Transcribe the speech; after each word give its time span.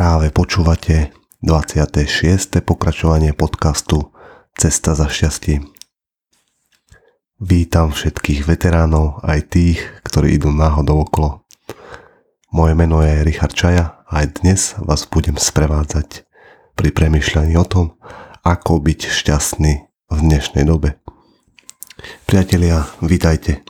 Práve 0.00 0.32
počúvate 0.32 1.12
26. 1.44 2.64
pokračovanie 2.64 3.36
podcastu 3.36 4.08
Cesta 4.56 4.96
za 4.96 5.12
šťastím. 5.12 5.68
Vítam 7.36 7.92
všetkých 7.92 8.48
veteránov, 8.48 9.20
aj 9.20 9.52
tých, 9.52 9.84
ktorí 10.00 10.40
idú 10.40 10.56
náhodou 10.56 11.04
okolo. 11.04 11.44
Moje 12.48 12.80
meno 12.80 13.04
je 13.04 13.20
Richard 13.28 13.52
Čaja 13.52 14.00
a 14.08 14.24
aj 14.24 14.40
dnes 14.40 14.72
vás 14.80 15.04
budem 15.04 15.36
sprevádzať 15.36 16.24
pri 16.80 16.88
premyšľaní 16.96 17.60
o 17.60 17.66
tom, 17.68 18.00
ako 18.40 18.80
byť 18.80 19.04
šťastný 19.04 19.84
v 19.84 20.16
dnešnej 20.16 20.64
dobe. 20.64 20.96
Priatelia, 22.24 22.88
vítajte. 23.04 23.68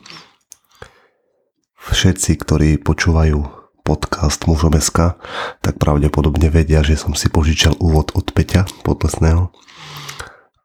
Všetci, 1.91 2.39
ktorí 2.39 2.79
počúvajú 2.79 3.60
podcast 3.81 4.45
Mužomeska, 4.45 5.17
tak 5.61 5.77
pravdepodobne 5.77 6.49
vedia, 6.49 6.81
že 6.81 6.97
som 6.97 7.13
si 7.13 7.29
požičal 7.29 7.77
úvod 7.77 8.13
od 8.17 8.29
Peťa 8.33 8.65
Podlesného. 8.81 9.53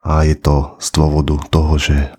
A 0.06 0.22
je 0.22 0.38
to 0.38 0.78
z 0.78 0.88
dôvodu 0.94 1.34
toho, 1.50 1.76
že 1.76 2.14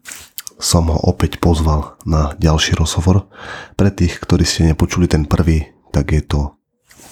som 0.58 0.90
ho 0.90 0.98
opäť 1.06 1.38
pozval 1.38 1.98
na 2.04 2.34
ďalší 2.38 2.78
rozhovor. 2.78 3.30
Pre 3.78 3.90
tých, 3.94 4.18
ktorí 4.22 4.44
ste 4.44 4.70
nepočuli 4.70 5.06
ten 5.06 5.24
prvý, 5.24 5.70
tak 5.94 6.12
je 6.12 6.22
to 6.26 6.58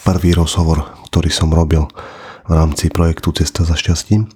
prvý 0.06 0.38
rozhovor, 0.38 0.86
ktorý 1.09 1.30
som 1.34 1.50
robil 1.50 1.90
v 2.45 2.52
rámci 2.54 2.94
projektu 2.94 3.34
Cesta 3.34 3.66
za 3.66 3.73
šťastím. 3.73 4.30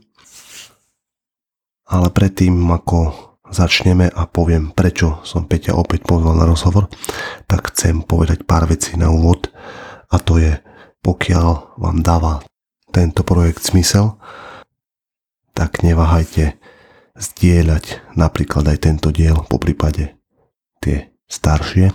Ale 1.90 2.10
predtým, 2.14 2.54
ako 2.70 3.29
začneme 3.50 4.10
a 4.10 4.26
poviem, 4.26 4.72
prečo 4.74 5.22
som 5.26 5.46
Peťa 5.46 5.78
opäť 5.78 6.06
pozval 6.06 6.38
na 6.38 6.46
rozhovor, 6.46 6.90
tak 7.50 7.74
chcem 7.74 8.02
povedať 8.06 8.46
pár 8.46 8.70
vecí 8.70 8.98
na 8.98 9.10
úvod. 9.10 9.50
A 10.10 10.18
to 10.18 10.42
je, 10.42 10.58
pokiaľ 11.06 11.78
vám 11.78 12.02
dáva 12.02 12.42
tento 12.90 13.22
projekt 13.22 13.66
zmysel, 13.66 14.18
tak 15.54 15.86
neváhajte 15.86 16.58
zdieľať 17.20 18.16
napríklad 18.16 18.66
aj 18.72 18.78
tento 18.80 19.12
diel, 19.12 19.44
po 19.52 19.60
prípade 19.60 20.16
tie 20.80 21.12
staršie, 21.28 21.92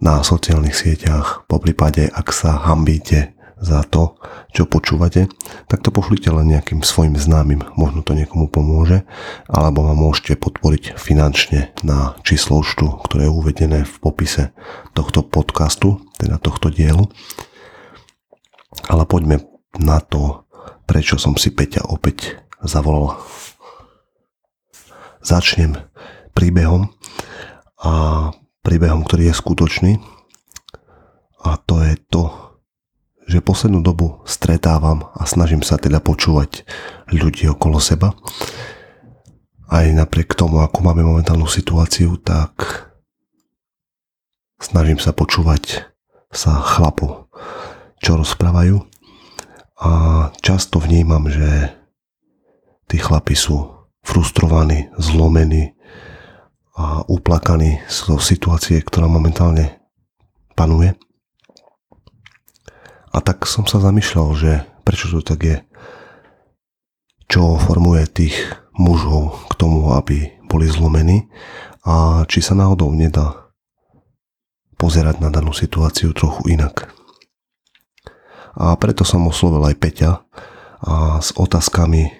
na 0.00 0.24
sociálnych 0.24 0.74
sieťach, 0.74 1.44
po 1.44 1.60
prípade 1.60 2.08
ak 2.08 2.32
sa 2.32 2.56
hambíte 2.56 3.36
za 3.60 3.84
to, 3.84 4.16
čo 4.56 4.64
počúvate, 4.64 5.28
tak 5.68 5.84
to 5.84 5.92
pošlite 5.92 6.32
len 6.32 6.48
nejakým 6.48 6.80
svojim 6.80 7.14
známym, 7.20 7.60
možno 7.76 8.00
to 8.00 8.16
niekomu 8.16 8.48
pomôže, 8.48 9.04
alebo 9.46 9.84
ma 9.84 9.92
môžete 9.92 10.40
podporiť 10.40 10.96
finančne 10.96 11.76
na 11.84 12.16
číslo 12.24 12.64
účtu, 12.64 12.88
ktoré 13.04 13.28
je 13.28 13.36
uvedené 13.36 13.84
v 13.84 13.94
popise 14.00 14.56
tohto 14.96 15.20
podcastu, 15.20 16.00
teda 16.16 16.40
tohto 16.40 16.72
dielu. 16.72 17.04
Ale 18.88 19.04
poďme 19.04 19.44
na 19.76 20.00
to, 20.00 20.48
prečo 20.88 21.20
som 21.20 21.36
si 21.36 21.52
Peťa 21.52 21.84
opäť 21.84 22.40
zavolal. 22.64 23.20
Začnem 25.20 25.76
príbehom 26.32 26.88
a 27.76 27.92
príbehom, 28.64 29.04
ktorý 29.04 29.28
je 29.28 29.34
skutočný 29.36 29.92
a 31.44 31.56
to 31.60 31.80
je 31.80 31.94
to, 32.08 32.22
že 33.24 33.39
poslednú 33.50 33.82
dobu 33.82 34.22
stretávam 34.22 35.10
a 35.18 35.26
snažím 35.26 35.66
sa 35.66 35.74
teda 35.74 35.98
počúvať 35.98 36.62
ľudí 37.10 37.50
okolo 37.50 37.82
seba. 37.82 38.14
Aj 39.66 39.82
napriek 39.90 40.38
tomu, 40.38 40.62
ako 40.62 40.78
máme 40.86 41.02
momentálnu 41.02 41.50
situáciu, 41.50 42.14
tak 42.22 42.86
snažím 44.62 45.02
sa 45.02 45.10
počúvať 45.10 45.82
sa 46.30 46.62
chlapov, 46.62 47.26
čo 47.98 48.14
rozprávajú. 48.14 48.86
A 49.82 49.90
často 50.46 50.78
vnímam, 50.78 51.26
že 51.26 51.74
tí 52.86 53.02
chlapi 53.02 53.34
sú 53.34 53.66
frustrovaní, 54.06 54.94
zlomení 54.94 55.74
a 56.78 57.02
uplakaní 57.10 57.82
zo 57.90 58.22
situácie, 58.22 58.78
ktorá 58.78 59.10
momentálne 59.10 59.82
panuje. 60.54 60.94
A 63.10 63.18
tak 63.18 63.42
som 63.50 63.66
sa 63.66 63.82
zamýšľal, 63.82 64.28
že 64.38 64.52
prečo 64.86 65.10
to 65.10 65.18
tak 65.22 65.40
je. 65.42 65.58
Čo 67.26 67.58
formuje 67.58 68.06
tých 68.06 68.38
mužov 68.74 69.50
k 69.50 69.52
tomu, 69.58 69.90
aby 69.94 70.38
boli 70.46 70.70
zlomení 70.70 71.26
a 71.82 72.26
či 72.26 72.42
sa 72.42 72.54
náhodou 72.54 72.90
nedá 72.94 73.50
pozerať 74.78 75.22
na 75.22 75.30
danú 75.30 75.50
situáciu 75.54 76.14
trochu 76.14 76.54
inak. 76.54 76.90
A 78.58 78.74
preto 78.78 79.06
som 79.06 79.26
oslovil 79.30 79.62
aj 79.70 79.76
Peťa 79.78 80.12
a 80.80 81.22
s 81.22 81.30
otázkami, 81.34 82.10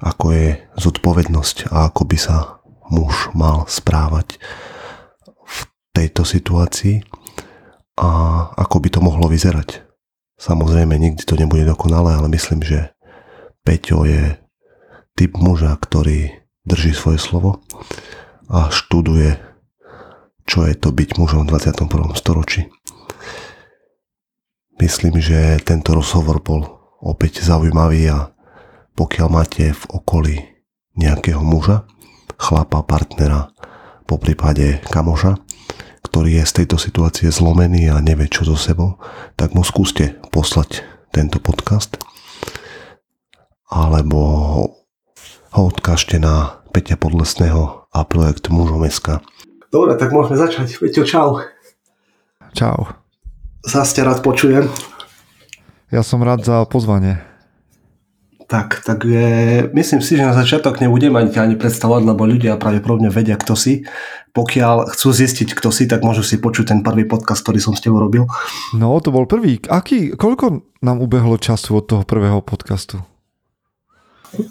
ako 0.00 0.24
je 0.36 0.48
zodpovednosť 0.76 1.72
a 1.72 1.88
ako 1.88 2.02
by 2.04 2.18
sa 2.18 2.60
muž 2.92 3.32
mal 3.32 3.64
správať 3.68 4.40
v 5.44 5.58
tejto 5.96 6.28
situácii 6.28 7.04
a 8.00 8.08
ako 8.52 8.76
by 8.84 8.88
to 8.92 9.00
mohlo 9.00 9.26
vyzerať 9.28 9.87
Samozrejme, 10.38 10.94
nikdy 10.94 11.26
to 11.26 11.34
nebude 11.34 11.66
dokonalé, 11.66 12.14
ale 12.14 12.30
myslím, 12.30 12.62
že 12.62 12.94
Peťo 13.66 14.06
je 14.06 14.38
typ 15.18 15.34
muža, 15.34 15.74
ktorý 15.74 16.30
drží 16.62 16.94
svoje 16.94 17.18
slovo 17.18 17.58
a 18.46 18.70
študuje, 18.70 19.34
čo 20.46 20.62
je 20.62 20.78
to 20.78 20.94
byť 20.94 21.18
mužom 21.18 21.50
v 21.50 21.58
21. 21.58 22.14
storočí. 22.14 22.70
Myslím, 24.78 25.18
že 25.18 25.58
tento 25.66 25.90
rozhovor 25.98 26.38
bol 26.38 26.62
opäť 27.02 27.42
zaujímavý 27.42 28.14
a 28.14 28.30
pokiaľ 28.94 29.26
máte 29.26 29.74
v 29.74 29.84
okolí 29.90 30.36
nejakého 30.94 31.42
muža, 31.42 31.82
chlapa, 32.38 32.86
partnera, 32.86 33.50
po 34.06 34.22
prípade 34.22 34.78
kamoša, 34.86 35.34
ktorý 36.02 36.42
je 36.42 36.44
z 36.44 36.52
tejto 36.62 36.76
situácie 36.80 37.28
zlomený 37.30 37.90
a 37.90 38.02
nevie 38.02 38.30
čo 38.30 38.46
so 38.46 38.56
sebou, 38.58 39.00
tak 39.34 39.54
mu 39.54 39.62
skúste 39.62 40.18
poslať 40.30 40.86
tento 41.12 41.42
podcast 41.42 41.98
alebo 43.68 44.20
ho 45.52 45.62
odkážte 45.68 46.16
na 46.16 46.64
Peťa 46.72 46.96
Podlesného 46.96 47.88
a 47.92 47.98
projekt 48.04 48.48
Mužom.sk. 48.48 49.20
Dobre, 49.68 49.92
tak 50.00 50.12
môžeme 50.12 50.40
začať. 50.40 50.80
Peťo, 50.80 51.04
čau. 51.04 51.44
Čau. 52.56 52.88
Zase 53.64 54.00
rád 54.00 54.24
počujem. 54.24 54.64
Ja 55.92 56.00
som 56.00 56.24
rád 56.24 56.44
za 56.44 56.64
pozvanie. 56.64 57.27
Tak, 58.48 58.80
tak 58.80 59.04
je, 59.04 59.68
myslím 59.76 60.00
si, 60.00 60.16
že 60.16 60.24
na 60.24 60.32
začiatok 60.32 60.80
nebudem 60.80 61.12
ani 61.20 61.36
ani 61.36 61.60
predstavovať, 61.60 62.02
lebo 62.08 62.24
ľudia 62.24 62.56
pravdepodobne 62.56 63.12
vedia, 63.12 63.36
kto 63.36 63.52
si. 63.52 63.84
Pokiaľ 64.32 64.88
chcú 64.96 65.08
zistiť, 65.12 65.52
kto 65.52 65.68
si, 65.68 65.84
tak 65.84 66.00
môžu 66.00 66.24
si 66.24 66.40
počuť 66.40 66.72
ten 66.72 66.80
prvý 66.80 67.04
podcast, 67.04 67.44
ktorý 67.44 67.60
som 67.60 67.76
s 67.76 67.84
tebou 67.84 68.00
robil. 68.00 68.24
No, 68.72 68.96
to 69.04 69.12
bol 69.12 69.28
prvý. 69.28 69.60
Aký, 69.68 70.16
koľko 70.16 70.64
nám 70.80 70.96
ubehlo 71.04 71.36
času 71.36 71.76
od 71.76 71.92
toho 71.92 72.02
prvého 72.08 72.40
podcastu? 72.40 73.04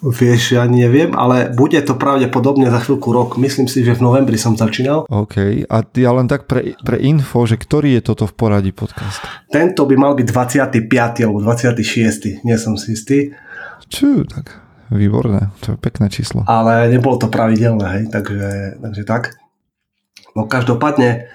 Vieš, 0.02 0.57
ja 0.57 0.66
neviem, 0.66 1.13
ale 1.13 1.53
bude 1.53 1.78
to 1.86 1.97
pravdepodobne 1.97 2.66
za 2.69 2.81
chvíľku 2.81 3.13
rok. 3.13 3.38
Myslím 3.38 3.69
si, 3.69 3.86
že 3.86 3.94
v 3.94 4.09
novembri 4.09 4.38
som 4.38 4.57
začínal. 4.57 5.06
OK. 5.06 5.66
A 5.69 5.78
ja 5.97 6.12
len 6.18 6.25
tak 6.25 6.50
pre, 6.50 6.74
pre 6.81 6.97
info, 7.02 7.46
že 7.46 7.62
ktorý 7.62 7.97
je 7.97 8.13
toto 8.13 8.25
v 8.25 8.34
poradí 8.34 8.74
podcast? 8.74 9.22
Tento 9.53 9.86
by 9.86 9.96
mal 9.97 10.13
byť 10.18 10.28
25. 10.86 11.25
alebo 11.25 11.41
26. 11.46 12.46
Nie 12.46 12.57
som 12.57 12.74
si 12.74 12.97
istý. 12.97 13.34
Čú, 13.86 14.26
tak 14.26 14.58
výborné, 14.90 15.54
to 15.62 15.76
je 15.76 15.78
pekné 15.78 16.10
číslo. 16.10 16.48
Ale 16.48 16.90
nebolo 16.90 17.20
to 17.22 17.30
pravidelné, 17.30 17.86
hej, 18.00 18.04
takže, 18.10 18.80
takže 18.82 19.04
tak. 19.04 19.24
No 20.34 20.50
každopádne 20.50 21.28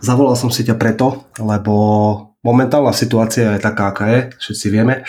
zavolal 0.00 0.36
som 0.36 0.52
si 0.52 0.64
ťa 0.64 0.76
preto, 0.76 1.28
lebo 1.40 1.74
momentálna 2.44 2.92
situácia 2.92 3.56
je 3.56 3.64
taká, 3.64 3.90
aká 3.90 4.04
je, 4.12 4.20
všetci 4.38 4.66
vieme. 4.68 5.02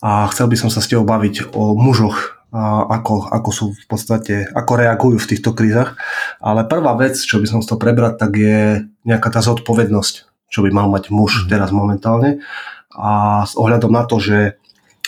A 0.00 0.30
chcel 0.32 0.48
by 0.48 0.56
som 0.56 0.70
sa 0.72 0.80
s 0.80 0.88
tebou 0.88 1.04
baviť 1.04 1.52
o 1.52 1.76
mužoch, 1.76 2.40
a 2.50 2.82
ako, 2.98 3.30
ako 3.30 3.50
sú 3.54 3.66
v 3.70 3.86
podstate, 3.86 4.34
ako 4.50 4.72
reagujú 4.74 5.22
v 5.22 5.30
týchto 5.30 5.54
krízach. 5.54 5.94
Ale 6.42 6.66
prvá 6.66 6.98
vec, 6.98 7.14
čo 7.14 7.38
by 7.38 7.46
som 7.46 7.62
chcel 7.62 7.78
prebrať, 7.78 8.18
tak 8.18 8.32
je 8.34 8.90
nejaká 9.06 9.30
tá 9.30 9.38
zodpovednosť, 9.38 10.14
čo 10.50 10.58
by 10.66 10.70
mal 10.74 10.90
mať 10.90 11.14
muž 11.14 11.46
mm. 11.46 11.48
teraz 11.50 11.70
momentálne. 11.70 12.42
A 12.90 13.42
s 13.46 13.54
ohľadom 13.54 13.94
na 13.94 14.02
to, 14.02 14.18
že 14.18 14.58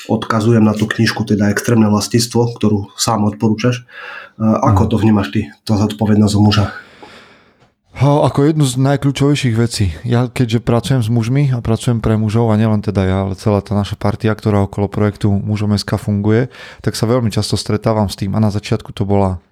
odkazujem 0.09 0.65
na 0.65 0.75
tú 0.75 0.89
knižku, 0.91 1.23
teda 1.27 1.51
Extrémne 1.53 1.87
vlastistvo, 1.91 2.51
ktorú 2.57 2.91
sám 2.99 3.29
odporúčaš. 3.29 3.85
Ako 4.41 4.87
mhm. 4.87 4.91
to 4.91 4.97
vnímaš 4.99 5.29
ty, 5.31 5.41
to 5.63 5.77
zodpovednosť 5.77 6.37
muža? 6.41 6.67
Ako 7.93 8.49
jednu 8.49 8.65
z 8.65 8.81
najkľúčovejších 8.81 9.55
vecí. 9.55 9.93
Ja 10.09 10.25
keďže 10.25 10.65
pracujem 10.65 11.05
s 11.05 11.13
mužmi 11.13 11.53
a 11.53 11.61
pracujem 11.61 12.01
pre 12.01 12.17
mužov 12.17 12.49
a 12.49 12.57
nielen 12.57 12.81
teda 12.81 13.05
ja, 13.05 13.19
ale 13.29 13.37
celá 13.37 13.61
tá 13.61 13.77
naša 13.77 14.01
partia, 14.01 14.33
ktorá 14.33 14.65
okolo 14.65 14.89
projektu 14.89 15.29
Mužom 15.29 15.77
SK 15.77 16.01
funguje, 16.01 16.49
tak 16.81 16.97
sa 16.97 17.05
veľmi 17.05 17.29
často 17.29 17.61
stretávam 17.61 18.09
s 18.09 18.17
tým 18.17 18.33
a 18.33 18.41
na 18.41 18.49
začiatku 18.49 18.97
to 18.97 19.05
bola 19.05 19.45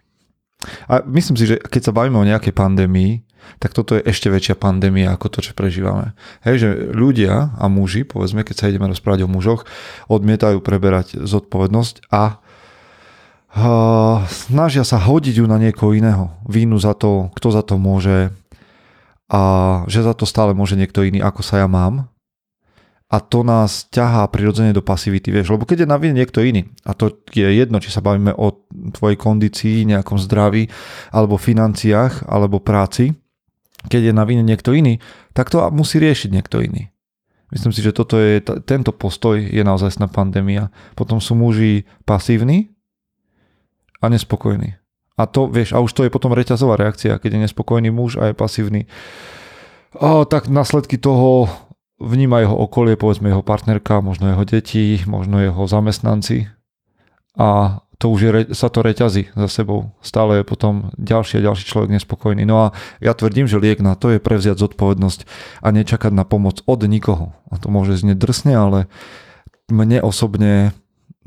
a 0.89 1.01
myslím 1.09 1.37
si, 1.41 1.45
že 1.49 1.57
keď 1.57 1.83
sa 1.89 1.97
bavíme 1.97 2.21
o 2.21 2.29
nejakej 2.29 2.53
pandémii, 2.53 3.25
tak 3.59 3.77
toto 3.77 3.97
je 3.99 4.07
ešte 4.07 4.33
väčšia 4.33 4.57
pandémia 4.57 5.13
ako 5.15 5.27
to, 5.29 5.39
čo 5.45 5.53
prežívame. 5.53 6.17
Hej, 6.43 6.57
že 6.63 6.69
ľudia 6.91 7.55
a 7.57 7.65
muži, 7.67 8.09
povedzme, 8.09 8.47
keď 8.47 8.57
sa 8.57 8.69
ideme 8.73 8.89
rozprávať 8.89 9.27
o 9.27 9.33
mužoch, 9.33 9.69
odmietajú 10.09 10.65
preberať 10.65 11.21
zodpovednosť 11.21 12.09
a 12.13 12.39
uh, 12.39 14.25
snažia 14.29 14.87
sa 14.87 15.01
hodiť 15.01 15.43
ju 15.43 15.47
na 15.51 15.61
niekoho 15.61 15.93
iného. 15.93 16.33
Vínu 16.49 16.81
za 16.81 16.97
to, 16.97 17.29
kto 17.37 17.49
za 17.53 17.63
to 17.67 17.77
môže 17.77 18.33
a 19.31 19.43
že 19.87 20.03
za 20.03 20.17
to 20.17 20.27
stále 20.27 20.57
môže 20.59 20.75
niekto 20.75 21.07
iný, 21.07 21.23
ako 21.23 21.47
sa 21.47 21.63
ja 21.63 21.69
mám 21.71 22.11
a 23.11 23.19
to 23.19 23.43
nás 23.43 23.91
ťahá 23.91 24.31
prirodzene 24.31 24.71
do 24.71 24.87
pasivity, 24.87 25.35
vieš, 25.35 25.51
lebo 25.51 25.67
keď 25.67 25.83
je 25.83 25.91
na 25.91 25.99
vine 25.99 26.15
niekto 26.15 26.47
iný, 26.47 26.71
a 26.87 26.95
to 26.95 27.11
je 27.35 27.51
jedno, 27.59 27.83
či 27.83 27.91
sa 27.91 27.99
bavíme 27.99 28.31
o 28.39 28.55
tvojej 28.95 29.19
kondícii, 29.19 29.83
nejakom 29.83 30.15
zdraví, 30.23 30.71
alebo 31.11 31.35
financiách, 31.35 32.31
alebo 32.31 32.63
práci, 32.63 33.11
keď 33.89 34.11
je 34.11 34.13
na 34.13 34.25
vine 34.29 34.45
niekto 34.45 34.77
iný, 34.77 35.01
tak 35.33 35.49
to 35.49 35.63
musí 35.73 35.97
riešiť 35.97 36.31
niekto 36.35 36.61
iný. 36.61 36.93
Myslím 37.51 37.75
si, 37.75 37.83
že 37.83 37.97
toto 37.97 38.15
je, 38.15 38.39
tento 38.63 38.95
postoj 38.95 39.41
je 39.41 39.63
naozaj 39.67 39.99
pandémia. 40.15 40.71
Potom 40.95 41.19
sú 41.19 41.35
muži 41.35 41.83
pasívni 42.07 42.71
a 43.99 44.07
nespokojní. 44.07 44.79
A 45.19 45.27
to, 45.27 45.51
vieš, 45.51 45.75
a 45.75 45.83
už 45.83 45.93
to 45.93 46.07
je 46.07 46.15
potom 46.15 46.33
reťazová 46.33 46.79
reakcia, 46.79 47.19
keď 47.19 47.31
je 47.37 47.45
nespokojný 47.51 47.91
muž 47.91 48.17
a 48.17 48.31
je 48.31 48.35
pasívny. 48.39 48.87
O, 49.99 50.25
tak 50.25 50.47
následky 50.47 50.97
toho 50.97 51.51
vníma 52.01 52.41
jeho 52.41 52.57
okolie, 52.57 52.97
povedzme 52.97 53.29
jeho 53.29 53.45
partnerka, 53.45 54.01
možno 54.01 54.33
jeho 54.33 54.45
deti, 54.47 55.03
možno 55.05 55.43
jeho 55.43 55.67
zamestnanci 55.67 56.49
a 57.37 57.83
to 58.01 58.09
už 58.09 58.21
je, 58.25 58.31
sa 58.57 58.73
to 58.73 58.81
reťazí 58.81 59.29
za 59.37 59.49
sebou. 59.53 59.93
Stále 60.01 60.41
je 60.41 60.49
potom 60.49 60.89
ďalší 60.97 61.45
a 61.45 61.53
ďalší 61.53 61.69
človek 61.69 61.93
nespokojný. 61.93 62.49
No 62.49 62.65
a 62.65 62.67
ja 63.05 63.13
tvrdím, 63.13 63.45
že 63.45 63.61
liek 63.61 63.85
na 63.85 63.93
to 63.93 64.09
je 64.09 64.17
prevziať 64.17 64.57
zodpovednosť 64.57 65.29
a 65.61 65.69
nečakať 65.69 66.09
na 66.17 66.25
pomoc 66.25 66.65
od 66.65 66.81
nikoho. 66.89 67.37
A 67.53 67.61
to 67.61 67.69
môže 67.69 68.01
znieť 68.01 68.17
drsne, 68.17 68.57
ale 68.57 68.79
mne 69.69 70.01
osobne 70.01 70.73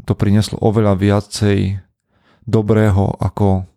to 0.09 0.17
prinieslo 0.17 0.57
oveľa 0.65 0.97
viacej 0.97 1.77
dobrého, 2.49 3.21
ako 3.21 3.69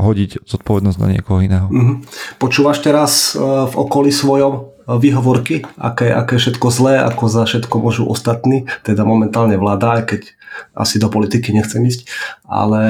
hodiť 0.00 0.48
zodpovednosť 0.48 0.98
na 1.04 1.08
niekoho 1.12 1.44
iného. 1.44 1.68
Mm-hmm. 1.68 1.96
Počúvaš 2.40 2.80
teraz 2.80 3.36
e, 3.36 3.44
v 3.44 3.74
okolí 3.76 4.08
svojom 4.08 4.77
výhovorky, 4.88 5.68
aké, 5.76 6.08
aké 6.08 6.40
všetko 6.40 6.66
zlé, 6.72 7.04
ako 7.04 7.28
za 7.28 7.44
všetko 7.44 7.76
môžu 7.76 8.08
ostatní, 8.08 8.64
teda 8.88 9.04
momentálne 9.04 9.60
vláda, 9.60 10.00
aj 10.00 10.04
keď 10.08 10.22
asi 10.72 10.96
do 10.96 11.12
politiky 11.12 11.52
nechcem 11.52 11.84
ísť, 11.84 12.08
ale 12.48 12.82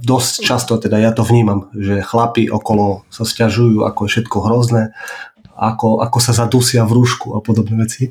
dosť 0.00 0.32
často 0.42 0.80
teda 0.80 0.96
ja 0.96 1.12
to 1.12 1.22
vnímam, 1.22 1.68
že 1.76 2.00
chlapi 2.00 2.48
okolo 2.48 3.04
sa 3.12 3.28
stiažujú, 3.28 3.84
ako 3.84 4.00
je 4.08 4.10
všetko 4.16 4.36
hrozné, 4.42 4.82
ako, 5.52 6.00
ako 6.00 6.18
sa 6.18 6.32
zadusia 6.32 6.82
v 6.88 6.96
rúšku 6.96 7.36
a 7.36 7.44
podobné 7.44 7.84
veci. 7.84 8.10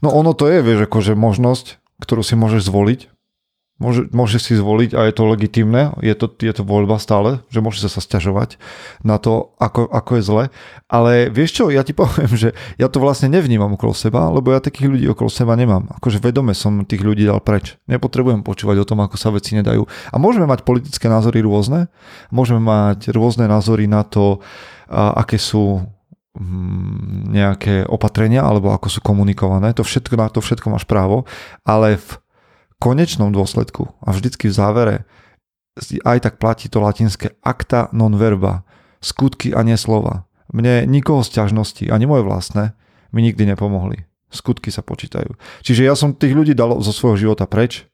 No 0.00 0.08
ono 0.10 0.32
to 0.32 0.48
je, 0.48 0.64
vieš, 0.64 0.88
akože 0.88 1.12
možnosť, 1.12 1.78
ktorú 2.00 2.24
si 2.24 2.34
môžeš 2.34 2.66
zvoliť, 2.66 3.11
Môže, 3.82 4.06
môže 4.14 4.38
si 4.38 4.54
zvoliť 4.54 4.94
a 4.94 5.10
je 5.10 5.14
to 5.18 5.26
legitimné, 5.26 5.90
je 5.98 6.14
to, 6.14 6.30
je 6.30 6.54
to 6.54 6.62
voľba 6.62 7.02
stále, 7.02 7.42
že 7.50 7.58
môže 7.58 7.82
sa 7.82 7.98
stiažovať 7.98 8.62
na 9.02 9.18
to, 9.18 9.50
ako, 9.58 9.90
ako 9.90 10.10
je 10.14 10.22
zle. 10.22 10.44
Ale 10.86 11.26
vieš 11.34 11.58
čo, 11.58 11.64
ja 11.74 11.82
ti 11.82 11.90
poviem, 11.98 12.30
že 12.30 12.54
ja 12.78 12.86
to 12.86 13.02
vlastne 13.02 13.26
nevnímam 13.34 13.74
okolo 13.74 13.90
seba, 13.90 14.30
lebo 14.30 14.54
ja 14.54 14.62
takých 14.62 14.86
ľudí 14.86 15.06
okolo 15.10 15.26
seba 15.26 15.58
nemám. 15.58 15.90
Akože 15.98 16.22
vedome 16.22 16.54
som 16.54 16.86
tých 16.86 17.02
ľudí 17.02 17.26
dal 17.26 17.42
preč. 17.42 17.74
Nepotrebujem 17.90 18.46
počúvať 18.46 18.78
o 18.78 18.88
tom, 18.88 19.02
ako 19.02 19.18
sa 19.18 19.34
veci 19.34 19.58
nedajú. 19.58 19.82
A 20.14 20.16
môžeme 20.22 20.46
mať 20.46 20.62
politické 20.62 21.10
názory 21.10 21.42
rôzne, 21.42 21.90
môžeme 22.30 22.62
mať 22.62 23.10
rôzne 23.10 23.50
názory 23.50 23.90
na 23.90 24.06
to, 24.06 24.38
aké 24.92 25.40
sú 25.40 25.82
mm, 26.36 27.32
nejaké 27.32 27.74
opatrenia 27.88 28.44
alebo 28.44 28.70
ako 28.70 28.88
sú 28.92 29.00
komunikované. 29.00 29.72
To 29.74 29.82
všetko, 29.82 30.14
na 30.14 30.28
to 30.28 30.44
všetko 30.44 30.68
máš 30.68 30.84
právo, 30.84 31.24
ale 31.64 31.98
v 31.98 32.22
konečnom 32.82 33.30
dôsledku 33.30 33.94
a 34.02 34.10
vždycky 34.10 34.50
v 34.50 34.58
závere 34.58 34.96
aj 36.02 36.18
tak 36.26 36.34
platí 36.42 36.66
to 36.66 36.82
latinské 36.82 37.38
acta 37.40 37.86
non 37.94 38.18
verba, 38.18 38.66
skutky 38.98 39.54
a 39.54 39.62
nie 39.62 39.78
slova. 39.78 40.26
Mne 40.50 40.84
nikoho 40.90 41.22
z 41.22 41.38
ťažnosti, 41.38 41.88
ani 41.88 42.04
moje 42.04 42.26
vlastné, 42.26 42.74
mi 43.14 43.22
nikdy 43.22 43.46
nepomohli. 43.54 44.04
Skutky 44.28 44.68
sa 44.68 44.84
počítajú. 44.84 45.32
Čiže 45.64 45.86
ja 45.86 45.94
som 45.96 46.12
tých 46.12 46.34
ľudí 46.34 46.52
dal 46.52 46.76
zo 46.84 46.92
svojho 46.92 47.16
života 47.16 47.48
preč 47.48 47.88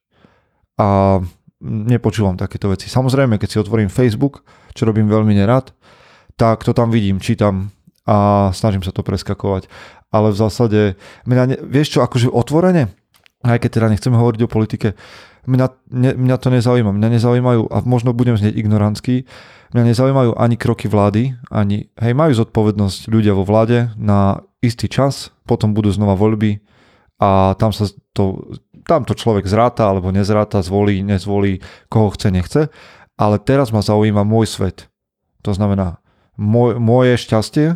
a 0.78 1.20
nepočúvam 1.62 2.38
takéto 2.38 2.70
veci. 2.70 2.86
Samozrejme, 2.90 3.38
keď 3.38 3.48
si 3.50 3.60
otvorím 3.62 3.90
Facebook, 3.90 4.46
čo 4.74 4.86
robím 4.86 5.10
veľmi 5.10 5.34
nerad, 5.34 5.74
tak 6.38 6.62
to 6.62 6.70
tam 6.70 6.94
vidím, 6.94 7.18
čítam 7.18 7.74
a 8.08 8.48
snažím 8.54 8.80
sa 8.80 8.94
to 8.94 9.02
preskakovať. 9.02 9.66
Ale 10.08 10.32
v 10.32 10.40
zásade, 10.40 10.80
mňa, 11.28 11.42
ne, 11.44 11.56
vieš 11.60 11.98
čo, 11.98 12.00
akože 12.00 12.32
otvorene, 12.32 12.94
aj 13.44 13.58
keď 13.62 13.70
teda 13.70 13.86
nechceme 13.94 14.18
hovoriť 14.18 14.40
o 14.44 14.50
politike, 14.50 14.88
mňa, 15.46 15.66
ne, 15.94 16.10
mňa 16.14 16.36
to 16.42 16.48
nezaujíma. 16.50 16.90
Mňa 16.90 17.08
nezaujímajú, 17.18 17.62
a 17.70 17.78
možno 17.86 18.10
budem 18.12 18.34
znieť 18.34 18.58
ignorantský, 18.58 19.24
mňa 19.72 19.82
nezaujímajú 19.94 20.30
ani 20.34 20.56
kroky 20.58 20.90
vlády, 20.90 21.38
ani, 21.48 21.92
hej, 21.96 22.12
majú 22.12 22.32
zodpovednosť 22.34 23.08
ľudia 23.08 23.32
vo 23.36 23.46
vláde 23.46 23.94
na 23.94 24.42
istý 24.58 24.90
čas, 24.90 25.30
potom 25.46 25.72
budú 25.72 25.94
znova 25.94 26.18
voľby 26.18 26.58
a 27.18 27.54
tam 27.58 27.70
sa 27.70 27.86
to, 28.14 28.54
tam 28.86 29.02
to 29.06 29.14
človek 29.14 29.46
zráta 29.46 29.90
alebo 29.90 30.14
nezráta, 30.14 30.62
zvolí, 30.62 31.02
nezvolí, 31.02 31.62
koho 31.90 32.14
chce, 32.14 32.28
nechce. 32.30 32.62
Ale 33.18 33.42
teraz 33.42 33.74
ma 33.74 33.82
zaujíma 33.82 34.22
môj 34.22 34.46
svet. 34.46 34.86
To 35.42 35.50
znamená, 35.50 35.98
môj, 36.38 36.78
moje 36.78 37.18
šťastie, 37.18 37.74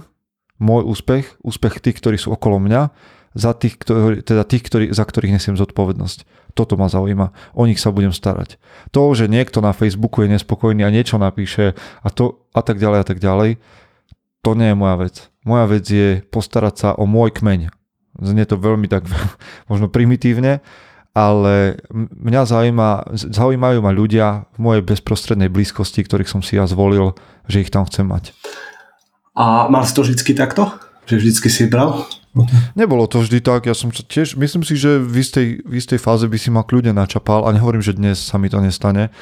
môj 0.62 0.86
úspech, 0.86 1.42
úspech 1.42 1.82
tých, 1.82 1.98
ktorí 1.98 2.16
sú 2.18 2.30
okolo 2.30 2.62
mňa 2.62 2.94
za 3.32 3.56
tých, 3.56 3.80
ktorí, 3.80 4.20
teda 4.24 4.44
tých, 4.44 4.64
ktorí, 4.68 4.84
za 4.92 5.04
ktorých 5.04 5.36
nesiem 5.40 5.56
zodpovednosť. 5.56 6.52
Toto 6.52 6.76
ma 6.76 6.92
zaujíma. 6.92 7.32
O 7.56 7.64
nich 7.64 7.80
sa 7.80 7.88
budem 7.88 8.12
starať. 8.12 8.60
To, 8.92 9.16
že 9.16 9.28
niekto 9.28 9.64
na 9.64 9.72
Facebooku 9.72 10.20
je 10.24 10.36
nespokojný 10.36 10.84
a 10.84 10.92
niečo 10.92 11.16
napíše 11.16 11.72
a, 12.04 12.08
to, 12.12 12.44
a 12.52 12.60
tak 12.60 12.76
ďalej 12.76 12.98
a 13.00 13.06
tak 13.08 13.18
ďalej, 13.24 13.56
to 14.42 14.50
nie 14.58 14.74
je 14.74 14.76
moja 14.76 14.96
vec. 15.00 15.14
Moja 15.48 15.64
vec 15.70 15.84
je 15.88 16.20
postarať 16.28 16.74
sa 16.76 16.88
o 16.98 17.08
môj 17.08 17.32
kmeň. 17.32 17.72
Znie 18.20 18.44
to 18.44 18.60
veľmi 18.60 18.90
tak 18.90 19.08
možno 19.70 19.88
primitívne, 19.88 20.60
ale 21.16 21.80
mňa 21.96 22.42
zaujíma, 22.48 22.88
zaujímajú 23.16 23.78
ma 23.80 23.92
ľudia 23.92 24.48
v 24.56 24.58
mojej 24.60 24.82
bezprostrednej 24.84 25.48
blízkosti, 25.48 26.04
ktorých 26.04 26.28
som 26.28 26.40
si 26.44 26.60
ja 26.60 26.68
zvolil, 26.68 27.16
že 27.48 27.64
ich 27.64 27.72
tam 27.72 27.88
chcem 27.88 28.04
mať. 28.04 28.36
A 29.32 29.72
mal 29.72 29.88
si 29.88 29.96
to 29.96 30.04
vždycky 30.04 30.36
takto? 30.36 30.68
Že 31.08 31.16
vždycky 31.16 31.48
si 31.48 31.64
bral? 31.68 32.04
Nebolo 32.72 33.04
to 33.04 33.20
vždy 33.20 33.44
tak, 33.44 33.68
ja 33.68 33.76
som 33.76 33.92
tiež, 33.92 34.40
myslím 34.40 34.64
si, 34.64 34.80
že 34.80 34.96
v 34.96 35.20
istej, 35.20 35.46
v 35.68 35.72
istej 35.76 36.00
fáze 36.00 36.24
by 36.24 36.38
si 36.40 36.48
ma 36.48 36.64
kľudne 36.64 36.96
načapal 36.96 37.44
a 37.44 37.52
nehovorím, 37.52 37.84
že 37.84 37.92
dnes 37.92 38.16
sa 38.16 38.40
mi 38.40 38.48
to 38.48 38.56
nestane. 38.56 39.12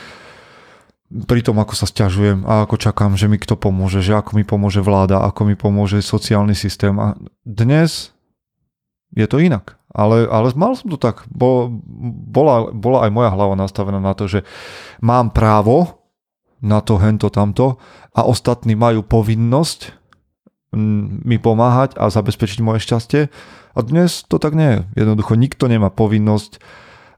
Pri 1.11 1.43
tom, 1.43 1.59
ako 1.59 1.75
sa 1.75 1.91
stiažujem 1.91 2.47
a 2.47 2.63
ako 2.63 2.79
čakám, 2.79 3.19
že 3.19 3.27
mi 3.27 3.35
kto 3.35 3.59
pomôže, 3.59 3.99
že 3.99 4.15
ako 4.15 4.39
mi 4.39 4.47
pomôže 4.47 4.79
vláda, 4.79 5.27
ako 5.27 5.43
mi 5.43 5.59
pomôže 5.59 5.99
sociálny 6.07 6.55
systém. 6.55 6.95
A 7.03 7.19
dnes 7.43 8.15
je 9.11 9.27
to 9.27 9.43
inak. 9.43 9.75
Ale, 9.91 10.31
ale 10.31 10.55
mal 10.55 10.79
som 10.79 10.87
to 10.87 10.95
tak. 10.95 11.27
Bola, 11.35 12.71
bola 12.71 12.99
aj 13.07 13.11
moja 13.11 13.35
hlava 13.35 13.59
nastavená 13.59 13.99
na 13.99 14.15
to, 14.15 14.31
že 14.31 14.47
mám 15.03 15.35
právo 15.35 16.07
na 16.63 16.79
to, 16.79 16.95
hento, 17.03 17.27
tamto 17.27 17.83
a 18.15 18.23
ostatní 18.23 18.79
majú 18.79 19.03
povinnosť 19.03 20.00
mi 20.75 21.37
pomáhať 21.43 21.99
a 21.99 22.11
zabezpečiť 22.11 22.63
moje 22.63 22.87
šťastie. 22.87 23.31
A 23.75 23.79
dnes 23.83 24.27
to 24.27 24.39
tak 24.39 24.55
nie 24.55 24.79
je. 24.79 25.07
Jednoducho 25.07 25.35
nikto 25.35 25.67
nemá 25.67 25.91
povinnosť 25.91 26.59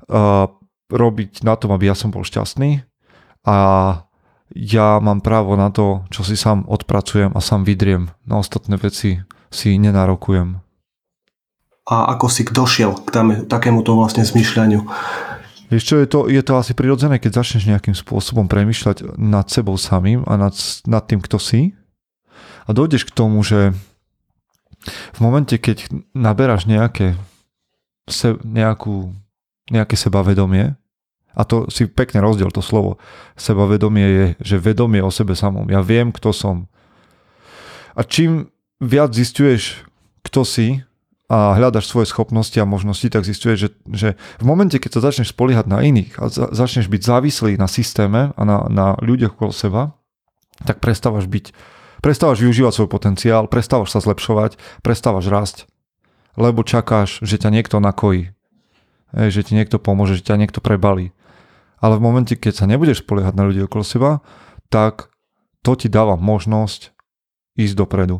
uh, 0.08 0.48
robiť 0.92 1.44
na 1.44 1.56
tom, 1.56 1.72
aby 1.72 1.88
ja 1.88 1.96
som 1.96 2.12
bol 2.12 2.24
šťastný 2.24 2.84
a 3.48 3.56
ja 4.52 5.00
mám 5.00 5.24
právo 5.24 5.56
na 5.56 5.72
to, 5.72 6.04
čo 6.12 6.20
si 6.20 6.36
sám 6.36 6.68
odpracujem 6.68 7.32
a 7.32 7.40
sám 7.40 7.64
vydriem. 7.64 8.12
Na 8.28 8.36
ostatné 8.36 8.76
veci 8.76 9.24
si 9.48 9.80
nenarokujem. 9.80 10.60
A 11.88 11.96
ako 12.14 12.26
si 12.28 12.44
došiel 12.46 12.94
k 13.02 13.08
tam, 13.10 13.26
takémuto 13.48 13.96
vlastne 13.96 14.22
zmyšľaniu? 14.22 14.86
Vieš 15.72 15.84
čo, 15.88 15.96
je 16.04 16.08
to, 16.08 16.28
je 16.28 16.42
to 16.44 16.52
asi 16.60 16.76
prirodzené, 16.76 17.16
keď 17.16 17.40
začneš 17.40 17.64
nejakým 17.64 17.96
spôsobom 17.96 18.44
premyšľať 18.44 19.16
nad 19.16 19.48
sebou 19.48 19.74
samým 19.80 20.20
a 20.28 20.36
nad, 20.36 20.52
nad 20.84 21.02
tým, 21.08 21.24
kto 21.24 21.40
si 21.40 21.72
a 22.72 22.76
dojdeš 22.76 23.04
k 23.04 23.12
tomu, 23.12 23.44
že 23.44 23.76
v 25.12 25.18
momente, 25.20 25.60
keď 25.60 25.92
naberáš 26.16 26.64
nejaké, 26.64 27.20
se, 28.08 28.32
nejakú, 28.40 29.12
nejaké 29.68 29.92
sebavedomie, 29.92 30.72
a 31.36 31.42
to 31.44 31.68
si 31.68 31.84
pekne 31.84 32.24
rozdiel 32.24 32.48
to 32.48 32.64
slovo, 32.64 32.96
sebavedomie 33.36 34.08
je, 34.08 34.24
že 34.40 34.56
vedomie 34.56 35.04
o 35.04 35.12
sebe 35.12 35.36
samom. 35.36 35.68
Ja 35.68 35.84
viem, 35.84 36.16
kto 36.16 36.32
som. 36.32 36.72
A 37.92 38.08
čím 38.08 38.48
viac 38.80 39.12
zistuješ, 39.12 39.84
kto 40.24 40.48
si 40.48 40.80
a 41.28 41.56
hľadaš 41.56 41.88
svoje 41.88 42.08
schopnosti 42.08 42.56
a 42.56 42.68
možnosti, 42.68 43.08
tak 43.08 43.24
zistuješ, 43.24 43.56
že, 43.56 43.68
že 43.88 44.08
v 44.40 44.44
momente, 44.44 44.76
keď 44.76 44.96
sa 44.96 45.12
začneš 45.12 45.32
spoliehať 45.32 45.68
na 45.68 45.80
iných 45.80 46.20
a 46.20 46.28
za, 46.28 46.52
začneš 46.52 46.88
byť 46.92 47.00
závislý 47.04 47.52
na 47.56 47.68
systéme 47.68 48.36
a 48.36 48.42
na, 48.44 48.68
na 48.68 48.86
ľuďoch 49.00 49.36
okolo 49.36 49.52
seba, 49.52 49.96
tak 50.68 50.84
prestávaš 50.84 51.28
byť 51.28 51.56
Prestávaš 52.02 52.42
využívať 52.42 52.72
svoj 52.74 52.88
potenciál, 52.90 53.46
prestávaš 53.46 53.94
sa 53.94 54.02
zlepšovať, 54.02 54.58
prestávaš 54.82 55.30
rásť, 55.30 55.56
lebo 56.34 56.66
čakáš, 56.66 57.22
že 57.22 57.38
ťa 57.38 57.54
niekto 57.54 57.78
nakojí, 57.78 58.34
že 59.14 59.40
ti 59.46 59.54
niekto 59.54 59.78
pomôže, 59.78 60.18
že 60.18 60.26
ťa 60.26 60.42
niekto 60.42 60.58
prebalí. 60.58 61.14
Ale 61.78 62.02
v 62.02 62.04
momente, 62.04 62.34
keď 62.34 62.52
sa 62.58 62.66
nebudeš 62.66 63.06
spoliehať 63.06 63.38
na 63.38 63.46
ľudí 63.46 63.62
okolo 63.62 63.86
seba, 63.86 64.18
tak 64.66 65.14
to 65.62 65.78
ti 65.78 65.86
dáva 65.86 66.18
možnosť 66.18 66.90
ísť 67.54 67.74
dopredu. 67.78 68.18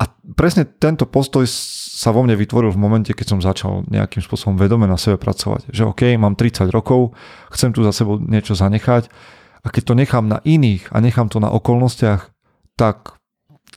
A 0.00 0.08
presne 0.36 0.64
tento 0.64 1.04
postoj 1.04 1.44
sa 1.48 2.08
vo 2.12 2.24
mne 2.24 2.36
vytvoril 2.36 2.72
v 2.72 2.80
momente, 2.80 3.12
keď 3.12 3.26
som 3.36 3.40
začal 3.40 3.84
nejakým 3.88 4.24
spôsobom 4.24 4.56
vedome 4.56 4.88
na 4.88 4.96
sebe 4.96 5.20
pracovať. 5.20 5.68
Že 5.72 5.92
OK, 5.92 6.02
mám 6.16 6.36
30 6.40 6.72
rokov, 6.72 7.12
chcem 7.52 7.72
tu 7.72 7.84
za 7.84 7.92
sebou 7.92 8.16
niečo 8.16 8.56
zanechať 8.56 9.12
a 9.60 9.68
keď 9.68 9.82
to 9.88 9.94
nechám 9.96 10.24
na 10.24 10.40
iných 10.44 10.88
a 10.92 11.04
nechám 11.04 11.28
to 11.28 11.36
na 11.36 11.52
okolnostiach, 11.52 12.32
tak 12.80 13.20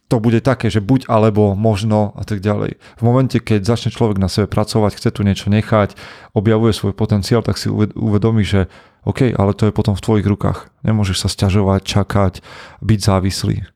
to 0.07 0.23
bude 0.23 0.39
také, 0.45 0.71
že 0.71 0.79
buď 0.79 1.11
alebo, 1.11 1.57
možno 1.59 2.15
a 2.15 2.23
tak 2.23 2.39
ďalej. 2.39 2.79
V 2.79 3.03
momente, 3.03 3.41
keď 3.41 3.65
začne 3.65 3.89
človek 3.91 4.21
na 4.21 4.31
sebe 4.31 4.47
pracovať, 4.47 4.95
chce 4.95 5.09
tu 5.11 5.27
niečo 5.27 5.51
nechať, 5.51 5.97
objavuje 6.31 6.71
svoj 6.71 6.95
potenciál, 6.95 7.43
tak 7.43 7.59
si 7.59 7.67
uvedomí, 7.73 8.47
že 8.47 8.71
OK, 9.03 9.35
ale 9.35 9.51
to 9.57 9.67
je 9.67 9.75
potom 9.75 9.97
v 9.97 10.05
tvojich 10.05 10.27
rukách. 10.29 10.71
Nemôžeš 10.87 11.25
sa 11.25 11.27
stiažovať, 11.27 11.81
čakať, 11.83 12.33
byť 12.79 12.99
závislý. 13.03 13.67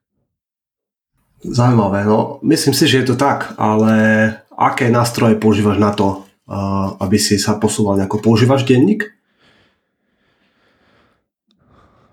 Zaujímavé, 1.43 2.05
no 2.07 2.39
myslím 2.47 2.73
si, 2.77 2.85
že 2.87 3.03
je 3.03 3.07
to 3.11 3.15
tak, 3.17 3.57
ale 3.57 3.93
aké 4.53 4.93
nástroje 4.93 5.35
používaš 5.41 5.81
na 5.81 5.91
to, 5.91 6.23
aby 7.01 7.17
si 7.19 7.35
sa 7.41 7.59
posúval 7.59 7.99
nejako? 7.99 8.23
Používaš 8.23 8.63
denník? 8.63 9.09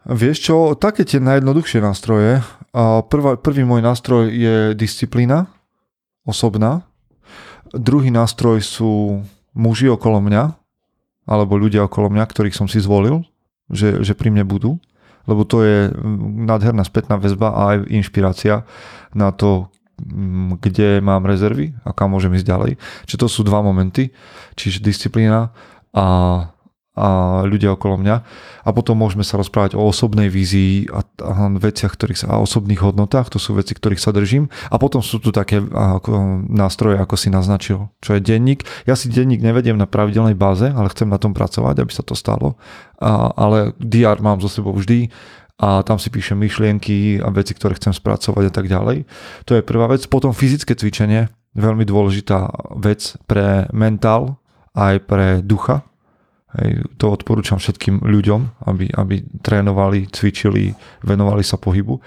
Vieš 0.04 0.36
čo, 0.40 0.56
také 0.76 1.08
tie 1.08 1.20
najjednoduchšie 1.20 1.80
nástroje. 1.80 2.44
Prvá, 3.08 3.40
prvý 3.40 3.64
môj 3.64 3.80
nástroj 3.80 4.28
je 4.28 4.56
disciplína 4.76 5.48
osobná. 6.28 6.84
Druhý 7.72 8.12
nástroj 8.12 8.60
sú 8.60 9.24
muži 9.56 9.88
okolo 9.88 10.20
mňa, 10.20 10.52
alebo 11.24 11.56
ľudia 11.56 11.88
okolo 11.88 12.12
mňa, 12.12 12.24
ktorých 12.28 12.56
som 12.56 12.68
si 12.68 12.84
zvolil, 12.84 13.24
že, 13.72 14.04
že 14.04 14.12
pri 14.12 14.28
mne 14.28 14.44
budú 14.44 14.76
lebo 15.26 15.44
to 15.44 15.64
je 15.64 15.88
mm, 15.88 16.44
nádherná 16.44 16.84
spätná 16.84 17.16
väzba 17.16 17.52
a 17.52 17.60
aj 17.76 17.76
inšpirácia 17.88 18.64
na 19.16 19.32
to, 19.32 19.72
mm, 20.00 20.60
kde 20.60 21.00
mám 21.00 21.24
rezervy 21.24 21.72
a 21.84 21.96
kam 21.96 22.12
môžem 22.12 22.36
ísť 22.36 22.48
ďalej. 22.48 22.72
Čiže 23.08 23.20
to 23.20 23.28
sú 23.28 23.40
dva 23.44 23.64
momenty, 23.64 24.12
čiže 24.56 24.84
disciplína 24.84 25.52
a 25.94 26.06
a 26.94 27.42
ľudia 27.42 27.74
okolo 27.74 27.98
mňa. 27.98 28.16
A 28.62 28.70
potom 28.70 28.94
môžeme 28.94 29.26
sa 29.26 29.34
rozprávať 29.34 29.74
o 29.74 29.82
osobnej 29.82 30.30
vízii 30.30 30.86
a, 30.94 31.02
a 31.02 31.50
veciach, 31.50 31.98
ktorých 31.98 32.18
sa, 32.22 32.26
a 32.38 32.42
osobných 32.42 32.78
hodnotách, 32.86 33.34
to 33.34 33.42
sú 33.42 33.58
veci, 33.58 33.74
ktorých 33.74 33.98
sa 33.98 34.14
držím. 34.14 34.46
A 34.70 34.78
potom 34.78 35.02
sú 35.02 35.18
tu 35.18 35.34
také 35.34 35.58
ako, 35.58 36.46
nástroje, 36.46 37.02
ako 37.02 37.18
si 37.18 37.34
naznačil, 37.34 37.90
čo 37.98 38.14
je 38.14 38.22
denník. 38.22 38.62
Ja 38.86 38.94
si 38.94 39.10
denník 39.10 39.42
nevediem 39.42 39.74
na 39.74 39.90
pravidelnej 39.90 40.38
báze, 40.38 40.70
ale 40.70 40.90
chcem 40.94 41.10
na 41.10 41.18
tom 41.18 41.34
pracovať, 41.34 41.82
aby 41.82 41.90
sa 41.90 42.06
to 42.06 42.14
stalo. 42.14 42.54
A, 43.02 43.34
ale 43.34 43.74
DR 43.82 44.22
mám 44.22 44.38
zo 44.38 44.46
sebou 44.46 44.70
vždy 44.70 45.10
a 45.58 45.82
tam 45.86 45.98
si 45.98 46.10
píšem 46.10 46.38
myšlienky 46.38 47.22
a 47.22 47.30
veci, 47.30 47.54
ktoré 47.54 47.78
chcem 47.78 47.94
spracovať 47.94 48.50
a 48.50 48.52
tak 48.54 48.66
ďalej. 48.66 49.06
To 49.46 49.58
je 49.58 49.66
prvá 49.66 49.86
vec. 49.90 50.06
Potom 50.06 50.34
fyzické 50.34 50.74
cvičenie, 50.74 51.30
veľmi 51.58 51.86
dôležitá 51.86 52.50
vec 52.78 53.18
pre 53.30 53.70
mentál 53.70 54.38
aj 54.74 54.94
pre 55.06 55.38
ducha, 55.42 55.86
Hej, 56.54 56.86
to 57.02 57.10
odporúčam 57.10 57.58
všetkým 57.58 58.06
ľuďom, 58.06 58.66
aby, 58.70 58.86
aby 58.94 59.26
trénovali, 59.42 60.06
cvičili, 60.06 60.78
venovali 61.02 61.42
sa 61.42 61.58
pohybu. 61.58 61.98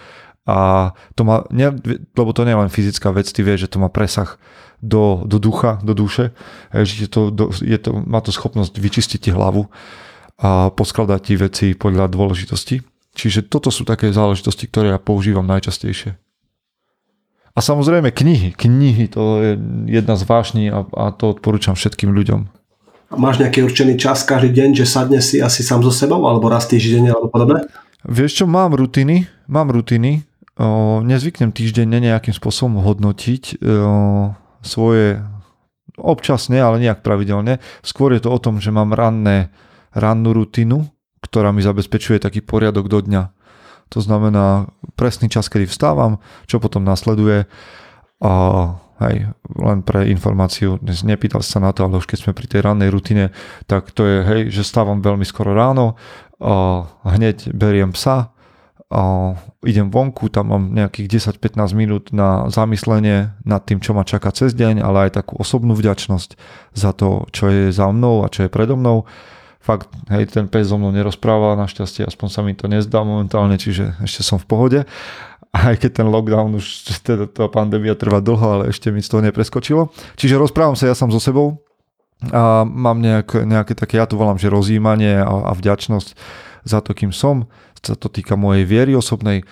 A 0.47 0.91
to 1.19 1.27
má, 1.27 1.43
ne, 1.51 1.75
lebo 2.15 2.31
to 2.31 2.47
nie 2.47 2.55
je 2.55 2.61
len 2.63 2.71
fyzická 2.71 3.11
vec, 3.11 3.27
ty 3.27 3.43
vieš, 3.43 3.67
že 3.67 3.71
to 3.75 3.83
má 3.83 3.91
presah 3.91 4.39
do, 4.79 5.27
do 5.27 5.43
ducha, 5.43 5.83
do 5.83 5.91
duše, 5.91 6.31
že 6.71 7.11
to, 7.11 7.27
do, 7.27 7.51
je 7.51 7.75
to, 7.75 7.99
má 8.07 8.23
to 8.23 8.31
schopnosť 8.31 8.79
vyčistiť 8.79 9.19
ti 9.27 9.31
hlavu 9.35 9.67
a 10.39 10.71
poskladať 10.71 11.19
ti 11.19 11.33
veci 11.35 11.67
podľa 11.75 12.07
dôležitosti. 12.07 12.79
Čiže 13.17 13.49
toto 13.49 13.73
sú 13.73 13.83
také 13.83 14.13
záležitosti, 14.13 14.69
ktoré 14.69 14.95
ja 14.95 14.99
používam 15.01 15.43
najčastejšie. 15.49 16.15
A 17.57 17.59
samozrejme 17.59 18.13
knihy. 18.13 18.53
Knihy 18.53 19.09
to 19.09 19.41
je 19.41 19.51
jedna 19.89 20.13
z 20.13 20.23
vášní 20.29 20.63
a, 20.69 20.85
a 20.93 21.09
to 21.09 21.33
odporúčam 21.33 21.73
všetkým 21.73 22.13
ľuďom. 22.13 22.56
Máš 23.07 23.39
nejaký 23.39 23.63
určený 23.63 23.95
čas 23.95 24.27
každý 24.27 24.51
deň, 24.51 24.69
že 24.83 24.85
sadne 24.85 25.23
si 25.23 25.39
asi 25.39 25.63
sám 25.63 25.79
so 25.79 25.95
sebou, 25.95 26.27
alebo 26.27 26.51
raz 26.51 26.67
týždeň, 26.67 27.15
alebo 27.15 27.31
podobne? 27.31 27.63
Vieš 28.03 28.43
čo, 28.43 28.45
mám 28.45 28.75
rutiny, 28.75 29.31
mám 29.47 29.71
rutiny, 29.71 30.27
o, 30.59 30.99
nezvyknem 30.99 31.55
týždeň 31.55 31.87
nejakým 31.87 32.35
spôsobom 32.35 32.83
hodnotiť 32.83 33.63
o, 33.63 34.35
svoje, 34.59 35.23
občas 35.95 36.51
nie, 36.51 36.59
ale 36.59 36.83
nejak 36.83 36.99
pravidelne. 36.99 37.63
Skôr 37.79 38.11
je 38.11 38.27
to 38.27 38.29
o 38.29 38.39
tom, 38.43 38.59
že 38.59 38.75
mám 38.75 38.91
ranné, 38.91 39.55
rannú 39.95 40.35
rutinu, 40.35 40.91
ktorá 41.23 41.55
mi 41.55 41.63
zabezpečuje 41.63 42.19
taký 42.19 42.43
poriadok 42.43 42.91
do 42.91 42.99
dňa. 43.01 43.23
To 43.95 44.03
znamená 44.03 44.67
presný 44.99 45.31
čas, 45.31 45.47
kedy 45.47 45.63
vstávam, 45.63 46.19
čo 46.43 46.59
potom 46.59 46.83
nasleduje. 46.83 47.47
A 48.19 48.31
Hej, 48.97 49.29
len 49.61 49.85
pre 49.85 50.09
informáciu, 50.09 50.81
dnes 50.81 51.05
nepýtal 51.05 51.45
sa 51.45 51.61
na 51.61 51.69
to, 51.69 51.85
ale 51.85 52.01
už 52.01 52.09
keď 52.09 52.17
sme 52.25 52.33
pri 52.33 52.49
tej 52.49 52.65
rannej 52.65 52.89
rutine, 52.89 53.29
tak 53.69 53.93
to 53.93 54.01
je, 54.01 54.17
hej, 54.25 54.41
že 54.49 54.65
stávam 54.65 55.05
veľmi 55.05 55.21
skoro 55.21 55.53
ráno, 55.53 55.93
a 56.41 56.89
hneď 57.05 57.53
beriem 57.53 57.93
psa, 57.93 58.33
a 58.87 59.35
idem 59.67 59.91
vonku, 59.91 60.31
tam 60.31 60.49
mám 60.49 60.63
nejakých 60.71 61.29
10-15 61.35 61.75
minút 61.75 62.03
na 62.15 62.47
zamyslenie 62.47 63.35
nad 63.43 63.61
tým, 63.67 63.83
čo 63.83 63.91
ma 63.91 64.07
čaká 64.07 64.31
cez 64.31 64.55
deň, 64.55 64.79
ale 64.79 65.11
aj 65.11 65.19
takú 65.21 65.35
osobnú 65.37 65.75
vďačnosť 65.75 66.39
za 66.71 66.95
to, 66.95 67.27
čo 67.35 67.51
je 67.51 67.63
za 67.69 67.91
mnou 67.91 68.23
a 68.23 68.31
čo 68.31 68.47
je 68.47 68.49
predo 68.49 68.79
mnou. 68.79 69.03
Fakt, 69.59 69.91
hej, 70.07 70.31
ten 70.31 70.47
pes 70.47 70.71
so 70.71 70.79
mnou 70.79 70.95
nerozpráva, 70.95 71.59
našťastie, 71.59 72.07
aspoň 72.07 72.27
sa 72.31 72.39
mi 72.39 72.55
to 72.55 72.71
nezdá 72.71 73.03
momentálne, 73.03 73.59
čiže 73.59 73.99
ešte 73.99 74.23
som 74.23 74.39
v 74.39 74.47
pohode 74.47 74.79
aj 75.65 75.75
keď 75.81 75.91
ten 76.03 76.07
lockdown 76.07 76.57
už, 76.57 76.65
teda 77.07 77.25
tá 77.25 77.49
pandémia 77.49 77.97
trvá 77.97 78.21
dlho, 78.21 78.45
ale 78.45 78.63
ešte 78.69 78.93
mi 78.93 79.01
z 79.01 79.09
toho 79.09 79.21
nepreskočilo. 79.25 79.89
Čiže 80.19 80.37
rozprávam 80.37 80.77
sa 80.77 80.89
ja 80.89 80.95
sám 80.95 81.09
so 81.09 81.21
sebou 81.21 81.65
a 82.33 82.65
mám 82.65 82.97
nejak, 82.97 83.45
nejaké 83.45 83.73
také, 83.77 84.01
ja 84.01 84.09
to 84.09 84.17
volám, 84.17 84.41
že 84.41 84.49
rozjímanie 84.49 85.21
a, 85.21 85.29
a 85.49 85.51
vďačnosť 85.53 86.17
za 86.65 86.79
to, 86.81 86.97
kým 86.97 87.13
som. 87.13 87.45
Sa 87.77 87.93
to 87.93 88.09
týka 88.09 88.33
mojej 88.33 88.65
viery 88.65 88.97
osobnej. 88.97 89.45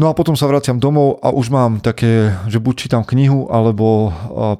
No 0.00 0.08
a 0.08 0.16
potom 0.16 0.32
sa 0.32 0.48
vraciam 0.48 0.80
domov 0.80 1.20
a 1.20 1.28
už 1.28 1.52
mám 1.52 1.84
také, 1.84 2.32
že 2.48 2.56
buď 2.56 2.74
čítam 2.88 3.02
knihu, 3.04 3.52
alebo 3.52 4.08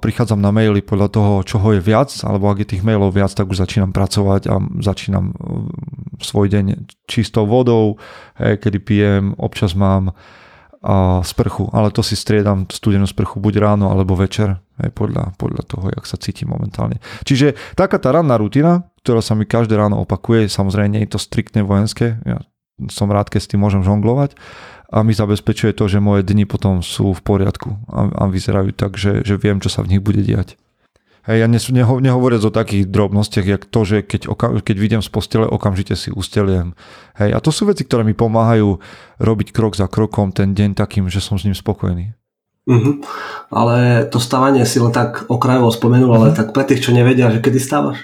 prichádzam 0.04 0.36
na 0.36 0.52
maily 0.52 0.84
podľa 0.84 1.08
toho, 1.08 1.32
čoho 1.40 1.72
je 1.72 1.80
viac, 1.80 2.12
alebo 2.20 2.52
ak 2.52 2.60
je 2.60 2.76
tých 2.76 2.84
mailov 2.84 3.16
viac, 3.16 3.32
tak 3.32 3.48
už 3.48 3.64
začínam 3.64 3.96
pracovať 3.96 4.52
a 4.52 4.60
začínam 4.84 5.32
svoj 6.20 6.52
deň 6.52 6.84
čistou 7.08 7.48
vodou, 7.48 7.96
kedy 8.36 8.78
pijem, 8.84 9.24
občas 9.40 9.72
mám 9.72 10.12
a 10.82 11.22
sprchu, 11.22 11.70
ale 11.70 11.94
to 11.94 12.02
si 12.02 12.18
striedam 12.18 12.66
studenú 12.66 13.06
sprchu 13.06 13.38
buď 13.38 13.54
ráno 13.62 13.94
alebo 13.94 14.18
večer, 14.18 14.58
aj 14.82 14.90
podľa, 14.90 15.24
podľa 15.38 15.62
toho, 15.62 15.86
jak 15.94 16.04
sa 16.10 16.18
cítim 16.18 16.50
momentálne. 16.50 16.98
Čiže 17.22 17.54
taká 17.78 18.02
tá 18.02 18.10
ranná 18.10 18.34
rutina, 18.34 18.90
ktorá 19.06 19.22
sa 19.22 19.38
mi 19.38 19.46
každé 19.46 19.78
ráno 19.78 20.02
opakuje, 20.02 20.50
samozrejme 20.50 20.90
nie 20.90 21.02
je 21.06 21.14
to 21.14 21.22
striktne 21.22 21.62
vojenské, 21.62 22.18
ja 22.26 22.42
som 22.90 23.06
rád, 23.12 23.30
keď 23.30 23.40
s 23.46 23.50
tým 23.54 23.62
môžem 23.62 23.86
žonglovať 23.86 24.34
a 24.90 25.06
mi 25.06 25.14
zabezpečuje 25.14 25.76
to, 25.76 25.86
že 25.86 26.02
moje 26.02 26.26
dni 26.26 26.48
potom 26.48 26.82
sú 26.82 27.14
v 27.14 27.22
poriadku 27.22 27.78
a, 27.86 28.10
a 28.10 28.22
vyzerajú 28.26 28.74
tak, 28.74 28.98
že, 28.98 29.22
že 29.22 29.38
viem, 29.38 29.62
čo 29.62 29.70
sa 29.70 29.86
v 29.86 29.96
nich 29.96 30.02
bude 30.02 30.20
diať. 30.24 30.58
Hej, 31.22 31.38
ja 31.38 31.46
neho, 31.46 32.02
nehovoriac 32.02 32.42
o 32.42 32.50
takých 32.50 32.90
drobnostiach, 32.90 33.46
jak 33.46 33.62
to, 33.70 33.86
že 33.86 34.02
keď, 34.02 34.26
oka- 34.26 34.58
keď 34.58 34.76
vidím 34.78 35.02
z 35.06 35.10
postele, 35.10 35.46
okamžite 35.46 35.94
si 35.94 36.10
usteliem. 36.10 36.74
Hej, 37.14 37.30
a 37.34 37.38
to 37.38 37.54
sú 37.54 37.70
veci, 37.70 37.86
ktoré 37.86 38.02
mi 38.02 38.10
pomáhajú 38.10 38.82
robiť 39.22 39.54
krok 39.54 39.78
za 39.78 39.86
krokom 39.86 40.34
ten 40.34 40.50
deň 40.50 40.74
takým, 40.74 41.06
že 41.06 41.22
som 41.22 41.38
s 41.38 41.46
ním 41.46 41.54
spokojný. 41.54 42.10
Uh-huh. 42.66 42.98
Ale 43.54 44.06
to 44.10 44.18
stávanie 44.18 44.66
si 44.66 44.82
len 44.82 44.90
tak 44.90 45.30
okrajovo 45.30 45.70
spomenul, 45.70 46.10
uh-huh. 46.10 46.18
ale 46.18 46.26
mhm. 46.34 46.36
tak 46.42 46.48
pre 46.50 46.66
tých, 46.66 46.82
čo 46.82 46.90
nevedia, 46.90 47.30
že 47.30 47.38
kedy 47.38 47.58
stávaš? 47.62 48.02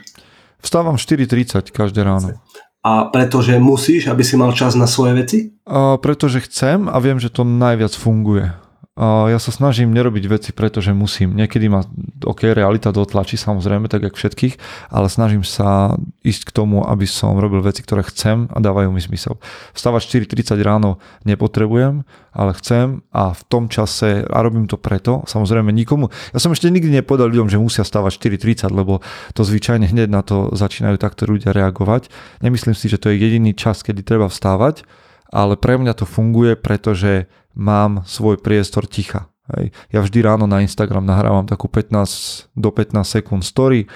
Vstávam 0.62 0.94
4.30 0.94 1.74
každé 1.74 2.06
ráno. 2.06 2.38
A 2.86 3.10
pretože 3.10 3.58
musíš, 3.58 4.06
aby 4.06 4.22
si 4.22 4.38
mal 4.38 4.54
čas 4.54 4.78
na 4.78 4.86
svoje 4.86 5.18
veci? 5.18 5.38
A 5.66 5.98
pretože 5.98 6.46
chcem 6.46 6.86
a 6.86 6.94
viem, 7.02 7.18
že 7.18 7.34
to 7.34 7.42
najviac 7.42 7.90
funguje 7.98 8.54
ja 8.98 9.38
sa 9.38 9.54
snažím 9.54 9.94
nerobiť 9.94 10.24
veci, 10.26 10.50
pretože 10.50 10.90
musím. 10.90 11.38
Niekedy 11.38 11.70
ma, 11.70 11.86
ok, 12.26 12.50
realita 12.50 12.90
dotlačí 12.90 13.38
samozrejme, 13.38 13.86
tak 13.86 14.02
jak 14.02 14.18
všetkých, 14.18 14.58
ale 14.90 15.06
snažím 15.06 15.46
sa 15.46 15.94
ísť 16.26 16.50
k 16.50 16.54
tomu, 16.54 16.82
aby 16.82 17.06
som 17.06 17.38
robil 17.38 17.62
veci, 17.62 17.86
ktoré 17.86 18.02
chcem 18.02 18.50
a 18.50 18.58
dávajú 18.58 18.90
mi 18.90 18.98
zmysel. 18.98 19.38
Vstávať 19.70 20.26
4.30 20.26 20.58
ráno 20.66 20.98
nepotrebujem, 21.22 22.02
ale 22.34 22.50
chcem 22.58 23.06
a 23.14 23.38
v 23.38 23.42
tom 23.46 23.70
čase, 23.70 24.26
a 24.26 24.38
robím 24.42 24.66
to 24.66 24.74
preto, 24.74 25.22
samozrejme 25.30 25.70
nikomu, 25.70 26.10
ja 26.34 26.42
som 26.42 26.50
ešte 26.50 26.66
nikdy 26.66 26.98
nepovedal 26.98 27.30
ľuďom, 27.30 27.54
že 27.54 27.62
musia 27.62 27.86
stávať 27.86 28.18
4.30, 28.18 28.74
lebo 28.74 28.98
to 29.30 29.46
zvyčajne 29.46 29.86
hneď 29.86 30.10
na 30.10 30.26
to 30.26 30.50
začínajú 30.50 30.98
takto 30.98 31.22
ľudia 31.30 31.54
reagovať. 31.54 32.10
Nemyslím 32.42 32.74
si, 32.74 32.90
že 32.90 32.98
to 32.98 33.14
je 33.14 33.22
jediný 33.22 33.54
čas, 33.54 33.86
kedy 33.86 34.02
treba 34.02 34.26
vstávať, 34.26 34.82
ale 35.30 35.54
pre 35.54 35.78
mňa 35.78 35.92
to 35.94 36.04
funguje, 36.08 36.58
pretože 36.58 37.30
mám 37.58 38.06
svoj 38.06 38.38
priestor 38.38 38.86
ticha. 38.86 39.26
Hej. 39.56 39.74
Ja 39.90 40.04
vždy 40.04 40.18
ráno 40.22 40.46
na 40.46 40.62
Instagram 40.62 41.08
nahrávam 41.08 41.48
takú 41.48 41.66
15 41.66 42.52
do 42.54 42.70
15 42.70 43.00
sekúnd 43.02 43.42
story, 43.42 43.90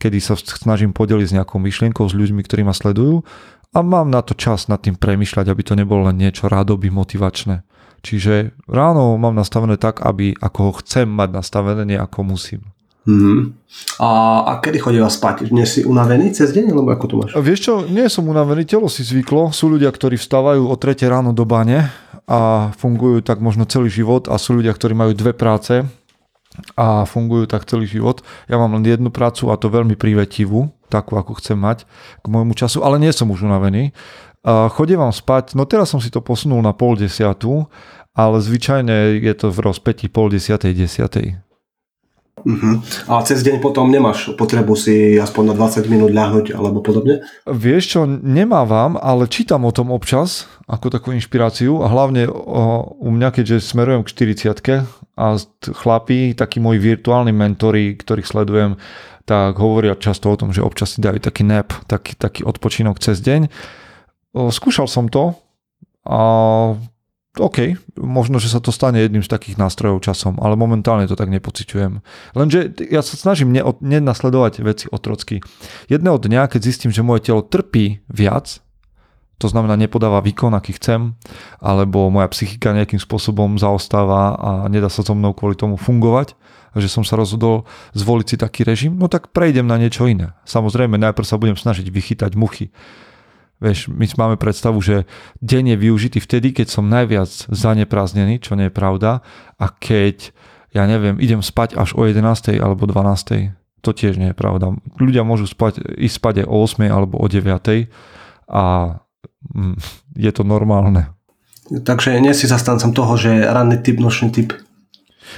kedy 0.00 0.18
sa 0.22 0.38
snažím 0.38 0.96
podeliť 0.96 1.26
s 1.28 1.36
nejakou 1.36 1.60
myšlienkou 1.60 2.06
s 2.06 2.14
ľuďmi, 2.16 2.40
ktorí 2.46 2.62
ma 2.62 2.72
sledujú 2.72 3.26
a 3.74 3.78
mám 3.82 4.06
na 4.08 4.22
to 4.22 4.38
čas 4.38 4.70
nad 4.70 4.78
tým 4.78 4.94
premyšľať, 4.94 5.50
aby 5.50 5.62
to 5.66 5.74
nebolo 5.74 6.06
len 6.06 6.16
niečo 6.18 6.46
rádoby 6.46 6.94
motivačné. 6.94 7.66
Čiže 8.04 8.54
ráno 8.68 9.16
mám 9.18 9.34
nastavené 9.34 9.80
tak, 9.80 10.04
aby 10.04 10.36
ako 10.38 10.58
ho 10.70 10.72
chcem 10.84 11.08
mať 11.10 11.28
nastavené, 11.42 11.82
nie 11.82 11.98
ako 11.98 12.22
musím. 12.22 12.73
Mm-hmm. 13.04 13.38
A, 14.00 14.10
a 14.48 14.52
kedy 14.64 14.80
chodíva 14.80 15.12
spať? 15.12 15.52
Dnes 15.52 15.76
si 15.76 15.80
unavený 15.84 16.32
cez 16.32 16.56
deň, 16.56 16.72
alebo 16.72 16.88
ako 16.88 17.04
to 17.04 17.14
máš? 17.20 17.30
Vieš 17.36 17.60
čo, 17.60 17.74
nie 17.84 18.08
som 18.08 18.24
unavený, 18.24 18.64
telo 18.64 18.88
si 18.88 19.04
zvyklo. 19.04 19.52
Sú 19.52 19.68
ľudia, 19.68 19.92
ktorí 19.92 20.16
vstávajú 20.16 20.64
o 20.64 20.74
3 20.74 20.96
ráno 21.04 21.36
do 21.36 21.44
bane 21.44 21.92
a 22.24 22.72
fungujú 22.80 23.20
tak 23.20 23.44
možno 23.44 23.68
celý 23.68 23.92
život 23.92 24.32
a 24.32 24.40
sú 24.40 24.56
ľudia, 24.56 24.72
ktorí 24.72 24.96
majú 24.96 25.12
dve 25.12 25.36
práce 25.36 25.84
a 26.78 27.04
fungujú 27.04 27.44
tak 27.44 27.68
celý 27.68 27.84
život. 27.84 28.24
Ja 28.48 28.56
mám 28.56 28.72
len 28.78 28.86
jednu 28.86 29.12
prácu 29.12 29.52
a 29.52 29.60
to 29.60 29.68
veľmi 29.68 29.98
privetivú, 29.98 30.72
takú, 30.88 31.20
ako 31.20 31.36
chcem 31.42 31.60
mať 31.60 31.84
k 32.22 32.26
môjmu 32.30 32.56
času, 32.56 32.80
ale 32.80 32.96
nie 32.96 33.12
som 33.12 33.28
už 33.28 33.44
unavený. 33.44 33.92
Chodím 34.46 35.04
vám 35.04 35.12
spať, 35.12 35.52
no 35.58 35.68
teraz 35.68 35.92
som 35.92 36.00
si 36.00 36.08
to 36.08 36.24
posunul 36.24 36.64
na 36.64 36.72
pol 36.72 36.96
desiatu, 36.96 37.68
ale 38.14 38.38
zvyčajne 38.38 39.18
je 39.18 39.34
to 39.34 39.50
v 39.50 39.58
rozpeti 39.60 40.06
pol 40.06 40.30
desiatej, 40.30 40.72
desiatej. 40.72 41.43
Uh-huh. 42.44 42.84
A 43.08 43.24
cez 43.24 43.40
deň 43.40 43.64
potom 43.64 43.88
nemáš 43.88 44.36
potrebu 44.36 44.76
si 44.76 45.16
aspoň 45.16 45.52
na 45.52 45.54
20 45.56 45.88
minút 45.88 46.12
ľahnuť 46.12 46.52
alebo 46.52 46.84
podobne? 46.84 47.24
Vieš 47.48 47.96
čo, 47.96 48.00
nemávam, 48.04 49.00
ale 49.00 49.24
čítam 49.32 49.64
o 49.64 49.72
tom 49.72 49.88
občas 49.88 50.44
ako 50.68 50.92
takú 50.92 51.16
inšpiráciu 51.16 51.80
a 51.80 51.88
hlavne 51.88 52.28
o, 52.28 52.92
u 53.00 53.08
mňa, 53.08 53.32
keďže 53.32 53.64
smerujem 53.64 54.04
k 54.04 54.12
40 54.44 54.84
a 55.16 55.26
chlapí, 55.72 56.36
takí 56.36 56.60
moji 56.60 56.84
virtuálni 56.84 57.32
mentori, 57.32 57.96
ktorých 57.96 58.28
sledujem, 58.28 58.76
tak 59.24 59.56
hovoria 59.56 59.96
často 59.96 60.28
o 60.28 60.36
tom, 60.36 60.52
že 60.52 60.60
občas 60.60 60.96
si 60.96 61.00
dajú 61.00 61.16
taký 61.24 61.48
nap, 61.48 61.72
taký, 61.88 62.12
taký 62.12 62.44
odpočinok 62.44 63.00
cez 63.00 63.24
deň. 63.24 63.48
O, 64.36 64.52
skúšal 64.52 64.84
som 64.84 65.08
to 65.08 65.32
a 66.04 66.20
OK, 67.34 67.74
možno, 67.98 68.38
že 68.38 68.46
sa 68.46 68.62
to 68.62 68.70
stane 68.70 68.94
jedným 69.02 69.26
z 69.26 69.32
takých 69.32 69.58
nástrojov 69.58 70.06
časom, 70.06 70.38
ale 70.38 70.54
momentálne 70.54 71.10
to 71.10 71.18
tak 71.18 71.34
nepociťujem. 71.34 71.98
Lenže 72.38 72.78
ja 72.94 73.02
sa 73.02 73.18
snažím 73.18 73.50
ne- 73.50 73.66
nenasledovať 73.82 74.62
veci 74.62 74.86
otrocky. 74.86 75.42
Jedného 75.90 76.22
dňa, 76.22 76.46
keď 76.46 76.60
zistím, 76.62 76.94
že 76.94 77.02
moje 77.02 77.26
telo 77.26 77.42
trpí 77.42 78.06
viac, 78.06 78.62
to 79.42 79.50
znamená 79.50 79.74
nepodáva 79.74 80.22
výkon, 80.22 80.54
aký 80.54 80.78
chcem, 80.78 81.18
alebo 81.58 82.06
moja 82.06 82.30
psychika 82.30 82.70
nejakým 82.70 83.02
spôsobom 83.02 83.58
zaostáva 83.58 84.38
a 84.38 84.50
nedá 84.70 84.86
sa 84.86 85.02
so 85.02 85.10
mnou 85.18 85.34
kvôli 85.34 85.58
tomu 85.58 85.74
fungovať, 85.74 86.38
že 86.78 86.86
som 86.86 87.02
sa 87.02 87.18
rozhodol 87.18 87.66
zvoliť 87.98 88.26
si 88.30 88.36
taký 88.38 88.62
režim, 88.62 88.94
no 88.94 89.10
tak 89.10 89.34
prejdem 89.34 89.66
na 89.66 89.74
niečo 89.74 90.06
iné. 90.06 90.38
Samozrejme, 90.46 90.98
najprv 91.02 91.26
sa 91.26 91.38
budem 91.38 91.58
snažiť 91.58 91.86
vychytať 91.90 92.38
muchy 92.38 92.70
Vieš, 93.64 93.88
my 93.88 94.04
máme 94.20 94.36
predstavu, 94.36 94.76
že 94.84 95.08
deň 95.40 95.72
je 95.72 95.76
využitý 95.88 96.18
vtedy, 96.20 96.52
keď 96.52 96.68
som 96.68 96.84
najviac 96.92 97.32
zanepráznený, 97.48 98.44
čo 98.44 98.60
nie 98.60 98.68
je 98.68 98.76
pravda, 98.76 99.24
a 99.56 99.66
keď, 99.72 100.36
ja 100.76 100.84
neviem, 100.84 101.16
idem 101.16 101.40
spať 101.40 101.80
až 101.80 101.96
o 101.96 102.04
11. 102.04 102.60
alebo 102.60 102.84
12. 102.84 103.56
To 103.80 103.90
tiež 103.96 104.20
nie 104.20 104.32
je 104.32 104.36
pravda. 104.36 104.76
Ľudia 105.00 105.24
môžu 105.24 105.48
spať, 105.48 105.80
ísť 105.96 106.16
spať 106.20 106.34
aj 106.44 106.46
o 106.52 106.56
8. 106.60 106.92
alebo 106.92 107.16
o 107.16 107.24
9. 107.24 107.40
a 108.52 108.64
mm, 109.56 109.76
je 110.20 110.30
to 110.36 110.42
normálne. 110.44 111.08
Takže 111.64 112.20
nie 112.20 112.36
si 112.36 112.44
zastancom 112.44 112.92
toho, 112.92 113.16
že 113.16 113.48
ranný 113.48 113.80
typ, 113.80 113.96
nočný 113.96 114.28
typ 114.28 114.52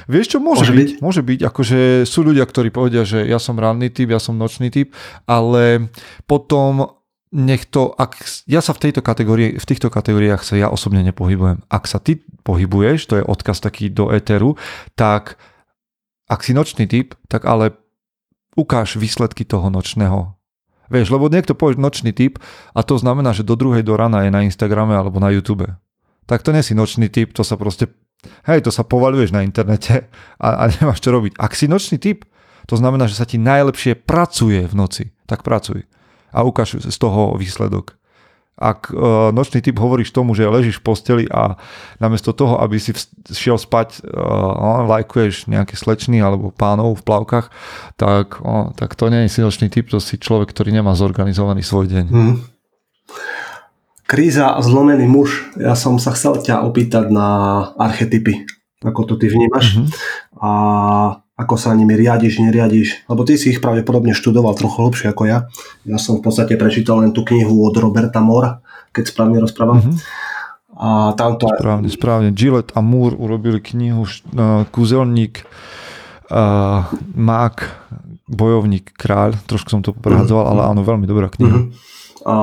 Vieš 0.04 0.37
čo, 0.37 0.38
môže, 0.42 0.68
môže 0.68 0.73
byť, 0.73 0.88
byť, 0.90 1.00
môže 1.00 1.23
byť, 1.25 1.40
akože 1.47 1.80
sú 2.04 2.21
ľudia, 2.26 2.45
ktorí 2.45 2.68
povedia, 2.68 3.02
že 3.09 3.25
ja 3.25 3.40
som 3.40 3.56
ranný 3.56 3.88
typ, 3.88 4.12
ja 4.12 4.21
som 4.21 4.37
nočný 4.37 4.68
typ, 4.68 4.92
ale 5.25 5.88
potom 6.28 6.92
nech 7.37 7.69
to, 7.69 7.93
ak, 7.93 8.25
ja 8.49 8.64
sa 8.64 8.73
v, 8.73 8.88
tejto 8.88 9.05
kategórii, 9.05 9.61
v 9.61 9.69
týchto 9.69 9.93
kategóriách 9.93 10.40
sa 10.40 10.57
ja 10.57 10.72
osobne 10.72 11.05
nepohybujem. 11.05 11.61
Ak 11.68 11.85
sa 11.85 12.01
ty 12.01 12.25
pohybuješ, 12.49 13.05
to 13.05 13.20
je 13.20 13.25
odkaz 13.29 13.61
taký 13.61 13.92
do 13.92 14.09
éteru, 14.09 14.57
tak 14.96 15.37
ak 16.33 16.40
si 16.40 16.57
nočný 16.57 16.88
typ, 16.88 17.12
tak 17.29 17.44
ale 17.44 17.77
ukáž 18.57 18.96
výsledky 18.96 19.44
toho 19.44 19.68
nočného. 19.68 20.33
Vieš, 20.88 21.12
lebo 21.12 21.29
niekto 21.29 21.53
povie 21.53 21.77
nočný 21.77 22.16
typ 22.16 22.40
a 22.72 22.81
to 22.81 22.96
znamená, 22.96 23.37
že 23.37 23.44
do 23.44 23.53
druhej 23.53 23.85
do 23.85 24.01
rana 24.01 24.25
je 24.25 24.33
na 24.33 24.40
Instagrame 24.40 24.96
alebo 24.96 25.20
na 25.20 25.29
YouTube. 25.29 25.68
Tak 26.25 26.40
to 26.40 26.57
nie 26.57 26.64
si 26.64 26.72
nočný 26.72 27.12
typ, 27.12 27.37
to 27.37 27.44
sa 27.44 27.61
proste, 27.61 27.92
hej, 28.49 28.64
to 28.64 28.72
sa 28.72 28.81
povaluješ 28.83 29.37
na 29.37 29.44
internete 29.44 30.09
a, 30.40 30.49
a 30.57 30.72
nemáš 30.72 31.05
čo 31.05 31.12
robiť. 31.12 31.37
Ak 31.37 31.53
si 31.53 31.68
nočný 31.68 32.01
typ, 32.01 32.25
to 32.64 32.81
znamená, 32.81 33.07
že 33.07 33.18
sa 33.18 33.29
ti 33.29 33.37
najlepšie 33.37 34.09
pracuje 34.09 34.64
v 34.64 34.75
noci. 34.75 35.05
Tak 35.29 35.44
pracuj 35.44 35.87
a 36.32 36.42
ukáž 36.42 36.80
z 36.82 36.96
toho 36.98 37.34
výsledok. 37.36 37.98
Ak 38.56 38.88
uh, 38.88 39.28
nočný 39.36 39.60
typ 39.60 39.76
hovoríš 39.76 40.16
tomu, 40.16 40.32
že 40.32 40.48
ležíš 40.48 40.80
v 40.80 40.86
posteli 40.88 41.24
a 41.28 41.60
namiesto 42.00 42.32
toho, 42.32 42.56
aby 42.64 42.80
si 42.80 42.96
šiel 43.28 43.60
spať, 43.60 44.00
uh, 44.00 44.88
lajkuješ 44.88 45.44
nejaké 45.52 45.76
slečny 45.76 46.24
alebo 46.24 46.48
pánov 46.48 46.96
v 46.96 47.04
plavkách, 47.04 47.52
tak, 48.00 48.40
tak 48.80 48.90
to 48.96 49.12
nie 49.12 49.28
je 49.28 49.36
si 49.36 49.40
nočný 49.44 49.68
typ, 49.68 49.92
to 49.92 50.00
si 50.00 50.16
človek, 50.16 50.48
ktorý 50.56 50.72
nemá 50.72 50.96
zorganizovaný 50.96 51.60
svoj 51.60 51.84
deň. 51.92 52.04
Hmm. 52.08 52.36
Kríza 54.06 54.54
a 54.54 54.60
zlomený 54.62 55.04
muž. 55.04 55.50
Ja 55.58 55.74
som 55.74 55.98
sa 55.98 56.14
chcel 56.14 56.38
ťa 56.38 56.62
opýtať 56.64 57.10
na 57.10 57.28
archetypy. 57.74 58.46
Ako 58.86 59.02
to 59.02 59.14
ty 59.18 59.26
vnímaš? 59.26 59.82
Mm-hmm. 59.82 59.88
A 60.38 60.50
ako 61.37 61.61
sa 61.61 61.77
nimi 61.77 61.92
riadiš, 61.92 62.40
neriadiš, 62.40 63.05
lebo 63.12 63.20
ty 63.29 63.37
si 63.37 63.53
ich 63.53 63.61
pravdepodobne 63.61 64.16
študoval 64.16 64.57
trochu 64.57 64.88
hlbšie 64.88 65.12
ako 65.12 65.29
ja. 65.29 65.38
Ja 65.85 66.01
som 66.01 66.16
v 66.16 66.25
podstate 66.25 66.57
prečítal 66.57 67.05
len 67.05 67.12
tú 67.12 67.29
knihu 67.29 67.61
od 67.68 67.77
Roberta 67.77 68.25
Mora, 68.25 68.64
keď 68.96 69.12
správne 69.12 69.44
rozprávam. 69.44 69.85
Mm-hmm. 69.85 69.96
A 70.77 71.12
tamto... 71.12 71.49
Správne, 71.53 71.88
správne. 71.92 72.29
Gillette 72.33 72.72
a 72.72 72.81
Moore 72.81 73.16
urobili 73.16 73.61
knihu 73.61 74.09
uh, 74.09 74.64
Kúzelník, 74.72 75.44
uh, 76.33 76.88
Mák, 77.12 77.57
Bojovník, 78.29 78.96
Kráľ. 78.96 79.37
Trošku 79.44 79.68
som 79.68 79.85
to 79.85 79.92
prehadzoval, 79.92 80.49
mm-hmm. 80.49 80.61
ale 80.64 80.72
áno, 80.72 80.81
veľmi 80.88 81.05
dobrá 81.05 81.29
kniha. 81.29 81.68
Mm-hmm. 81.68 82.29
A 82.29 82.35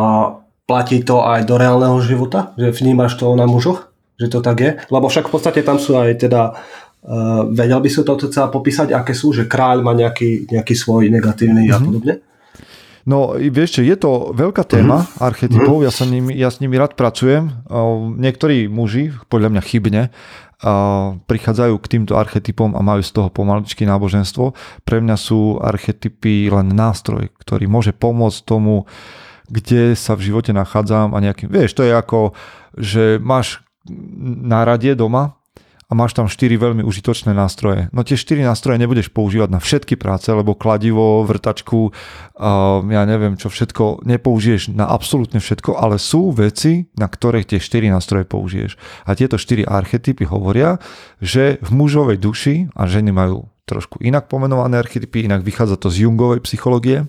platí 0.70 1.02
to 1.02 1.26
aj 1.26 1.50
do 1.50 1.58
reálneho 1.58 1.98
života? 2.02 2.54
Že 2.62 2.78
vnímaš 2.78 3.18
to 3.18 3.34
na 3.34 3.50
mužoch? 3.50 3.90
Že 4.22 4.28
to 4.30 4.40
tak 4.46 4.58
je? 4.62 4.72
Lebo 4.94 5.10
však 5.10 5.30
v 5.30 5.34
podstate 5.34 5.66
tam 5.66 5.82
sú 5.82 5.98
aj 5.98 6.22
teda 6.22 6.42
Uh, 6.54 6.83
vedel 7.52 7.80
by 7.84 7.90
si 7.92 8.00
to 8.00 8.16
teda 8.16 8.48
popísať, 8.48 8.96
aké 8.96 9.12
sú, 9.12 9.36
že 9.36 9.44
kráľ 9.44 9.84
má 9.84 9.92
nejaký, 9.92 10.48
nejaký 10.48 10.72
svoj 10.72 11.12
negatívny 11.12 11.68
mm-hmm. 11.68 11.76
a 11.76 11.78
mhm. 11.80 11.86
podobne? 11.88 12.16
No, 13.04 13.36
vieš 13.36 13.80
čo, 13.80 13.82
je 13.84 14.00
to 14.00 14.32
veľká 14.32 14.64
téma 14.64 15.04
mm-hmm. 15.04 15.20
archetypov, 15.20 15.84
ja, 15.84 15.92
sa 15.92 16.08
nimi, 16.08 16.32
ja 16.40 16.48
s 16.48 16.64
nimi 16.64 16.80
rád 16.80 16.96
pracujem. 16.96 17.52
Uh, 17.68 18.08
niektorí 18.16 18.72
muži, 18.72 19.12
podľa 19.28 19.52
mňa 19.52 19.62
chybne, 19.68 20.02
uh, 20.08 21.20
prichádzajú 21.28 21.76
k 21.84 21.90
týmto 21.92 22.16
archetypom 22.16 22.72
a 22.72 22.80
majú 22.80 23.04
z 23.04 23.12
toho 23.12 23.28
pomaličky 23.28 23.84
náboženstvo. 23.84 24.56
Pre 24.88 24.98
mňa 25.04 25.20
sú 25.20 25.60
archetypy 25.60 26.48
len 26.48 26.72
nástroj, 26.72 27.28
ktorý 27.44 27.68
môže 27.68 27.92
pomôcť 27.92 28.40
tomu, 28.48 28.88
kde 29.52 30.00
sa 30.00 30.16
v 30.16 30.32
živote 30.32 30.56
nachádzam 30.56 31.12
a 31.12 31.20
nejakým... 31.20 31.52
Vieš, 31.52 31.76
to 31.76 31.84
je 31.84 31.92
ako, 31.92 32.32
že 32.80 33.20
máš 33.20 33.60
náradie 34.48 34.96
doma 34.96 35.43
a 35.94 35.96
máš 35.96 36.18
tam 36.18 36.26
4 36.26 36.50
veľmi 36.58 36.82
užitočné 36.82 37.38
nástroje. 37.38 37.86
No 37.94 38.02
tie 38.02 38.18
4 38.18 38.42
nástroje 38.42 38.82
nebudeš 38.82 39.14
používať 39.14 39.54
na 39.54 39.62
všetky 39.62 39.94
práce, 39.94 40.26
lebo 40.34 40.58
kladivo, 40.58 41.22
vrtačku, 41.22 41.94
ja 42.90 43.04
neviem 43.06 43.38
čo 43.38 43.54
všetko, 43.54 44.02
nepoužiješ 44.02 44.74
na 44.74 44.90
absolútne 44.90 45.38
všetko, 45.38 45.78
ale 45.78 46.02
sú 46.02 46.34
veci, 46.34 46.90
na 46.98 47.06
ktoré 47.06 47.46
tie 47.46 47.62
4 47.62 47.94
nástroje 47.94 48.26
použiješ. 48.26 48.74
A 49.06 49.14
tieto 49.14 49.38
4 49.38 49.70
archetypy 49.70 50.26
hovoria, 50.26 50.82
že 51.22 51.62
v 51.62 51.70
mužovej 51.70 52.18
duši, 52.18 52.74
a 52.74 52.90
ženy 52.90 53.14
majú 53.14 53.54
trošku 53.70 54.02
inak 54.02 54.34
pomenované 54.34 54.82
archetypy, 54.82 55.30
inak 55.30 55.46
vychádza 55.46 55.78
to 55.78 55.94
z 55.94 56.10
Jungovej 56.10 56.42
psychológie, 56.42 57.06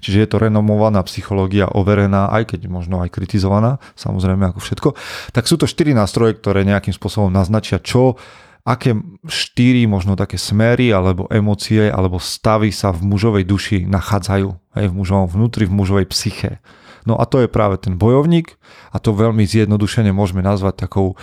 Čiže 0.00 0.18
je 0.24 0.28
to 0.28 0.36
renomovaná 0.40 1.00
psychológia, 1.08 1.72
overená, 1.72 2.28
aj 2.30 2.54
keď 2.54 2.68
možno 2.68 3.00
aj 3.00 3.12
kritizovaná, 3.12 3.80
samozrejme 3.96 4.52
ako 4.52 4.60
všetko. 4.60 4.88
Tak 5.32 5.44
sú 5.48 5.56
to 5.56 5.64
štyri 5.64 5.96
nástroje, 5.96 6.36
ktoré 6.36 6.68
nejakým 6.68 6.92
spôsobom 6.92 7.32
naznačia, 7.32 7.80
čo, 7.80 8.20
aké 8.64 8.96
štyri 9.28 9.84
možno 9.84 10.16
také 10.16 10.40
smery 10.40 10.88
alebo 10.88 11.28
emócie 11.28 11.92
alebo 11.92 12.16
stavy 12.16 12.72
sa 12.72 12.96
v 12.96 13.04
mužovej 13.04 13.44
duši 13.44 13.78
nachádzajú 13.84 14.48
aj 14.80 14.84
v 14.88 14.96
mužovom 14.96 15.28
vnútri, 15.28 15.68
v 15.68 15.76
mužovej 15.76 16.08
psyche. 16.08 16.64
No 17.04 17.20
a 17.20 17.28
to 17.28 17.44
je 17.44 17.52
práve 17.52 17.76
ten 17.76 18.00
bojovník 18.00 18.56
a 18.88 18.96
to 18.96 19.12
veľmi 19.12 19.44
zjednodušene 19.44 20.08
môžeme 20.16 20.40
nazvať 20.40 20.88
takou 20.88 21.20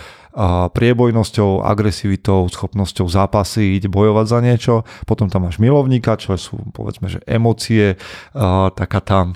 priebojnosťou, 0.72 1.60
agresivitou, 1.60 2.48
schopnosťou 2.48 3.04
zápasiť, 3.04 3.84
bojovať 3.84 4.26
za 4.26 4.38
niečo. 4.40 4.74
Potom 5.04 5.28
tam 5.28 5.44
máš 5.44 5.60
milovníka, 5.60 6.16
čo 6.16 6.34
sú 6.40 6.56
povedzme, 6.72 7.12
že 7.12 7.20
emócie, 7.28 8.00
taká 8.72 9.00
tá 9.04 9.28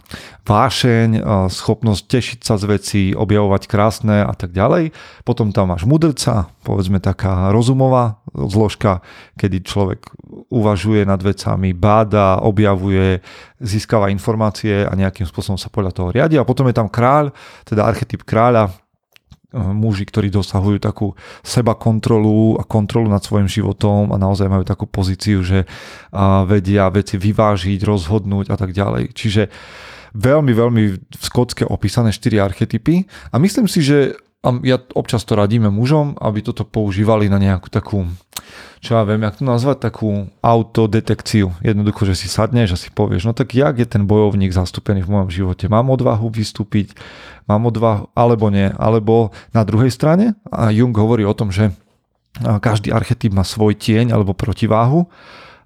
vášeň, 0.47 1.21
schopnosť 1.53 2.03
tešiť 2.07 2.39
sa 2.41 2.57
z 2.57 2.65
vecí, 2.65 3.03
objavovať 3.13 3.63
krásne 3.69 4.25
a 4.25 4.33
tak 4.33 4.57
ďalej. 4.57 4.97
Potom 5.27 5.53
tam 5.53 5.75
máš 5.75 5.85
mudrca, 5.85 6.49
povedzme 6.65 7.03
taká 7.03 7.53
rozumová 7.53 8.23
zložka, 8.33 9.05
kedy 9.37 9.67
človek 9.67 10.01
uvažuje 10.49 11.05
nad 11.05 11.21
vecami, 11.21 11.75
báda, 11.77 12.41
objavuje, 12.41 13.21
získava 13.59 14.09
informácie 14.09 14.87
a 14.87 14.93
nejakým 14.95 15.27
spôsobom 15.29 15.59
sa 15.59 15.69
podľa 15.69 15.93
toho 15.93 16.09
riadi. 16.15 16.39
A 16.39 16.47
potom 16.47 16.65
je 16.71 16.79
tam 16.79 16.89
kráľ, 16.89 17.35
teda 17.67 17.83
archetyp 17.85 18.23
kráľa, 18.23 18.71
muži, 19.57 20.05
ktorí 20.05 20.29
dosahujú 20.29 20.79
takú 20.79 21.16
seba 21.40 21.73
kontrolu 21.73 22.61
a 22.61 22.69
kontrolu 22.69 23.09
nad 23.09 23.25
svojim 23.25 23.49
životom 23.49 24.12
a 24.12 24.21
naozaj 24.21 24.53
majú 24.53 24.69
takú 24.69 24.85
pozíciu, 24.85 25.40
že 25.40 25.64
vedia 26.45 26.92
veci 26.92 27.16
vyvážiť, 27.16 27.81
rozhodnúť 27.81 28.53
a 28.53 28.57
tak 28.61 28.77
ďalej. 28.77 29.16
Čiže 29.16 29.49
veľmi, 30.12 30.53
veľmi 30.53 30.83
v 30.97 31.25
skotske 31.25 31.64
opísané 31.64 32.12
štyri 32.12 32.37
archetypy 32.37 33.09
a 33.33 33.40
myslím 33.40 33.64
si, 33.66 33.81
že 33.81 34.14
a 34.47 34.55
ja 34.62 34.79
občas 34.95 35.27
to 35.27 35.35
radíme 35.35 35.66
mužom, 35.75 36.14
aby 36.23 36.38
toto 36.38 36.62
používali 36.62 37.27
na 37.27 37.35
nejakú 37.42 37.66
takú, 37.66 38.07
čo 38.81 38.97
ja 38.97 39.03
viem, 39.09 39.25
jak 39.25 39.41
to 39.41 39.45
nazvať, 39.45 39.89
takú 39.89 40.31
autodetekciu. 40.45 41.53
Jednoducho, 41.65 42.07
že 42.07 42.15
si 42.15 42.29
sadneš 42.29 42.77
a 42.77 42.81
si 42.81 42.89
povieš, 42.93 43.29
no 43.29 43.33
tak 43.33 43.57
jak 43.57 43.77
je 43.81 43.87
ten 43.89 44.05
bojovník 44.05 44.53
zastúpený 44.53 45.03
v 45.03 45.12
mojom 45.12 45.31
živote? 45.33 45.67
Mám 45.67 45.91
odvahu 45.93 46.29
vystúpiť, 46.29 46.95
mám 47.49 47.67
odvahu, 47.67 48.12
alebo 48.12 48.53
nie. 48.53 48.71
Alebo 48.77 49.35
na 49.51 49.65
druhej 49.65 49.91
strane, 49.91 50.37
a 50.49 50.71
Jung 50.71 50.93
hovorí 50.93 51.25
o 51.25 51.35
tom, 51.35 51.51
že 51.51 51.73
každý 52.37 52.93
archetyp 52.93 53.33
má 53.33 53.49
svoj 53.49 53.73
tieň 53.73 54.12
alebo 54.12 54.37
protiváhu, 54.37 55.09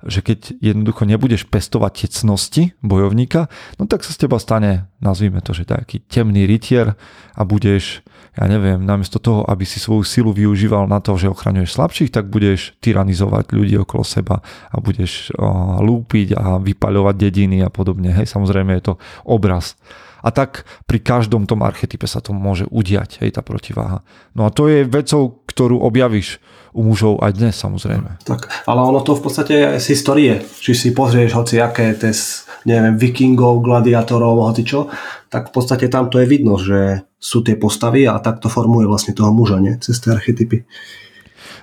že 0.06 0.24
keď 0.24 0.56
jednoducho 0.60 1.04
nebudeš 1.04 1.44
pestovať 1.48 1.92
tie 1.92 2.08
cnosti 2.08 2.62
bojovníka, 2.80 3.52
no 3.76 3.84
tak 3.84 4.04
sa 4.04 4.16
z 4.16 4.26
teba 4.26 4.40
stane, 4.40 4.88
nazvime 5.00 5.44
to, 5.44 5.52
že 5.52 5.68
taký 5.68 6.00
temný 6.04 6.48
rytier 6.48 6.96
a 7.36 7.42
budeš 7.44 8.04
ja 8.38 8.46
neviem, 8.46 8.78
namiesto 8.86 9.18
toho, 9.18 9.42
aby 9.50 9.66
si 9.66 9.82
svoju 9.82 10.06
silu 10.06 10.30
využíval 10.30 10.86
na 10.86 11.02
to, 11.02 11.18
že 11.18 11.28
ochraňuješ 11.34 11.74
slabších, 11.74 12.14
tak 12.14 12.30
budeš 12.30 12.78
tyranizovať 12.78 13.50
ľudí 13.50 13.74
okolo 13.82 14.06
seba 14.06 14.38
a 14.70 14.76
budeš 14.78 15.34
lúpiť 15.82 16.38
a 16.38 16.62
vypaľovať 16.62 17.14
dediny 17.18 17.58
a 17.66 17.68
podobne. 17.74 18.14
Hej, 18.14 18.30
samozrejme 18.30 18.78
je 18.78 18.84
to 18.86 18.94
obraz. 19.26 19.74
A 20.20 20.30
tak 20.30 20.68
pri 20.84 21.00
každom 21.00 21.48
tom 21.48 21.64
archetype 21.64 22.04
sa 22.04 22.20
to 22.20 22.36
môže 22.36 22.68
udiať, 22.68 23.24
hej, 23.24 23.34
tá 23.34 23.42
protiváha. 23.42 24.04
No 24.36 24.46
a 24.46 24.52
to 24.52 24.68
je 24.68 24.86
vecou, 24.86 25.42
ktorú 25.48 25.80
objavíš 25.80 26.38
u 26.70 26.80
mužov 26.86 27.18
aj 27.22 27.36
dnes 27.36 27.54
samozrejme. 27.58 28.22
Tak, 28.22 28.46
ale 28.66 28.80
ono 28.80 29.02
to 29.02 29.18
v 29.18 29.22
podstate 29.22 29.52
je 29.54 29.66
z 29.82 29.86
histórie. 29.92 30.32
Či 30.40 30.72
si 30.74 30.88
pozrieš 30.94 31.34
hoci 31.34 31.58
aké 31.58 31.94
tes, 31.98 32.46
neviem, 32.66 32.94
vikingov, 32.94 33.62
gladiátorov, 33.62 34.38
hoci 34.46 34.62
čo, 34.62 34.86
tak 35.30 35.50
v 35.50 35.52
podstate 35.54 35.90
tam 35.90 36.10
to 36.10 36.22
je 36.22 36.26
vidno, 36.30 36.56
že 36.56 37.06
sú 37.20 37.44
tie 37.44 37.58
postavy 37.58 38.08
a 38.08 38.16
tak 38.22 38.40
to 38.40 38.48
formuje 38.48 38.88
vlastne 38.88 39.12
toho 39.12 39.34
muža, 39.34 39.60
nie? 39.60 39.76
Cez 39.82 40.00
tie 40.00 40.14
archetypy. 40.14 40.64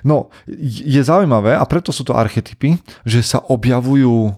No, 0.06 0.30
je 0.62 1.02
zaujímavé 1.02 1.58
a 1.58 1.64
preto 1.66 1.90
sú 1.90 2.06
to 2.06 2.14
archetypy, 2.14 2.78
že 3.02 3.26
sa 3.26 3.42
objavujú 3.42 4.30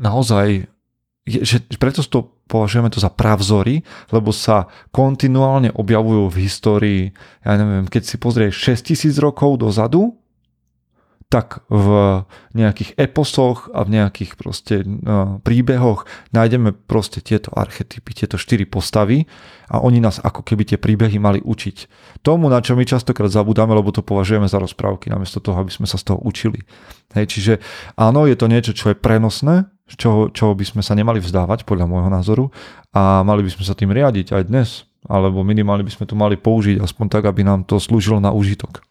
naozaj, 0.00 0.71
že 1.22 1.62
preto 1.78 2.02
to 2.02 2.34
považujeme 2.50 2.90
to 2.90 2.98
za 2.98 3.08
pravzory, 3.08 3.86
lebo 4.10 4.34
sa 4.34 4.66
kontinuálne 4.90 5.70
objavujú 5.70 6.26
v 6.26 6.40
histórii, 6.42 7.02
ja 7.46 7.54
neviem, 7.54 7.86
keď 7.86 8.02
si 8.02 8.16
pozrieš 8.18 8.58
6000 8.58 9.22
rokov 9.22 9.62
dozadu, 9.62 10.18
tak 11.32 11.64
v 11.72 11.88
nejakých 12.52 12.92
eposoch 13.00 13.72
a 13.72 13.88
v 13.88 13.96
nejakých 13.96 14.36
proste 14.36 14.84
no, 14.84 15.40
príbehoch 15.40 16.04
nájdeme 16.36 16.76
proste 16.76 17.24
tieto 17.24 17.48
archetypy, 17.56 18.12
tieto 18.12 18.36
štyri 18.36 18.68
postavy 18.68 19.24
a 19.72 19.80
oni 19.80 20.04
nás 20.04 20.20
ako 20.20 20.44
keby 20.44 20.68
tie 20.68 20.76
príbehy 20.76 21.16
mali 21.16 21.40
učiť. 21.40 21.76
Tomu, 22.20 22.52
na 22.52 22.60
čo 22.60 22.76
my 22.76 22.84
častokrát 22.84 23.32
zabudáme, 23.32 23.72
lebo 23.72 23.88
to 23.96 24.04
považujeme 24.04 24.44
za 24.44 24.60
rozprávky, 24.60 25.08
namiesto 25.08 25.40
toho, 25.40 25.56
aby 25.56 25.72
sme 25.72 25.88
sa 25.88 25.96
z 25.96 26.12
toho 26.12 26.20
učili. 26.20 26.68
Hej, 27.16 27.32
čiže 27.32 27.54
áno, 27.96 28.28
je 28.28 28.36
to 28.36 28.52
niečo, 28.52 28.76
čo 28.76 28.92
je 28.92 29.00
prenosné, 29.00 29.72
čo, 29.96 30.32
čo 30.32 30.52
by 30.56 30.64
sme 30.64 30.82
sa 30.84 30.96
nemali 30.96 31.18
vzdávať 31.20 31.64
podľa 31.68 31.86
môjho 31.88 32.10
názoru 32.12 32.44
a 32.92 33.24
mali 33.24 33.44
by 33.46 33.50
sme 33.52 33.64
sa 33.64 33.74
tým 33.76 33.90
riadiť 33.92 34.32
aj 34.36 34.42
dnes, 34.48 34.68
alebo 35.08 35.42
minimálne 35.42 35.82
by 35.82 35.92
sme 35.92 36.04
to 36.06 36.14
mali 36.14 36.38
použiť 36.38 36.80
aspoň 36.80 37.06
tak, 37.10 37.24
aby 37.26 37.42
nám 37.42 37.66
to 37.66 37.80
slúžilo 37.82 38.22
na 38.22 38.30
užitok. 38.30 38.84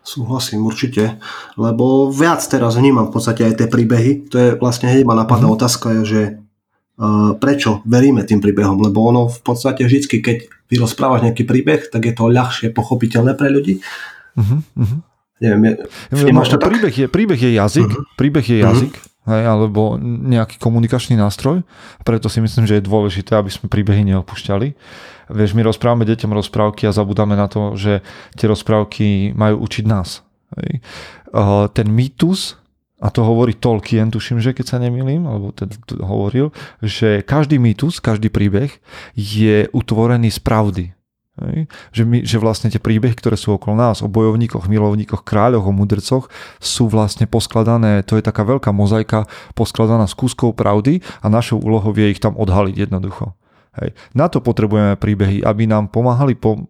Súhlasím 0.00 0.64
určite, 0.64 1.20
lebo 1.60 2.08
viac 2.08 2.40
teraz 2.48 2.80
vnímam 2.80 3.12
v 3.12 3.20
podstate 3.20 3.44
aj 3.44 3.54
tie 3.60 3.68
príbehy. 3.68 4.32
To 4.32 4.36
je 4.40 4.48
vlastne 4.56 4.88
hneď 4.88 5.04
ma 5.04 5.12
napadá 5.12 5.44
mm-hmm. 5.44 5.56
otázka, 5.60 5.86
že 6.08 6.40
uh, 6.96 7.36
prečo 7.36 7.84
veríme 7.84 8.24
tým 8.24 8.40
príbehom, 8.40 8.80
lebo 8.80 9.04
ono 9.04 9.28
v 9.28 9.40
podstate 9.44 9.84
vždy, 9.84 10.08
keď 10.08 10.36
vy 10.72 10.74
rozprávaš 10.80 11.28
nejaký 11.28 11.44
príbeh, 11.44 11.92
tak 11.92 12.08
je 12.08 12.16
to 12.16 12.32
ľahšie 12.32 12.72
pochopiteľné 12.72 13.36
pre 13.36 13.52
ľudí. 13.52 13.84
Mm-hmm. 14.40 14.98
Neviem, 15.40 15.80
je, 16.12 16.32
no, 16.36 16.44
to 16.44 16.60
príbeh, 16.60 16.92
je, 16.92 17.06
príbeh 17.08 17.40
je 17.40 17.56
jazyk, 17.56 17.88
uh-huh. 17.88 18.12
príbeh 18.20 18.44
je 18.44 18.60
jazyk, 18.60 18.92
uh-huh. 18.92 19.09
Hej, 19.30 19.46
alebo 19.46 19.94
nejaký 20.02 20.58
komunikačný 20.58 21.14
nástroj, 21.14 21.62
preto 22.02 22.26
si 22.26 22.42
myslím, 22.42 22.66
že 22.66 22.82
je 22.82 22.88
dôležité, 22.90 23.38
aby 23.38 23.48
sme 23.48 23.70
príbehy 23.70 24.02
neopúšťali. 24.10 24.68
Vieš, 25.30 25.54
my 25.54 25.62
rozprávame 25.62 26.02
deťom 26.04 26.34
rozprávky 26.34 26.90
a 26.90 26.92
zabudáme 26.92 27.38
na 27.38 27.46
to, 27.46 27.78
že 27.78 28.02
tie 28.34 28.50
rozprávky 28.50 29.30
majú 29.38 29.62
učiť 29.62 29.84
nás. 29.86 30.26
Hej. 30.58 30.82
Ten 31.70 31.86
mýtus, 31.86 32.58
a 32.98 33.08
to 33.14 33.22
hovorí 33.22 33.54
Tolkien, 33.54 34.10
tuším, 34.10 34.42
že 34.42 34.52
keď 34.52 34.66
sa 34.66 34.82
nemýlim, 34.82 35.24
alebo 35.24 35.54
teda 35.54 35.78
hovoril, 36.02 36.50
že 36.82 37.22
každý 37.22 37.62
mýtus, 37.62 38.02
každý 38.02 38.28
príbeh 38.28 38.74
je 39.14 39.70
utvorený 39.70 40.34
z 40.34 40.40
pravdy. 40.42 40.84
Že, 41.90 42.02
my, 42.04 42.18
že 42.22 42.36
vlastne 42.36 42.68
tie 42.68 42.82
príbehy, 42.82 43.16
ktoré 43.16 43.34
sú 43.34 43.56
okolo 43.56 43.78
nás, 43.78 44.04
o 44.04 44.08
bojovníkoch, 44.08 44.68
milovníkoch, 44.68 45.24
kráľoch, 45.24 45.64
o 45.64 45.72
mudrcoch, 45.72 46.28
sú 46.60 46.86
vlastne 46.86 47.24
poskladané, 47.24 48.04
to 48.04 48.20
je 48.20 48.24
taká 48.24 48.44
veľká 48.44 48.70
mozaika 48.70 49.24
poskladaná 49.56 50.04
z 50.04 50.14
kúskov 50.14 50.54
pravdy 50.54 51.00
a 51.24 51.26
našou 51.32 51.60
úlohou 51.60 51.96
je 51.96 52.12
ich 52.12 52.20
tam 52.20 52.36
odhaliť 52.36 52.88
jednoducho. 52.88 53.32
Hej. 53.80 53.96
Na 54.12 54.26
to 54.26 54.42
potrebujeme 54.42 54.98
príbehy, 54.98 55.46
aby 55.46 55.64
nám 55.64 55.88
pomáhali 55.88 56.34
po, 56.34 56.68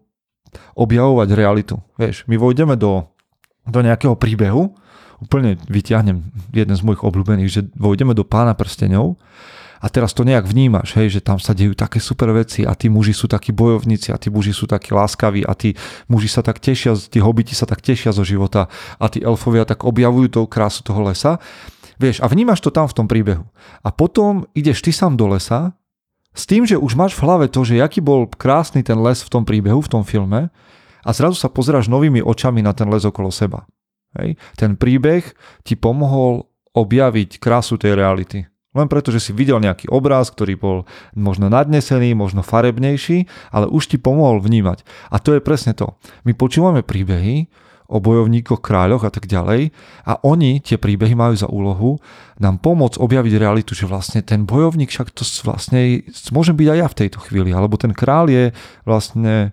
objavovať 0.77 1.29
realitu. 1.33 1.75
Vieš, 1.97 2.29
my 2.29 2.37
vojdeme 2.37 2.75
do, 2.77 3.07
do 3.65 3.79
nejakého 3.81 4.13
príbehu, 4.15 4.71
úplne 5.21 5.57
vyťahnem 5.69 6.17
jeden 6.49 6.75
z 6.75 6.81
mojich 6.81 7.05
obľúbených, 7.05 7.49
že 7.49 7.61
vojdeme 7.77 8.17
do 8.17 8.25
pána 8.25 8.57
prstenov 8.57 9.21
a 9.81 9.89
teraz 9.89 10.13
to 10.13 10.21
nejak 10.21 10.45
vnímaš, 10.45 10.93
hej, 10.93 11.17
že 11.17 11.25
tam 11.25 11.41
sa 11.41 11.57
dejú 11.57 11.73
také 11.73 11.97
super 11.97 12.29
veci 12.29 12.61
a 12.61 12.77
tí 12.77 12.85
muži 12.85 13.17
sú 13.17 13.25
takí 13.25 13.49
bojovníci 13.49 14.13
a 14.13 14.17
tí 14.21 14.29
muži 14.29 14.53
sú 14.53 14.69
takí 14.69 14.93
láskaví 14.93 15.41
a 15.41 15.57
tí 15.57 15.73
muži 16.05 16.29
sa 16.29 16.45
tak 16.45 16.61
tešia, 16.61 16.93
tí 16.93 17.17
hobiti 17.17 17.57
sa 17.57 17.65
tak 17.65 17.81
tešia 17.81 18.13
zo 18.13 18.21
života 18.21 18.69
a 19.01 19.05
tí 19.09 19.25
elfovia 19.25 19.65
tak 19.65 19.81
objavujú 19.81 20.27
tú 20.29 20.41
krásu 20.45 20.85
toho 20.85 21.01
lesa. 21.01 21.41
Vieš, 21.97 22.21
a 22.21 22.29
vnímaš 22.29 22.61
to 22.61 22.69
tam 22.69 22.85
v 22.85 22.97
tom 22.97 23.09
príbehu. 23.09 23.45
A 23.81 23.89
potom 23.89 24.45
ideš 24.53 24.85
ty 24.85 24.93
sám 24.93 25.17
do 25.17 25.25
lesa 25.25 25.73
s 26.37 26.45
tým, 26.45 26.63
že 26.63 26.77
už 26.77 26.93
máš 26.93 27.17
v 27.17 27.25
hlave 27.25 27.45
to, 27.49 27.65
že 27.65 27.81
aký 27.81 28.05
bol 28.05 28.29
krásny 28.29 28.85
ten 28.85 29.01
les 29.01 29.25
v 29.25 29.29
tom 29.33 29.43
príbehu, 29.43 29.81
v 29.81 29.89
tom 29.89 30.05
filme 30.05 30.53
a 31.01 31.09
zrazu 31.09 31.41
sa 31.41 31.49
pozeráš 31.49 31.89
novými 31.89 32.21
očami 32.21 32.61
na 32.61 32.77
ten 32.77 32.85
les 32.85 33.01
okolo 33.01 33.33
seba. 33.33 33.65
Hej. 34.13 34.37
Ten 34.57 34.77
príbeh 34.77 35.25
ti 35.65 35.73
pomohol 35.73 36.45
objaviť 36.71 37.41
krásu 37.41 37.81
tej 37.81 37.97
reality. 37.97 38.45
Len 38.71 38.87
preto, 38.87 39.11
že 39.11 39.19
si 39.19 39.35
videl 39.35 39.59
nejaký 39.59 39.91
obraz, 39.91 40.31
ktorý 40.31 40.55
bol 40.55 40.77
možno 41.11 41.51
nadnesený, 41.51 42.15
možno 42.15 42.39
farebnejší, 42.39 43.27
ale 43.51 43.67
už 43.67 43.91
ti 43.91 43.97
pomohol 43.99 44.39
vnímať. 44.39 44.87
A 45.11 45.19
to 45.19 45.35
je 45.35 45.43
presne 45.43 45.75
to. 45.75 45.99
My 46.23 46.31
počúvame 46.31 46.79
príbehy, 46.79 47.51
o 47.91 47.99
bojovníkoch, 47.99 48.63
kráľoch 48.63 49.03
a 49.03 49.11
tak 49.11 49.27
ďalej. 49.27 49.75
A 50.07 50.15
oni, 50.23 50.63
tie 50.63 50.79
príbehy 50.79 51.11
majú 51.11 51.35
za 51.35 51.51
úlohu 51.51 51.99
nám 52.39 52.63
pomôcť 52.63 52.97
objaviť 52.97 53.33
realitu, 53.35 53.75
že 53.75 53.83
vlastne 53.83 54.23
ten 54.23 54.47
bojovník 54.47 54.87
však 54.87 55.11
to 55.11 55.27
vlastne 55.43 56.07
môžem 56.31 56.55
byť 56.55 56.67
aj 56.71 56.77
ja 56.79 56.87
v 56.87 56.97
tejto 57.03 57.19
chvíli, 57.27 57.51
alebo 57.51 57.75
ten 57.75 57.91
král 57.91 58.31
je 58.31 58.55
vlastne 58.87 59.51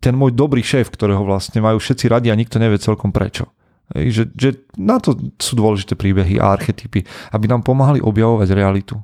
ten 0.00 0.14
môj 0.16 0.32
dobrý 0.32 0.62
šéf, 0.62 0.88
ktorého 0.88 1.26
vlastne 1.26 1.60
majú 1.60 1.82
všetci 1.82 2.08
radi 2.08 2.32
a 2.32 2.38
nikto 2.38 2.56
nevie 2.62 2.80
celkom 2.80 3.10
prečo. 3.12 3.50
Že, 3.92 4.22
že 4.32 4.50
na 4.76 4.96
to 4.98 5.16
sú 5.36 5.52
dôležité 5.56 5.96
príbehy 5.96 6.40
a 6.40 6.56
archetypy, 6.56 7.04
aby 7.32 7.46
nám 7.48 7.64
pomáhali 7.64 8.00
objavovať 8.00 8.48
realitu. 8.56 8.96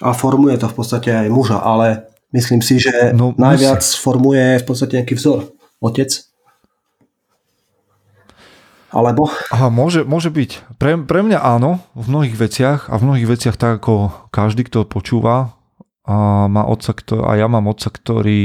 A 0.00 0.16
formuje 0.16 0.56
to 0.56 0.66
v 0.66 0.74
podstate 0.74 1.10
aj 1.12 1.28
muža, 1.28 1.60
ale 1.60 2.08
myslím 2.34 2.64
si, 2.64 2.80
že 2.80 3.12
no, 3.12 3.36
najviac 3.36 3.84
musí. 3.84 4.00
formuje 4.00 4.44
v 4.58 4.64
podstate 4.64 4.96
nejaký 4.98 5.14
vzor. 5.14 5.52
Otec, 5.80 6.30
alebo? 8.90 9.30
Aha, 9.54 9.70
môže, 9.70 10.02
môže 10.02 10.34
byť. 10.34 10.74
Pre, 10.76 11.06
pre 11.06 11.20
mňa 11.22 11.38
áno, 11.38 11.78
v 11.94 12.06
mnohých 12.10 12.34
veciach 12.34 12.80
a 12.90 12.98
v 12.98 13.06
mnohých 13.06 13.28
veciach 13.30 13.54
tak 13.54 13.82
ako 13.82 14.10
každý, 14.34 14.66
kto 14.66 14.82
počúva 14.82 15.54
a, 16.10 16.50
má 16.50 16.66
otca, 16.66 16.90
a 17.22 17.38
ja 17.38 17.46
mám 17.46 17.70
otca, 17.70 17.94
ktorý 17.94 18.42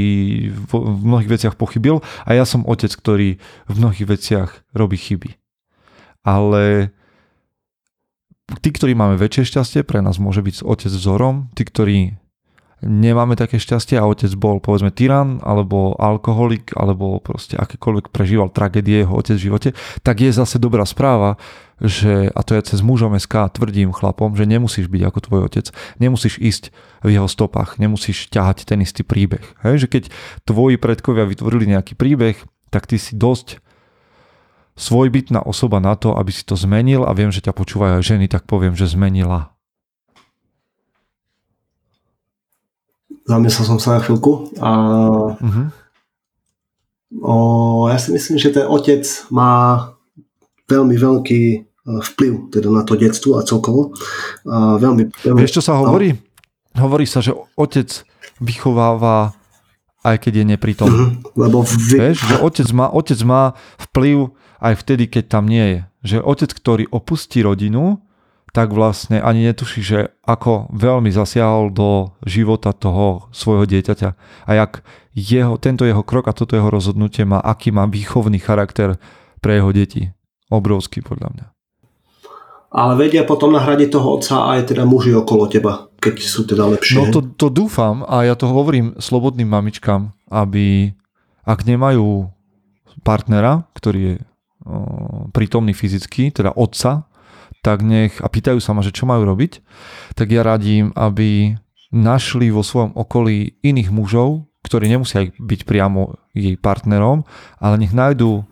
v, 0.53 0.71
v 0.71 1.01
mnohých 1.01 1.31
veciach 1.33 1.55
pochybil 1.57 2.05
a 2.21 2.37
ja 2.37 2.45
som 2.45 2.61
otec, 2.69 2.93
ktorý 2.93 3.41
v 3.65 3.73
mnohých 3.73 4.05
veciach 4.05 4.49
robí 4.77 5.01
chyby. 5.01 5.33
Ale 6.21 6.93
tí, 8.61 8.69
ktorí 8.69 8.93
máme 8.93 9.17
väčšie 9.17 9.49
šťastie, 9.49 9.81
pre 9.81 10.05
nás 10.05 10.21
môže 10.21 10.45
byť 10.45 10.61
otec 10.61 10.93
vzorom, 10.93 11.49
tí, 11.57 11.65
ktorí 11.65 11.97
nemáme 12.85 13.33
také 13.33 13.57
šťastie 13.57 13.97
a 13.97 14.05
otec 14.05 14.29
bol 14.37 14.61
povedzme 14.61 14.93
tyran 14.93 15.41
alebo 15.41 15.97
alkoholik 15.97 16.71
alebo 16.77 17.17
proste 17.17 17.57
akékoľvek 17.57 18.13
prežíval 18.13 18.53
tragédie 18.53 19.03
jeho 19.03 19.13
otec 19.17 19.35
v 19.35 19.45
živote, 19.49 19.69
tak 20.05 20.21
je 20.21 20.29
zase 20.29 20.61
dobrá 20.61 20.85
správa, 20.85 21.41
že, 21.81 22.31
a 22.31 22.39
to 22.45 22.55
ja 22.55 22.63
cez 22.63 22.79
mužom 22.79 23.17
SK 23.17 23.51
tvrdím 23.51 23.91
chlapom, 23.91 24.37
že 24.37 24.47
nemusíš 24.47 24.87
byť 24.87 25.01
ako 25.01 25.19
tvoj 25.19 25.41
otec, 25.51 25.65
nemusíš 25.99 26.39
ísť 26.39 26.63
v 27.03 27.09
jeho 27.19 27.27
stopách, 27.27 27.81
nemusíš 27.81 28.31
ťahať 28.31 28.63
ten 28.63 28.79
istý 28.79 29.03
príbeh. 29.03 29.43
Hej? 29.65 29.85
Že 29.85 29.87
keď 29.91 30.03
tvoji 30.47 30.79
predkovia 30.79 31.27
vytvorili 31.27 31.75
nejaký 31.75 31.99
príbeh, 31.99 32.39
tak 32.71 32.87
ty 32.87 32.95
si 32.95 33.17
dosť 33.17 33.59
svojbytná 34.75 35.43
osoba 35.43 35.79
na 35.79 35.95
to, 35.95 36.15
aby 36.15 36.31
si 36.31 36.43
to 36.43 36.59
zmenil 36.59 37.07
a 37.07 37.15
viem, 37.15 37.31
že 37.31 37.43
ťa 37.43 37.55
počúvajú 37.55 37.99
aj 37.99 38.03
ženy, 38.03 38.27
tak 38.27 38.43
poviem, 38.47 38.75
že 38.75 38.91
zmenila. 38.91 39.54
Zamyslel 43.25 43.65
som 43.65 43.79
sa 43.81 43.97
na 43.97 44.01
chvíľku 44.05 44.53
a 44.61 44.71
uh-huh. 45.33 45.67
o, 47.25 47.35
ja 47.89 47.97
si 47.97 48.13
myslím, 48.13 48.37
že 48.37 48.53
ten 48.53 48.69
otec 48.69 49.01
má 49.33 49.81
veľmi 50.69 50.93
veľký 50.93 51.41
e, 51.41 51.59
vplyv 52.13 52.53
teda 52.53 52.69
na 52.69 52.85
to 52.85 52.93
detstvo 52.93 53.41
a 53.41 53.45
celkovo. 53.45 53.97
A 54.45 54.77
veľmi, 54.77 55.09
veľmi, 55.09 55.41
Vieš, 55.41 55.57
čo 55.57 55.65
sa 55.65 55.81
hovorí? 55.81 56.13
No. 56.77 56.85
Hovorí 56.85 57.09
sa, 57.09 57.25
že 57.25 57.33
otec 57.57 58.05
vychováva 58.37 59.33
aj 60.05 60.21
keď 60.21 60.33
je 60.37 60.45
neprítomný. 60.45 61.05
Uh-huh. 61.17 61.33
Lebo 61.33 61.65
vy... 61.65 61.97
Vieš, 61.97 62.29
že 62.29 62.35
otec 62.37 62.69
má, 62.77 62.93
otec 62.93 63.17
má 63.25 63.57
vplyv 63.89 64.37
aj 64.61 64.73
vtedy, 64.85 65.09
keď 65.09 65.23
tam 65.33 65.49
nie 65.49 65.65
je. 65.65 65.79
Že 66.13 66.17
otec, 66.21 66.49
ktorý 66.53 66.85
opustí 66.93 67.41
rodinu, 67.41 68.04
tak 68.55 68.71
vlastne 68.71 69.19
ani 69.19 69.51
netuší, 69.51 69.83
že 69.83 69.99
ako 70.23 70.71
veľmi 70.71 71.11
zasiahol 71.11 71.75
do 71.75 72.15
života 72.23 72.71
toho 72.71 73.27
svojho 73.35 73.67
dieťaťa 73.67 74.09
a 74.47 74.51
jak 74.55 74.79
jeho, 75.11 75.59
tento 75.59 75.83
jeho 75.83 76.07
krok 76.07 76.31
a 76.31 76.33
toto 76.33 76.55
jeho 76.55 76.71
rozhodnutie 76.71 77.27
má, 77.27 77.43
aký 77.43 77.75
má 77.75 77.83
výchovný 77.83 78.39
charakter 78.39 78.95
pre 79.43 79.59
jeho 79.59 79.75
deti. 79.75 80.15
Obrovský 80.47 81.03
podľa 81.03 81.35
mňa. 81.35 81.45
Ale 82.75 82.93
vedia 82.95 83.27
potom 83.27 83.51
nahradiť 83.51 83.89
toho 83.91 84.19
otca 84.19 84.55
aj 84.55 84.71
teda 84.71 84.87
muži 84.87 85.11
okolo 85.15 85.51
teba, 85.51 85.91
keď 85.99 86.15
sú 86.23 86.47
teda 86.47 86.63
lepšie. 86.69 87.01
No 87.01 87.11
to, 87.11 87.19
to 87.35 87.47
dúfam 87.51 88.07
a 88.07 88.23
ja 88.23 88.39
to 88.39 88.47
hovorím 88.47 88.95
slobodným 88.99 89.51
mamičkám, 89.51 90.15
aby 90.31 90.95
ak 91.43 91.67
nemajú 91.67 92.31
partnera, 93.03 93.67
ktorý 93.75 93.99
je 93.99 94.15
prítomný 95.31 95.71
fyzicky, 95.75 96.33
teda 96.33 96.55
otca, 96.55 97.07
tak 97.65 97.81
nech, 97.81 98.21
a 98.21 98.29
pýtajú 98.29 98.61
sa 98.61 98.77
ma, 98.77 98.85
že 98.85 98.93
čo 98.93 99.09
majú 99.09 99.25
robiť, 99.25 99.65
tak 100.13 100.29
ja 100.29 100.45
radím, 100.45 100.93
aby 100.93 101.57
našli 101.89 102.53
vo 102.53 102.61
svojom 102.61 102.93
okolí 102.93 103.57
iných 103.65 103.89
mužov, 103.89 104.45
ktorí 104.61 104.85
nemusia 104.85 105.33
byť 105.33 105.65
priamo 105.65 106.21
jej 106.37 106.53
partnerom, 106.61 107.25
ale 107.57 107.81
nech 107.81 107.93
nájdú 107.93 108.45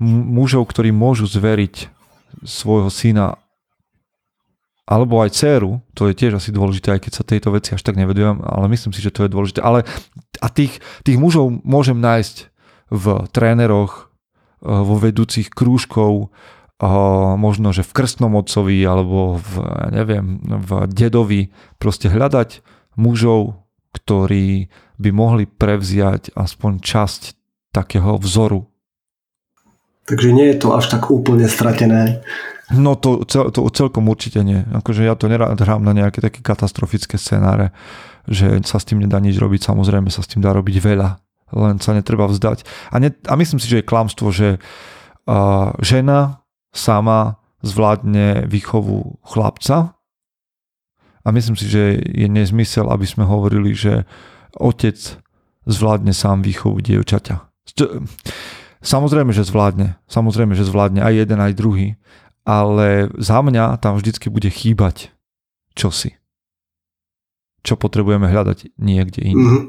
mužov, 0.00 0.72
ktorí 0.72 0.88
môžu 0.88 1.28
zveriť 1.28 1.92
svojho 2.40 2.88
syna 2.88 3.36
alebo 4.90 5.22
aj 5.22 5.30
dceru, 5.38 5.78
to 5.94 6.10
je 6.10 6.18
tiež 6.18 6.42
asi 6.42 6.50
dôležité, 6.50 6.90
aj 6.90 7.06
keď 7.06 7.12
sa 7.14 7.22
tejto 7.22 7.54
veci 7.54 7.78
až 7.78 7.82
tak 7.86 7.94
nevedujem, 7.94 8.42
ale 8.42 8.66
myslím 8.74 8.90
si, 8.90 8.98
že 8.98 9.14
to 9.14 9.22
je 9.22 9.30
dôležité. 9.30 9.62
Ale 9.62 9.86
a 10.42 10.48
tých, 10.50 10.82
tých 11.06 11.14
mužov 11.14 11.62
môžem 11.62 12.02
nájsť 12.02 12.50
v 12.90 13.04
tréneroch, 13.30 14.10
eh, 14.10 14.66
vo 14.66 14.98
vedúcich 14.98 15.54
krúžkov, 15.54 16.34
možno, 17.36 17.76
že 17.76 17.84
v 17.84 17.92
krstnom 17.92 18.32
otcovi 18.40 18.80
alebo 18.88 19.36
v, 19.36 19.52
neviem, 19.92 20.40
v 20.40 20.88
dedovi 20.88 21.52
proste 21.76 22.08
hľadať 22.08 22.64
mužov, 22.96 23.60
ktorí 23.92 24.72
by 24.96 25.10
mohli 25.12 25.44
prevziať 25.44 26.32
aspoň 26.32 26.80
časť 26.80 27.22
takého 27.72 28.16
vzoru. 28.16 28.64
Takže 30.08 30.32
nie 30.32 30.50
je 30.50 30.56
to 30.58 30.74
až 30.74 30.90
tak 30.90 31.12
úplne 31.12 31.46
stratené. 31.46 32.24
No 32.70 32.94
to, 32.94 33.26
cel, 33.26 33.50
to 33.50 33.66
celkom 33.70 34.06
určite 34.10 34.40
nie. 34.42 34.62
Akože 34.74 35.02
ja 35.02 35.14
to 35.14 35.26
nerád 35.26 35.58
hrám 35.58 35.82
na 35.82 35.90
nejaké 35.92 36.22
také 36.22 36.40
katastrofické 36.40 37.18
scenáre, 37.18 37.74
že 38.30 38.62
sa 38.62 38.78
s 38.78 38.86
tým 38.86 39.02
nedá 39.02 39.18
nič 39.18 39.36
robiť. 39.38 39.70
Samozrejme 39.70 40.08
sa 40.08 40.22
s 40.22 40.30
tým 40.30 40.42
dá 40.42 40.54
robiť 40.54 40.76
veľa, 40.78 41.08
len 41.60 41.76
sa 41.82 41.94
netreba 41.94 42.30
vzdať. 42.30 42.62
A, 42.90 42.96
ne, 43.02 43.10
a 43.10 43.34
myslím 43.36 43.58
si, 43.58 43.66
že 43.66 43.82
je 43.82 43.90
klamstvo, 43.90 44.30
že 44.30 44.58
uh, 44.58 45.74
žena 45.82 46.39
sama 46.70 47.40
zvládne 47.60 48.48
výchovu 48.48 49.20
chlapca. 49.26 49.94
A 51.20 51.28
myslím 51.28 51.56
si, 51.56 51.68
že 51.68 52.00
je 52.00 52.28
nezmysel, 52.30 52.88
aby 52.88 53.04
sme 53.04 53.28
hovorili, 53.28 53.76
že 53.76 54.08
otec 54.56 54.96
zvládne 55.68 56.16
sám 56.16 56.40
výchovu 56.40 56.80
dievčaťa. 56.80 57.36
Samozrejme, 58.80 59.30
že 59.36 59.44
zvládne. 59.44 60.00
Samozrejme, 60.08 60.56
že 60.56 60.64
zvládne 60.64 61.04
aj 61.04 61.14
jeden, 61.26 61.38
aj 61.38 61.52
druhý. 61.52 62.00
Ale 62.48 63.12
za 63.20 63.44
mňa 63.44 63.76
tam 63.84 64.00
vždycky 64.00 64.32
bude 64.32 64.48
chýbať 64.48 65.12
čosi. 65.76 66.16
Čo 67.60 67.76
potrebujeme 67.76 68.24
hľadať 68.24 68.72
niekde 68.80 69.20
inde. 69.20 69.44
Mm-hmm. 69.44 69.64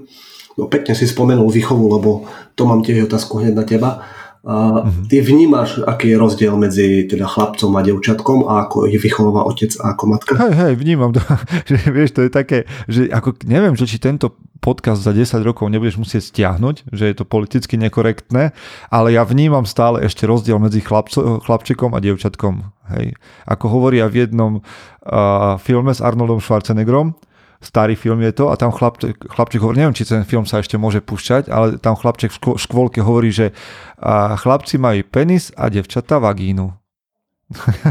No 0.55 0.71
pekne 0.71 0.95
si 0.95 1.03
spomenul 1.03 1.51
výchovu, 1.51 1.99
lebo 1.99 2.23
to 2.55 2.63
mám 2.63 2.83
tiež 2.83 3.11
otázku 3.11 3.43
hneď 3.43 3.53
na 3.55 3.65
teba 3.67 4.07
uh-huh. 4.41 5.05
ty 5.05 5.21
vnímaš, 5.21 5.85
aký 5.85 6.13
je 6.13 6.17
rozdiel 6.17 6.57
medzi 6.57 7.05
teda 7.05 7.29
chlapcom 7.29 7.71
a 7.77 7.81
devčatkom 7.85 8.39
a 8.49 8.65
ako 8.65 8.89
ich 8.89 8.97
vychováva 8.97 9.45
otec 9.45 9.69
a 9.77 9.93
ako 9.93 10.03
matka? 10.09 10.33
Hej, 10.33 10.53
hej, 10.57 10.73
vnímam 10.81 11.13
to. 11.13 11.21
že, 11.69 11.77
vieš, 11.93 12.17
to 12.17 12.21
je 12.25 12.31
také, 12.33 12.65
že 12.89 13.05
ako, 13.13 13.37
neviem, 13.45 13.77
že 13.77 13.85
či 13.85 14.01
tento 14.01 14.33
podcast 14.61 15.01
za 15.01 15.13
10 15.13 15.41
rokov 15.41 15.69
nebudeš 15.69 15.97
musieť 15.97 16.33
stiahnuť, 16.33 16.89
že 16.93 17.05
je 17.09 17.15
to 17.17 17.25
politicky 17.25 17.77
nekorektné, 17.81 18.53
ale 18.93 19.07
ja 19.13 19.25
vnímam 19.25 19.65
stále 19.65 20.05
ešte 20.05 20.29
rozdiel 20.29 20.61
medzi 20.61 20.81
chlapco, 20.81 21.41
chlapčekom 21.41 21.93
a 21.93 21.99
devčatkom. 22.01 22.65
Hej. 22.97 23.17
Ako 23.49 23.65
hovoria 23.73 24.05
v 24.05 24.25
jednom 24.25 24.61
uh, 24.61 25.57
filme 25.57 25.93
s 25.93 26.01
Arnoldom 26.01 26.41
Schwarzeneggerom, 26.41 27.17
starý 27.61 27.93
film 27.93 28.19
je 28.25 28.33
to 28.33 28.49
a 28.49 28.57
tam 28.57 28.73
chlapček, 28.73 29.29
chlapček 29.29 29.61
hovorí, 29.61 29.85
neviem, 29.85 29.93
či 29.93 30.09
ten 30.09 30.25
film 30.25 30.49
sa 30.49 30.59
ešte 30.59 30.81
môže 30.81 30.99
púšťať, 31.05 31.47
ale 31.47 31.77
tam 31.77 31.93
chlapček 31.93 32.33
v 32.33 32.57
škôlke 32.57 33.05
hovorí, 33.05 33.29
že 33.29 33.53
a 34.01 34.33
chlapci 34.33 34.81
majú 34.81 35.05
penis 35.05 35.53
a 35.53 35.69
devčata 35.69 36.17
vagínu. 36.17 36.73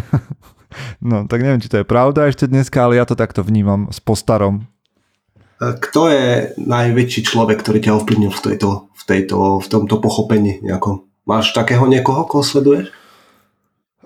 no, 1.09 1.31
tak 1.31 1.39
neviem, 1.47 1.63
či 1.63 1.71
to 1.71 1.81
je 1.81 1.87
pravda 1.87 2.27
ešte 2.27 2.51
dneska, 2.51 2.83
ale 2.83 2.99
ja 2.99 3.07
to 3.07 3.15
takto 3.15 3.47
vnímam 3.47 3.87
s 3.95 4.03
postarom. 4.03 4.67
Kto 5.61 6.09
je 6.09 6.57
najväčší 6.57 7.21
človek, 7.31 7.61
ktorý 7.61 7.79
ťa 7.85 7.93
ovplyvnil 8.01 8.33
v, 8.33 8.41
tejto, 8.41 8.91
v, 8.97 9.03
tejto, 9.05 9.61
v 9.61 9.67
tomto 9.69 10.01
pochopení 10.01 10.59
nejakom? 10.65 11.05
Máš 11.29 11.53
takého 11.53 11.85
niekoho, 11.85 12.25
koho 12.25 12.41
sleduješ? 12.41 12.89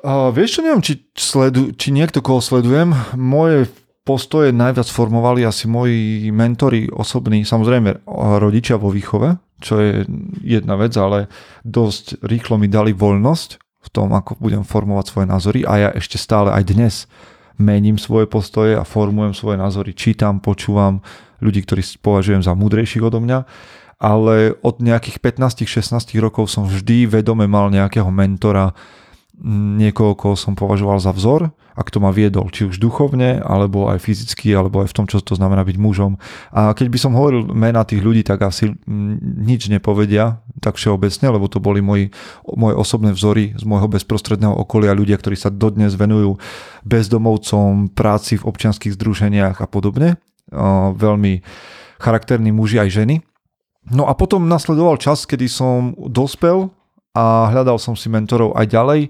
Uh, 0.05 0.29
vieš 0.35 0.59
čo, 0.59 0.61
neviem, 0.61 0.83
či, 0.85 1.01
sledu, 1.17 1.73
či 1.73 1.95
niekto, 1.95 2.21
koho 2.21 2.43
sledujem. 2.43 2.93
Moje 3.17 3.71
postoje 4.05 4.53
najviac 4.53 4.85
formovali 4.85 5.49
asi 5.49 5.65
moji 5.65 6.29
mentori 6.29 6.93
osobní, 6.93 7.49
samozrejme 7.49 8.05
rodičia 8.39 8.77
vo 8.77 8.93
výchove, 8.93 9.41
čo 9.65 9.81
je 9.81 10.05
jedna 10.45 10.77
vec, 10.77 10.93
ale 11.01 11.33
dosť 11.65 12.21
rýchlo 12.21 12.61
mi 12.61 12.69
dali 12.69 12.93
voľnosť 12.93 13.51
v 13.85 13.89
tom, 13.89 14.13
ako 14.13 14.37
budem 14.37 14.65
formovať 14.65 15.05
svoje 15.09 15.27
názory 15.29 15.61
a 15.65 15.73
ja 15.89 15.91
ešte 15.97 16.21
stále 16.21 16.53
aj 16.53 16.65
dnes 16.69 16.95
mením 17.57 17.97
svoje 17.97 18.29
postoje 18.29 18.77
a 18.77 18.85
formujem 18.85 19.33
svoje 19.33 19.57
názory, 19.57 19.97
čítam, 19.97 20.37
počúvam 20.43 21.01
ľudí, 21.41 21.65
ktorí 21.65 21.81
považujem 22.05 22.45
za 22.45 22.53
múdrejších 22.53 23.05
odo 23.05 23.25
mňa, 23.25 23.47
ale 24.05 24.53
od 24.61 24.85
nejakých 24.85 25.23
15-16 25.23 26.13
rokov 26.21 26.53
som 26.53 26.69
vždy 26.69 27.09
vedome 27.09 27.49
mal 27.49 27.73
nejakého 27.73 28.11
mentora, 28.13 28.77
niekoho, 29.81 30.13
koho 30.13 30.37
som 30.37 30.53
považoval 30.53 31.01
za 31.01 31.15
vzor 31.15 31.55
a 31.75 31.83
kto 31.83 31.99
ma 31.99 32.15
viedol, 32.15 32.55
či 32.55 32.71
už 32.71 32.79
duchovne, 32.79 33.43
alebo 33.43 33.91
aj 33.91 33.99
fyzicky, 33.99 34.55
alebo 34.55 34.87
aj 34.87 34.95
v 34.95 34.97
tom, 34.97 35.07
čo 35.11 35.19
to 35.19 35.35
znamená 35.35 35.67
byť 35.67 35.77
mužom. 35.77 36.17
A 36.55 36.71
keď 36.71 36.87
by 36.87 36.99
som 37.03 37.19
hovoril 37.19 37.51
mena 37.51 37.83
tých 37.83 37.99
ľudí, 37.99 38.23
tak 38.23 38.47
asi 38.47 38.79
nič 38.87 39.67
nepovedia 39.67 40.39
tak 40.63 40.79
všeobecne, 40.79 41.35
lebo 41.35 41.51
to 41.51 41.59
boli 41.59 41.83
moji, 41.83 42.15
moje 42.47 42.75
osobné 42.79 43.11
vzory 43.11 43.59
z 43.59 43.67
môjho 43.67 43.91
bezprostredného 43.91 44.55
okolia, 44.55 44.95
ľudia, 44.95 45.19
ktorí 45.19 45.35
sa 45.35 45.51
dodnes 45.51 45.99
venujú 45.99 46.39
bezdomovcom, 46.87 47.91
práci 47.91 48.39
v 48.39 48.47
občianských 48.47 48.95
združeniach 48.95 49.59
a 49.59 49.67
podobne. 49.67 50.23
Veľmi 50.95 51.43
charakterní 51.99 52.55
muži 52.55 52.79
aj 52.79 52.91
ženy. 53.03 53.27
No 53.91 54.09
a 54.09 54.17
potom 54.17 54.49
nasledoval 54.49 54.97
čas, 54.97 55.29
kedy 55.29 55.45
som 55.51 55.93
dospel 55.99 56.73
a 57.15 57.49
hľadal 57.55 57.79
som 57.79 57.95
si 57.95 58.11
mentorov 58.11 58.59
aj 58.59 58.67
ďalej 58.75 59.01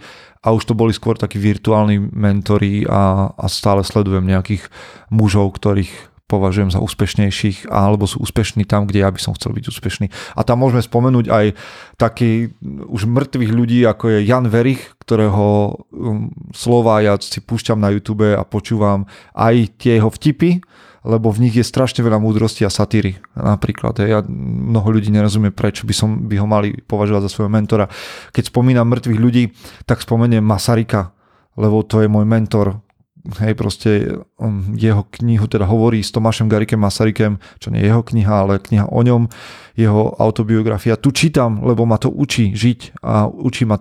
a 0.44 0.52
už 0.52 0.62
to 0.68 0.76
boli 0.76 0.92
skôr 0.92 1.16
takí 1.16 1.40
virtuálni 1.40 1.96
mentori 2.12 2.84
a, 2.84 3.32
a 3.32 3.46
stále 3.48 3.80
sledujem 3.80 4.28
nejakých 4.28 4.68
mužov, 5.08 5.56
ktorých 5.56 6.14
považujem 6.24 6.72
za 6.72 6.80
úspešnejších 6.80 7.68
alebo 7.68 8.08
sú 8.08 8.20
úspešní 8.24 8.64
tam, 8.64 8.88
kde 8.88 9.04
ja 9.04 9.12
by 9.12 9.20
som 9.20 9.36
chcel 9.36 9.52
byť 9.52 9.64
úspešný. 9.68 10.06
A 10.36 10.40
tam 10.44 10.64
môžeme 10.64 10.80
spomenúť 10.80 11.26
aj 11.28 11.46
taký 12.00 12.56
už 12.64 13.04
mŕtvych 13.08 13.52
ľudí, 13.52 13.84
ako 13.84 14.18
je 14.18 14.18
Jan 14.24 14.48
Verich, 14.48 14.96
ktorého 15.04 15.76
um, 15.92 16.32
slova 16.56 17.04
ja 17.04 17.20
si 17.20 17.44
púšťam 17.44 17.76
na 17.76 17.92
YouTube 17.92 18.24
a 18.36 18.42
počúvam 18.44 19.04
aj 19.36 19.76
tie 19.76 20.00
jeho 20.00 20.08
vtipy, 20.08 20.64
lebo 21.04 21.28
v 21.28 21.46
nich 21.46 21.54
je 21.54 21.62
strašne 21.62 22.00
veľa 22.00 22.16
múdrosti 22.16 22.64
a 22.64 22.72
satíry. 22.72 23.20
Napríklad, 23.36 24.00
ja, 24.00 24.24
mnoho 24.24 24.88
ľudí 24.88 25.12
nerozumie, 25.12 25.52
prečo 25.52 25.84
by, 25.84 25.94
som, 25.94 26.10
by 26.24 26.40
ho 26.40 26.48
mali 26.48 26.80
považovať 26.80 27.28
za 27.28 27.30
svojho 27.30 27.52
mentora. 27.52 27.92
Keď 28.32 28.48
spomínam 28.48 28.88
mŕtvych 28.88 29.20
ľudí, 29.20 29.52
tak 29.84 30.00
spomeniem 30.00 30.40
Masarika, 30.40 31.12
lebo 31.60 31.84
to 31.84 32.00
je 32.00 32.08
môj 32.08 32.24
mentor. 32.24 32.80
Hej, 33.40 33.56
proste 33.56 34.20
on, 34.36 34.76
jeho 34.76 35.04
knihu 35.20 35.48
teda 35.48 35.64
hovorí 35.64 36.04
s 36.04 36.12
Tomášem 36.12 36.48
Garikem 36.48 36.80
Masarykem, 36.80 37.40
čo 37.56 37.72
nie 37.72 37.80
je 37.84 37.88
jeho 37.88 38.04
kniha, 38.04 38.34
ale 38.44 38.60
kniha 38.60 38.88
o 38.88 39.00
ňom, 39.00 39.28
jeho 39.76 40.12
autobiografia. 40.20 41.00
Tu 41.00 41.12
čítam, 41.12 41.64
lebo 41.64 41.88
ma 41.88 41.96
to 41.96 42.12
učí 42.12 42.52
žiť 42.52 43.00
a 43.00 43.28
učí 43.28 43.64
ma 43.64 43.80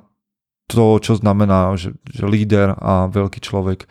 to, 0.71 0.99
čo 1.03 1.19
znamená, 1.19 1.75
že, 1.75 1.91
že 2.07 2.23
líder 2.23 2.71
a 2.79 3.11
veľký 3.11 3.43
človek 3.43 3.83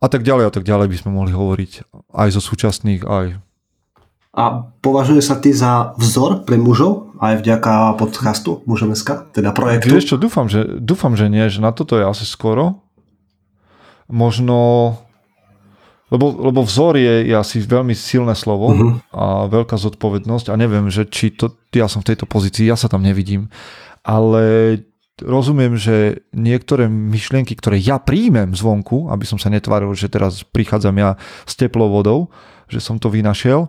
a 0.00 0.06
tak 0.08 0.24
ďalej 0.24 0.48
a 0.48 0.52
tak 0.52 0.64
ďalej 0.64 0.88
by 0.88 0.96
sme 0.96 1.10
mohli 1.12 1.32
hovoriť 1.36 1.72
aj 2.16 2.28
zo 2.32 2.40
súčasných, 2.40 3.04
aj 3.04 3.26
a 4.30 4.70
považuje 4.78 5.18
sa 5.26 5.42
ty 5.42 5.50
za 5.50 5.90
vzor 5.98 6.46
pre 6.46 6.54
mužov 6.54 7.18
aj 7.18 7.42
vďaka 7.42 7.98
podcastu 7.98 8.62
Mužom.sk, 8.62 9.34
teda 9.34 9.50
projektu? 9.50 9.90
Vieš 9.90 10.14
čo, 10.14 10.16
dúfam 10.22 10.46
že, 10.46 10.78
dúfam, 10.78 11.18
že 11.18 11.26
nie, 11.26 11.50
že 11.50 11.58
na 11.58 11.74
toto 11.74 11.98
je 11.98 12.06
asi 12.06 12.22
skoro. 12.22 12.78
Možno, 14.06 14.94
lebo, 16.14 16.30
lebo 16.46 16.62
vzor 16.62 16.94
je, 16.94 17.26
je 17.26 17.34
asi 17.34 17.58
veľmi 17.58 17.94
silné 17.94 18.38
slovo 18.38 18.70
uh-huh. 18.70 18.92
a 19.10 19.50
veľká 19.50 19.74
zodpovednosť 19.74 20.50
a 20.50 20.58
neviem, 20.58 20.86
že 20.94 21.10
či 21.10 21.34
to, 21.34 21.50
ja 21.74 21.90
som 21.90 22.02
v 22.06 22.14
tejto 22.14 22.30
pozícii, 22.30 22.70
ja 22.70 22.78
sa 22.78 22.86
tam 22.86 23.02
nevidím, 23.02 23.50
ale 24.06 24.78
rozumiem, 25.22 25.76
že 25.76 26.24
niektoré 26.32 26.88
myšlienky, 26.88 27.56
ktoré 27.56 27.76
ja 27.80 28.00
príjmem 28.00 28.52
zvonku, 28.56 29.08
aby 29.12 29.24
som 29.24 29.36
sa 29.36 29.52
netváril, 29.52 29.92
že 29.94 30.10
teraz 30.10 30.42
prichádzam 30.42 30.96
ja 30.98 31.10
s 31.46 31.54
teplou 31.54 31.92
vodou, 31.92 32.32
že 32.66 32.80
som 32.82 32.96
to 32.96 33.12
vynašiel, 33.12 33.68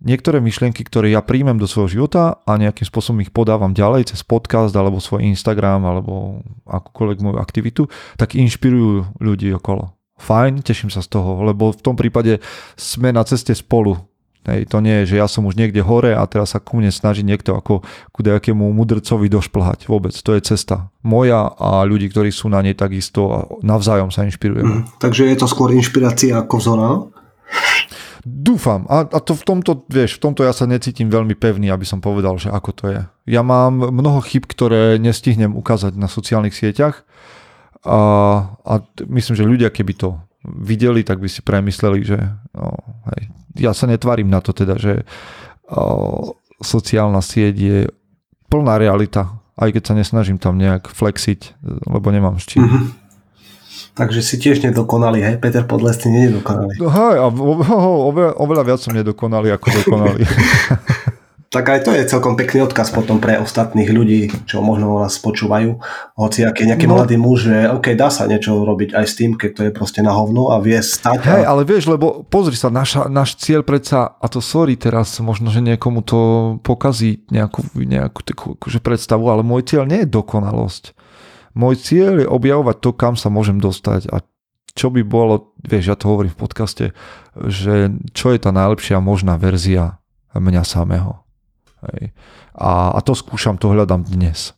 niektoré 0.00 0.40
myšlienky, 0.40 0.80
ktoré 0.82 1.12
ja 1.12 1.20
príjmem 1.20 1.60
do 1.60 1.68
svojho 1.68 2.00
života 2.00 2.40
a 2.48 2.56
nejakým 2.56 2.88
spôsobom 2.88 3.20
ich 3.20 3.32
podávam 3.32 3.76
ďalej 3.76 4.16
cez 4.16 4.24
podcast 4.24 4.72
alebo 4.72 4.98
svoj 4.98 5.24
Instagram 5.28 5.84
alebo 5.84 6.40
akúkoľvek 6.64 7.18
moju 7.20 7.36
aktivitu, 7.38 7.82
tak 8.16 8.34
inšpirujú 8.34 9.20
ľudí 9.20 9.52
okolo. 9.54 9.92
Fajn, 10.20 10.60
teším 10.60 10.92
sa 10.92 11.00
z 11.00 11.16
toho, 11.16 11.40
lebo 11.48 11.72
v 11.72 11.80
tom 11.80 11.96
prípade 11.96 12.44
sme 12.76 13.08
na 13.08 13.24
ceste 13.24 13.56
spolu 13.56 13.96
Hej, 14.48 14.72
to 14.72 14.80
nie 14.80 15.04
je, 15.04 15.14
že 15.14 15.16
ja 15.20 15.28
som 15.28 15.44
už 15.44 15.52
niekde 15.52 15.84
hore 15.84 16.16
a 16.16 16.24
teraz 16.24 16.56
sa 16.56 16.64
ku 16.64 16.80
mne 16.80 16.88
snaží 16.88 17.20
niekto 17.20 17.52
ako 17.52 17.84
ku 17.84 18.20
nejakému 18.24 18.72
mudrcovi 18.72 19.28
došplhať. 19.28 19.84
Vôbec, 19.84 20.16
to 20.16 20.32
je 20.32 20.40
cesta 20.40 20.88
moja 21.04 21.52
a 21.60 21.84
ľudí, 21.84 22.08
ktorí 22.08 22.32
sú 22.32 22.48
na 22.48 22.64
nej 22.64 22.72
takisto 22.72 23.20
a 23.28 23.38
navzájom 23.60 24.08
sa 24.08 24.24
inšpirujeme. 24.24 24.80
Mm, 24.80 24.84
takže 24.96 25.28
je 25.28 25.36
to 25.36 25.44
skôr 25.44 25.68
inšpirácia 25.76 26.40
ako 26.40 26.56
vzor, 26.56 26.80
Dúfam. 28.20 28.84
A, 28.92 29.08
a 29.08 29.18
to 29.20 29.32
v 29.32 29.44
tomto, 29.48 29.88
vieš, 29.88 30.20
v 30.20 30.28
tomto 30.28 30.44
ja 30.44 30.52
sa 30.52 30.68
necítim 30.68 31.08
veľmi 31.08 31.32
pevný, 31.40 31.72
aby 31.72 31.88
som 31.88 32.04
povedal, 32.04 32.36
že 32.36 32.52
ako 32.52 32.70
to 32.76 32.84
je. 32.92 33.00
Ja 33.32 33.40
mám 33.40 33.80
mnoho 33.80 34.20
chyb, 34.20 34.44
ktoré 34.44 35.00
nestihnem 35.00 35.56
ukázať 35.56 35.96
na 35.96 36.04
sociálnych 36.04 36.52
sieťach 36.52 37.04
a, 37.80 37.98
a 38.60 38.72
myslím, 39.08 39.34
že 39.36 39.48
ľudia, 39.48 39.68
keby 39.72 39.96
to 39.96 40.20
videli, 40.44 41.00
tak 41.00 41.20
by 41.20 41.28
si 41.32 41.40
premysleli, 41.40 42.00
že 42.04 42.18
no, 42.52 42.76
hej, 43.16 43.32
ja 43.56 43.74
sa 43.74 43.90
netvarím 43.90 44.30
na 44.30 44.38
to 44.44 44.54
teda, 44.54 44.78
že 44.78 45.02
o, 45.66 46.34
sociálna 46.60 47.24
sieť 47.24 47.54
je 47.56 47.78
plná 48.50 48.76
realita, 48.78 49.40
aj 49.56 49.76
keď 49.76 49.82
sa 49.82 49.94
nesnažím 49.94 50.38
tam 50.38 50.58
nejak 50.58 50.90
flexiť, 50.90 51.60
lebo 51.86 52.10
nemám 52.10 52.38
s 52.38 52.46
čím. 52.50 52.66
Mm-hmm. 52.66 53.00
Takže 53.90 54.20
si 54.22 54.38
tiež 54.38 54.62
nedokonalý, 54.64 55.20
hej? 55.20 55.36
Peter 55.42 55.66
Podlesný 55.66 56.08
nie 56.14 56.24
je 56.30 56.32
dokonalý. 56.40 56.74
No, 56.78 56.88
hej, 56.88 57.16
a 57.20 57.26
oveľa, 58.06 58.32
oveľa 58.38 58.62
viac 58.64 58.80
som 58.80 58.94
nedokonalý 58.94 59.52
ako 59.52 59.66
dokonalý. 59.82 60.24
Tak 61.50 61.66
aj 61.66 61.80
to 61.82 61.90
je 61.90 62.06
celkom 62.06 62.38
pekný 62.38 62.62
odkaz 62.62 62.94
potom 62.94 63.18
pre 63.18 63.34
ostatných 63.42 63.90
ľudí, 63.90 64.30
čo 64.46 64.62
možno 64.62 65.02
nás 65.02 65.18
počúvajú. 65.18 65.82
Hoci 66.14 66.46
aký 66.46 66.62
nejaký 66.62 66.86
no. 66.86 66.94
mladý 66.94 67.18
muž, 67.18 67.50
že 67.50 67.66
OK, 67.74 67.98
dá 67.98 68.06
sa 68.06 68.30
niečo 68.30 68.62
robiť 68.62 68.94
aj 68.94 69.02
s 69.10 69.18
tým, 69.18 69.34
keď 69.34 69.50
to 69.50 69.60
je 69.66 69.72
proste 69.74 69.98
na 69.98 70.14
hovno 70.14 70.54
a 70.54 70.62
vie 70.62 70.78
stať. 70.78 71.18
Hej, 71.26 71.42
a... 71.42 71.50
ale 71.50 71.66
vieš, 71.66 71.90
lebo 71.90 72.22
pozri 72.22 72.54
sa, 72.54 72.70
naša, 72.70 73.10
náš 73.10 73.34
cieľ 73.34 73.66
predsa, 73.66 74.14
a 74.14 74.26
to 74.30 74.38
sorry 74.38 74.78
teraz, 74.78 75.18
možno, 75.18 75.50
že 75.50 75.58
niekomu 75.58 76.06
to 76.06 76.20
pokazí 76.62 77.26
nejakú, 77.34 77.66
nejakú 77.74 78.22
takú 78.22 78.54
akože 78.54 78.78
predstavu, 78.78 79.26
ale 79.26 79.42
môj 79.42 79.66
cieľ 79.66 79.90
nie 79.90 80.06
je 80.06 80.12
dokonalosť. 80.14 80.94
Môj 81.58 81.82
cieľ 81.82 82.22
je 82.22 82.30
objavovať 82.30 82.78
to, 82.78 82.90
kam 82.94 83.18
sa 83.18 83.26
môžem 83.26 83.58
dostať 83.58 84.06
a 84.14 84.22
čo 84.78 84.86
by 84.94 85.02
bolo, 85.02 85.50
vieš, 85.66 85.90
ja 85.90 85.98
to 85.98 86.14
hovorím 86.14 86.30
v 86.30 86.42
podcaste, 86.46 86.84
že 87.34 87.90
čo 88.14 88.30
je 88.30 88.38
tá 88.38 88.54
najlepšia 88.54 89.02
možná 89.02 89.34
verzia 89.34 89.98
mňa 90.30 90.62
samého. 90.62 91.26
Hej. 91.80 92.12
A, 92.56 92.92
a 92.92 92.98
to 93.00 93.16
skúšam, 93.16 93.56
to 93.56 93.72
hľadám 93.72 94.04
dnes. 94.04 94.52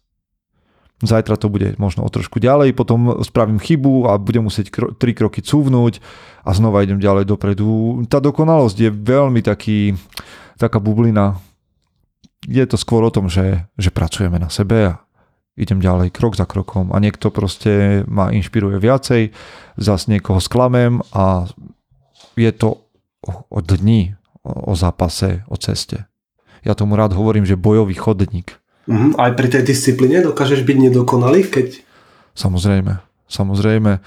Zajtra 1.03 1.35
to 1.35 1.51
bude 1.51 1.75
možno 1.83 2.07
o 2.07 2.11
trošku 2.11 2.39
ďalej, 2.39 2.79
potom 2.79 3.27
spravím 3.27 3.59
chybu 3.59 4.07
a 4.07 4.23
budem 4.23 4.47
musieť 4.47 4.71
kro- 4.71 4.95
tri 4.95 5.11
kroky 5.19 5.43
cúvnuť 5.43 5.99
a 6.47 6.51
znova 6.55 6.87
idem 6.87 7.03
ďalej 7.03 7.27
dopredu. 7.27 8.03
Tá 8.07 8.23
dokonalosť 8.23 8.79
je 8.79 8.91
veľmi 8.91 9.43
taký, 9.43 9.99
taká 10.63 10.79
bublina. 10.79 11.43
Je 12.47 12.63
to 12.71 12.79
skôr 12.79 13.03
o 13.03 13.11
tom, 13.11 13.27
že, 13.27 13.67
že 13.75 13.91
pracujeme 13.91 14.39
na 14.39 14.47
sebe 14.47 14.95
a 14.95 15.03
idem 15.59 15.83
ďalej 15.83 16.15
krok 16.15 16.39
za 16.39 16.47
krokom 16.47 16.95
a 16.95 17.03
niekto 17.03 17.35
proste 17.35 18.07
ma 18.07 18.31
inšpiruje 18.31 18.79
viacej, 18.79 19.35
zase 19.75 20.07
niekoho 20.07 20.39
sklamem 20.39 21.03
a 21.11 21.51
je 22.39 22.51
to 22.55 22.79
o, 23.27 23.33
o 23.51 23.59
dni, 23.59 24.15
o, 24.47 24.71
o 24.71 24.75
zápase, 24.79 25.43
o 25.51 25.59
ceste 25.59 26.12
ja 26.63 26.73
tomu 26.79 26.95
rád 26.95 27.15
hovorím, 27.15 27.47
že 27.47 27.59
bojový 27.59 27.95
chodník. 27.99 28.59
Uh-huh. 28.87 29.15
Aj 29.19 29.31
pri 29.35 29.47
tej 29.47 29.63
disciplíne 29.63 30.23
dokážeš 30.23 30.67
byť 30.67 30.77
nedokonalý, 30.91 31.47
keď... 31.47 31.83
Samozrejme, 32.35 32.99
samozrejme. 33.31 34.03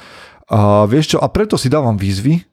A 0.52 0.60
vieš 0.90 1.16
čo, 1.16 1.18
a 1.24 1.28
preto 1.32 1.56
si 1.56 1.72
dávam 1.72 1.96
výzvy 1.96 2.44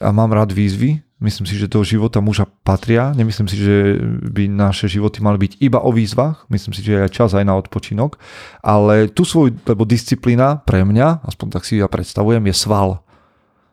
a 0.00 0.10
mám 0.10 0.32
rád 0.34 0.50
výzvy. 0.50 1.02
Myslím 1.20 1.44
si, 1.44 1.60
že 1.60 1.68
do 1.68 1.84
života 1.84 2.24
muža 2.24 2.48
patria. 2.64 3.12
Nemyslím 3.12 3.44
si, 3.44 3.60
že 3.60 4.00
by 4.24 4.48
naše 4.48 4.88
životy 4.88 5.20
mali 5.20 5.36
byť 5.36 5.52
iba 5.60 5.76
o 5.84 5.92
výzvach. 5.92 6.48
Myslím 6.48 6.72
si, 6.72 6.80
že 6.80 6.96
je 6.96 7.12
čas 7.12 7.36
aj 7.36 7.44
na 7.44 7.60
odpočinok. 7.60 8.16
Ale 8.64 9.12
tu 9.12 9.28
svoju, 9.28 9.52
lebo 9.68 9.84
disciplína 9.84 10.64
pre 10.64 10.80
mňa, 10.80 11.20
aspoň 11.28 11.46
tak 11.52 11.68
si 11.68 11.76
ja 11.76 11.92
predstavujem, 11.92 12.40
je 12.48 12.56
sval 12.56 13.04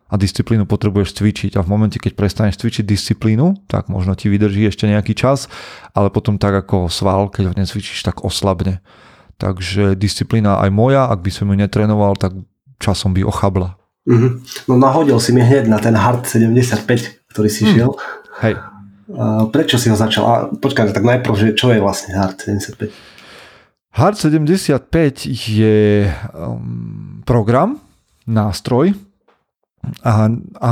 a 0.08 0.16
disciplínu 0.16 0.64
potrebuješ 0.64 1.20
cvičiť 1.20 1.60
a 1.60 1.62
v 1.64 1.72
momente, 1.72 2.00
keď 2.00 2.16
prestaneš 2.16 2.64
cvičiť 2.64 2.88
disciplínu, 2.88 3.68
tak 3.68 3.92
možno 3.92 4.16
ti 4.16 4.32
vydrží 4.32 4.64
ešte 4.68 4.88
nejaký 4.88 5.12
čas, 5.12 5.52
ale 5.92 6.08
potom 6.08 6.40
tak 6.40 6.56
ako 6.56 6.88
sval, 6.88 7.28
keď 7.28 7.52
ho 7.52 7.54
necvičíš, 7.56 8.08
tak 8.08 8.24
oslabne. 8.24 8.80
Takže 9.38 10.00
disciplína 10.00 10.64
aj 10.64 10.70
moja, 10.72 11.12
ak 11.12 11.20
by 11.22 11.32
som 11.32 11.52
ju 11.52 11.56
netrénoval, 11.60 12.16
tak 12.16 12.34
časom 12.80 13.12
by 13.12 13.28
ochabla. 13.28 13.76
Mm-hmm. 14.08 14.32
No 14.72 14.74
nahodil 14.80 15.20
si 15.20 15.36
mi 15.36 15.44
hneď 15.44 15.68
na 15.68 15.78
ten 15.84 15.92
Hard 15.92 16.24
75, 16.24 16.88
ktorý 17.36 17.50
si 17.52 17.68
mm. 17.68 17.70
šiel. 17.76 17.92
Hej. 18.40 18.56
A 19.12 19.48
prečo 19.52 19.76
si 19.76 19.92
ho 19.92 19.98
začal? 20.00 20.24
A 20.24 20.36
počkaj, 20.48 20.96
tak 20.96 21.04
najprv, 21.04 21.36
že 21.36 21.48
čo 21.52 21.76
je 21.76 21.84
vlastne 21.84 22.16
Hard 22.16 22.40
75? 22.40 22.88
Hard 23.98 24.16
75 24.16 24.80
je 25.28 26.08
um, 26.32 27.20
program, 27.28 27.84
nástroj, 28.24 28.96
a, 30.04 30.28
a 30.60 30.70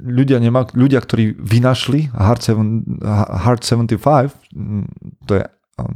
ľudia, 0.00 0.42
nemá, 0.42 0.66
ľudia, 0.74 0.98
ktorí 0.98 1.38
vynašli 1.38 2.10
Hard, 2.10 2.42
7, 2.42 2.98
Hard 3.46 3.62
75, 3.62 4.32
mm, 4.50 4.84
to 5.28 5.32
je 5.38 5.44
um, 5.44 5.86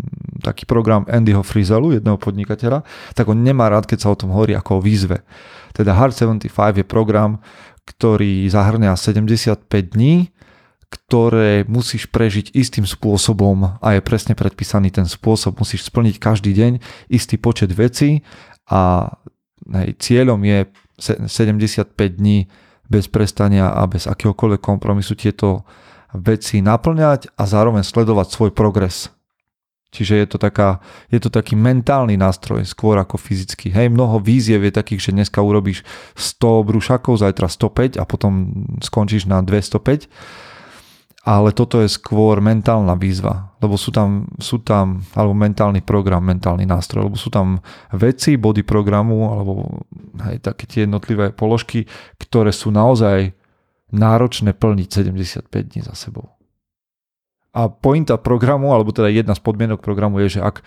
taký 0.45 0.69
program 0.69 1.03
Andyho 1.09 1.43
Frizelu, 1.43 1.99
jedného 1.99 2.21
podnikateľa, 2.21 2.87
tak 3.17 3.27
on 3.27 3.43
nemá 3.43 3.73
rád, 3.73 3.89
keď 3.89 3.99
sa 4.07 4.13
o 4.13 4.19
tom 4.19 4.31
hovorí 4.31 4.55
ako 4.55 4.79
o 4.79 4.85
výzve. 4.85 5.25
Teda 5.75 5.97
Hard 5.99 6.15
75 6.15 6.53
je 6.79 6.87
program, 6.87 7.43
ktorý 7.85 8.47
zahrňa 8.47 8.95
75 8.95 9.67
dní, 9.69 10.31
ktoré 10.89 11.67
musíš 11.67 12.07
prežiť 12.07 12.55
istým 12.55 12.87
spôsobom 12.87 13.83
a 13.83 13.99
je 13.99 14.01
presne 14.01 14.39
predpísaný 14.39 14.95
ten 14.95 15.11
spôsob. 15.11 15.59
Musíš 15.59 15.91
splniť 15.91 16.23
každý 16.23 16.55
deň 16.55 16.73
istý 17.11 17.35
počet 17.35 17.75
vecí 17.75 18.23
a 18.71 19.11
hej, 19.75 19.99
cieľom 19.99 20.39
je 20.47 20.71
75 21.05 21.93
dní 22.17 22.49
bez 22.89 23.09
prestania 23.09 23.73
a 23.73 23.85
bez 23.89 24.09
akéhokoľvek 24.09 24.61
kompromisu 24.61 25.17
tieto 25.17 25.65
veci 26.15 26.63
naplňať 26.63 27.35
a 27.37 27.43
zároveň 27.45 27.83
sledovať 27.83 28.27
svoj 28.31 28.51
progres. 28.55 29.11
Čiže 29.95 30.15
je 30.19 30.27
to, 30.27 30.39
taká, 30.43 30.83
je 31.07 31.23
to 31.23 31.31
taký 31.31 31.55
mentálny 31.55 32.19
nástroj, 32.19 32.67
skôr 32.67 32.99
ako 32.99 33.15
fyzický. 33.15 33.71
Hej, 33.71 33.95
mnoho 33.95 34.19
víziev 34.19 34.67
je 34.67 34.75
takých, 34.75 35.11
že 35.11 35.15
dneska 35.15 35.39
urobíš 35.39 35.87
100 36.19 36.67
brúšakov, 36.67 37.23
zajtra 37.23 37.47
105 37.47 38.03
a 38.03 38.05
potom 38.05 38.67
skončíš 38.83 39.31
na 39.31 39.39
205. 39.39 40.11
Ale 41.25 41.57
toto 41.57 41.81
je 41.81 41.89
skôr 41.89 42.45
mentálna 42.45 42.93
výzva, 43.01 43.57
lebo 43.65 43.81
sú 43.81 43.89
tam, 43.89 44.29
sú 44.37 44.61
tam, 44.61 45.01
alebo 45.17 45.33
mentálny 45.33 45.81
program, 45.81 46.21
mentálny 46.21 46.69
nástroj, 46.69 47.09
lebo 47.09 47.17
sú 47.17 47.33
tam 47.33 47.65
veci, 47.97 48.37
body 48.37 48.61
programu, 48.61 49.33
alebo 49.33 49.85
hej, 50.29 50.45
také 50.45 50.69
tie 50.69 50.85
jednotlivé 50.85 51.33
položky, 51.33 51.89
ktoré 52.21 52.53
sú 52.53 52.69
naozaj 52.69 53.33
náročné 53.89 54.53
plniť 54.53 54.89
75 55.49 55.49
dní 55.49 55.81
za 55.81 55.97
sebou. 55.97 56.29
A 57.57 57.73
pointa 57.73 58.21
programu, 58.21 58.77
alebo 58.77 58.93
teda 58.93 59.09
jedna 59.09 59.33
z 59.33 59.41
podmienok 59.41 59.81
programu 59.81 60.21
je, 60.27 60.37
že 60.37 60.41
ak 60.45 60.61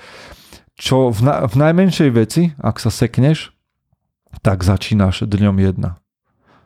čo 0.77 1.09
v, 1.09 1.19
na, 1.21 1.45
v 1.45 1.53
najmenšej 1.53 2.09
veci, 2.13 2.53
ak 2.57 2.81
sa 2.81 2.93
sekneš, 2.93 3.53
tak 4.45 4.61
začínaš 4.61 5.25
dňom 5.25 5.57
jedna. 5.61 6.01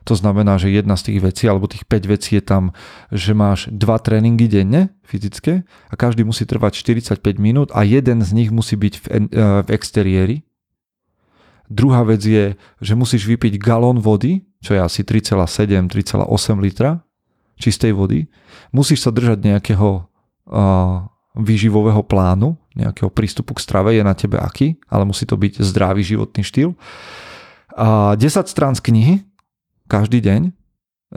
To 0.04 0.14
znamená, 0.18 0.58
že 0.58 0.74
jedna 0.74 0.98
z 0.98 1.12
tých 1.12 1.20
vecí, 1.22 1.44
alebo 1.46 1.70
tých 1.70 1.86
5 1.86 2.12
vecí 2.12 2.38
je 2.38 2.44
tam, 2.44 2.74
že 3.14 3.34
máš 3.34 3.70
dva 3.70 4.02
tréningy 4.02 4.50
denne, 4.50 4.90
fyzické, 5.06 5.62
a 5.62 5.94
každý 5.94 6.26
musí 6.26 6.42
trvať 6.42 6.82
45 6.82 7.22
minút 7.38 7.70
a 7.74 7.86
jeden 7.86 8.22
z 8.22 8.30
nich 8.34 8.50
musí 8.50 8.74
byť 8.74 8.94
v, 8.98 9.04
eh, 9.06 9.18
v 9.62 9.68
exteriéri. 9.70 10.36
Druhá 11.72 12.04
vec 12.04 12.20
je, 12.20 12.58
že 12.84 12.92
musíš 12.92 13.24
vypiť 13.24 13.56
galón 13.56 14.02
vody, 14.02 14.44
čo 14.60 14.76
je 14.76 14.80
asi 14.82 15.00
3,7-3,8 15.06 16.60
litra 16.60 17.00
čistej 17.56 17.96
vody. 17.96 18.28
Musíš 18.74 19.06
sa 19.06 19.14
držať 19.14 19.40
nejakého 19.40 20.10
výživového 21.32 22.02
plánu, 22.04 22.58
nejakého 22.76 23.08
prístupu 23.08 23.56
k 23.56 23.64
strave 23.64 23.96
je 23.96 24.04
na 24.04 24.12
tebe 24.12 24.36
aký, 24.36 24.76
ale 24.90 25.08
musí 25.08 25.24
to 25.24 25.38
byť 25.38 25.64
zdravý 25.64 26.04
životný 26.04 26.44
štýl. 26.44 26.76
A 27.72 28.18
10 28.20 28.52
strán 28.52 28.76
z 28.76 28.84
knihy 28.84 29.14
každý 29.88 30.22
deň, 30.22 30.52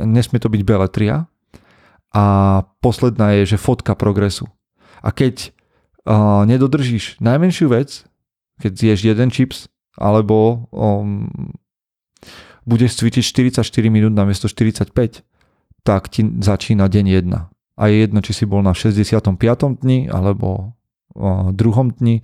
nesmie 0.06 0.40
to 0.40 0.50
byť 0.52 0.62
beletria. 0.66 1.28
A 2.16 2.24
posledná 2.80 3.36
je, 3.42 3.56
že 3.56 3.58
fotka 3.60 3.92
progresu. 3.92 4.48
A 5.04 5.12
keď 5.12 5.52
uh, 6.08 6.48
nedodržíš 6.48 7.20
najmenšiu 7.20 7.68
vec, 7.68 8.08
keď 8.64 8.72
zješ 8.72 9.00
jeden 9.04 9.30
chips, 9.36 9.68
alebo 10.00 10.68
um, 10.72 11.28
budeš 12.64 13.04
cvičiť 13.04 13.52
44 13.52 13.68
minút 13.92 14.16
namiesto 14.16 14.48
45, 14.48 15.28
tak 15.86 16.02
ti 16.08 16.24
začína 16.24 16.88
deň 16.88 17.06
1 17.20 17.56
a 17.76 17.84
je 17.92 17.96
jedno, 18.08 18.20
či 18.24 18.32
si 18.32 18.46
bol 18.48 18.64
na 18.64 18.72
65. 18.72 19.36
dni 19.84 20.08
alebo 20.08 20.76
o, 21.14 21.52
druhom 21.52 21.92
dni. 21.92 22.24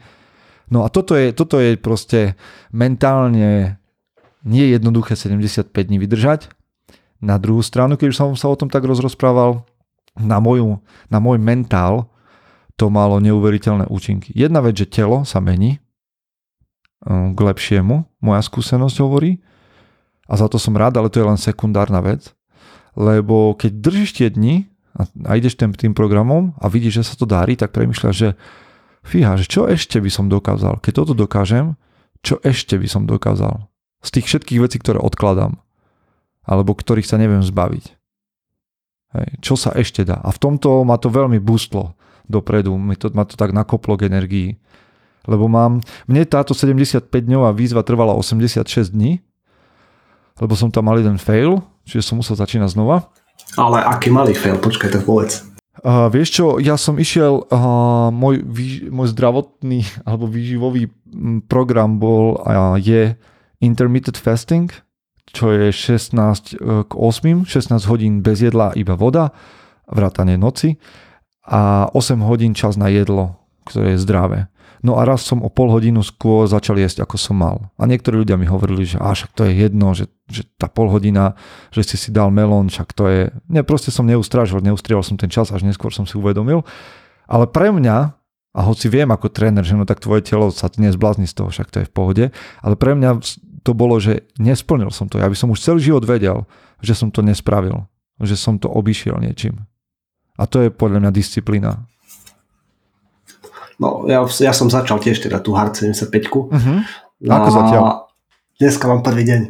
No 0.71 0.87
a 0.87 0.89
toto 0.89 1.19
je, 1.19 1.35
toto 1.35 1.59
je 1.59 1.75
proste 1.75 2.39
mentálne 2.71 3.75
nie 4.41 4.65
je 4.67 4.77
jednoduché 4.77 5.13
75 5.15 5.71
dní 5.71 5.97
vydržať. 6.01 6.49
Na 7.21 7.37
druhú 7.37 7.61
stranu, 7.61 7.97
keď 7.97 8.17
som 8.17 8.33
sa 8.33 8.49
o 8.49 8.57
tom 8.57 8.69
tak 8.69 8.81
rozprával, 8.85 9.65
na, 10.17 10.43
moju, 10.43 10.83
na 11.07 11.23
môj 11.23 11.39
mentál 11.39 12.11
to 12.75 12.89
malo 12.89 13.21
neuveriteľné 13.21 13.87
účinky. 13.87 14.33
Jedna 14.33 14.59
vec, 14.59 14.75
že 14.75 14.89
telo 14.89 15.23
sa 15.23 15.39
mení 15.39 15.79
k 17.07 17.39
lepšiemu, 17.39 18.05
moja 18.21 18.41
skúsenosť 18.41 18.97
hovorí, 19.01 19.41
a 20.29 20.37
za 20.37 20.47
to 20.47 20.61
som 20.61 20.77
rád, 20.77 20.95
ale 20.97 21.09
to 21.09 21.19
je 21.19 21.27
len 21.27 21.39
sekundárna 21.39 21.99
vec, 21.99 22.31
lebo 22.93 23.57
keď 23.57 23.71
držíš 23.81 24.11
tie 24.17 24.27
dni, 24.29 24.69
a 25.23 25.39
ideš 25.39 25.55
tým, 25.55 25.71
tým 25.71 25.93
programom 25.95 26.51
a 26.59 26.67
vidíš, 26.67 27.01
že 27.01 27.07
sa 27.07 27.15
to 27.15 27.23
darí, 27.23 27.55
tak 27.55 27.71
premyšľaš, 27.71 28.15
že 28.15 28.35
fíha, 29.07 29.39
že 29.39 29.47
čo 29.47 29.65
ešte 29.65 30.03
by 30.03 30.11
som 30.11 30.27
dokázal? 30.27 30.83
Keď 30.83 30.93
toto 30.93 31.13
dokážem, 31.15 31.79
čo 32.21 32.37
ešte 32.43 32.75
by 32.75 32.87
som 32.91 33.07
dokázal? 33.07 33.70
Z 34.01 34.09
tých 34.17 34.25
všetkých 34.27 34.61
vecí, 34.61 34.77
ktoré 34.81 34.97
odkladám. 34.97 35.61
Alebo 36.45 36.73
ktorých 36.73 37.05
sa 37.05 37.21
neviem 37.21 37.45
zbaviť. 37.45 37.85
Hej, 39.11 39.27
čo 39.43 39.53
sa 39.59 39.75
ešte 39.75 40.07
dá? 40.07 40.17
A 40.23 40.31
v 40.31 40.41
tomto 40.41 40.81
ma 40.87 40.97
to 40.97 41.11
veľmi 41.11 41.37
boostlo 41.37 41.93
dopredu. 42.25 42.73
Mi 42.79 42.95
to, 42.95 43.11
ma 43.11 43.27
to 43.27 43.35
tak 43.35 43.51
nakoplo 43.51 43.99
k 43.99 44.07
energii. 44.07 44.55
Lebo 45.29 45.45
mám, 45.45 45.85
mne 46.09 46.25
táto 46.25 46.57
75-dňová 46.57 47.53
výzva 47.53 47.85
trvala 47.85 48.17
86 48.17 48.89
dní, 48.89 49.21
lebo 50.41 50.57
som 50.57 50.73
tam 50.73 50.89
mal 50.89 50.97
jeden 50.97 51.21
fail, 51.21 51.61
čiže 51.85 52.09
som 52.09 52.17
musel 52.17 52.33
začínať 52.33 52.73
znova. 52.73 53.05
Ale 53.53 53.85
aký 53.85 54.09
malý 54.09 54.33
fail, 54.33 54.57
počkaj, 54.57 54.89
tak 54.89 55.05
povedz. 55.05 55.45
Uh, 55.81 56.09
vieš 56.13 56.41
čo, 56.41 56.45
ja 56.57 56.77
som 56.77 56.97
išiel, 56.97 57.45
uh, 57.47 58.09
môj, 58.09 58.41
výž, 58.45 58.89
môj 58.89 59.13
zdravotný 59.13 59.81
alebo 60.05 60.29
výživový 60.29 60.89
program 61.49 61.97
bol 61.97 62.37
a 62.45 62.75
uh, 62.75 62.81
je 62.81 63.17
intermittent 63.61 64.17
fasting, 64.17 64.73
čo 65.31 65.53
je 65.53 65.71
16 65.71 66.17
uh, 66.59 66.83
k 66.83 66.91
8, 66.91 67.47
16 67.47 67.77
hodín 67.87 68.19
bez 68.25 68.43
jedla, 68.43 68.75
iba 68.75 68.97
voda, 68.97 69.31
vrátanie 69.87 70.35
noci 70.35 70.81
a 71.45 71.87
8 71.93 72.19
hodín 72.25 72.51
čas 72.53 72.75
na 72.75 72.91
jedlo, 72.91 73.39
ktoré 73.65 73.95
je 73.95 74.03
zdravé. 74.03 74.39
No 74.81 74.97
a 74.97 75.05
raz 75.05 75.21
som 75.21 75.45
o 75.45 75.49
pol 75.53 75.69
hodinu 75.69 76.01
skôr 76.01 76.49
začal 76.49 76.81
jesť, 76.81 77.05
ako 77.05 77.13
som 77.13 77.37
mal. 77.37 77.69
A 77.77 77.85
niektorí 77.85 78.25
ľudia 78.25 78.33
mi 78.33 78.49
hovorili, 78.49 78.81
že 78.81 78.97
až 78.97 79.29
to 79.37 79.45
je 79.45 79.53
jedno, 79.53 79.93
že, 79.93 80.09
že 80.25 80.41
tá 80.57 80.65
pol 80.65 80.89
hodina, 80.89 81.37
že 81.69 81.85
si 81.85 82.01
si 82.01 82.09
dal 82.09 82.33
melón, 82.33 82.73
však 82.73 82.89
to 82.97 83.05
je... 83.05 83.21
Ne, 83.45 83.61
proste 83.61 83.93
som 83.93 84.09
neustrážil, 84.09 84.57
neustrieval 84.65 85.05
som 85.05 85.21
ten 85.21 85.29
čas, 85.29 85.53
až 85.53 85.61
neskôr 85.61 85.93
som 85.93 86.09
si 86.09 86.17
uvedomil. 86.17 86.65
Ale 87.29 87.45
pre 87.45 87.69
mňa, 87.69 88.17
a 88.57 88.59
hoci 88.65 88.89
viem 88.89 89.13
ako 89.13 89.29
tréner, 89.29 89.61
že 89.61 89.77
no 89.77 89.85
tak 89.85 90.01
tvoje 90.01 90.25
telo 90.25 90.49
sa 90.49 90.65
nezblázni 90.73 91.29
z 91.29 91.37
toho, 91.37 91.53
však 91.53 91.69
to 91.69 91.77
je 91.85 91.87
v 91.87 91.93
pohode, 91.93 92.25
ale 92.65 92.73
pre 92.73 92.97
mňa 92.97 93.21
to 93.61 93.71
bolo, 93.77 94.01
že 94.01 94.25
nesplnil 94.41 94.89
som 94.89 95.05
to. 95.05 95.21
Ja 95.21 95.29
by 95.29 95.37
som 95.37 95.53
už 95.53 95.61
celý 95.61 95.79
život 95.81 96.03
vedel, 96.05 96.45
že 96.81 96.97
som 96.97 97.13
to 97.13 97.21
nespravil, 97.21 97.85
že 98.17 98.33
som 98.33 98.57
to 98.57 98.69
obišiel 98.69 99.21
niečím. 99.21 99.65
A 100.37 100.49
to 100.49 100.65
je 100.65 100.69
podľa 100.73 101.05
mňa 101.05 101.11
disciplína. 101.13 101.85
No, 103.81 104.05
ja, 104.05 104.21
ja 104.25 104.53
som 104.53 104.69
začal 104.69 105.01
tiež 105.01 105.25
teda 105.25 105.41
tú 105.41 105.57
Hard 105.57 105.73
75. 105.73 106.09
Uh-huh. 106.29 106.79
Ako 107.25 107.49
zatiaľ? 107.49 107.83
Dneska 108.61 108.85
mám 108.85 109.01
prvý 109.01 109.25
deň. 109.25 109.41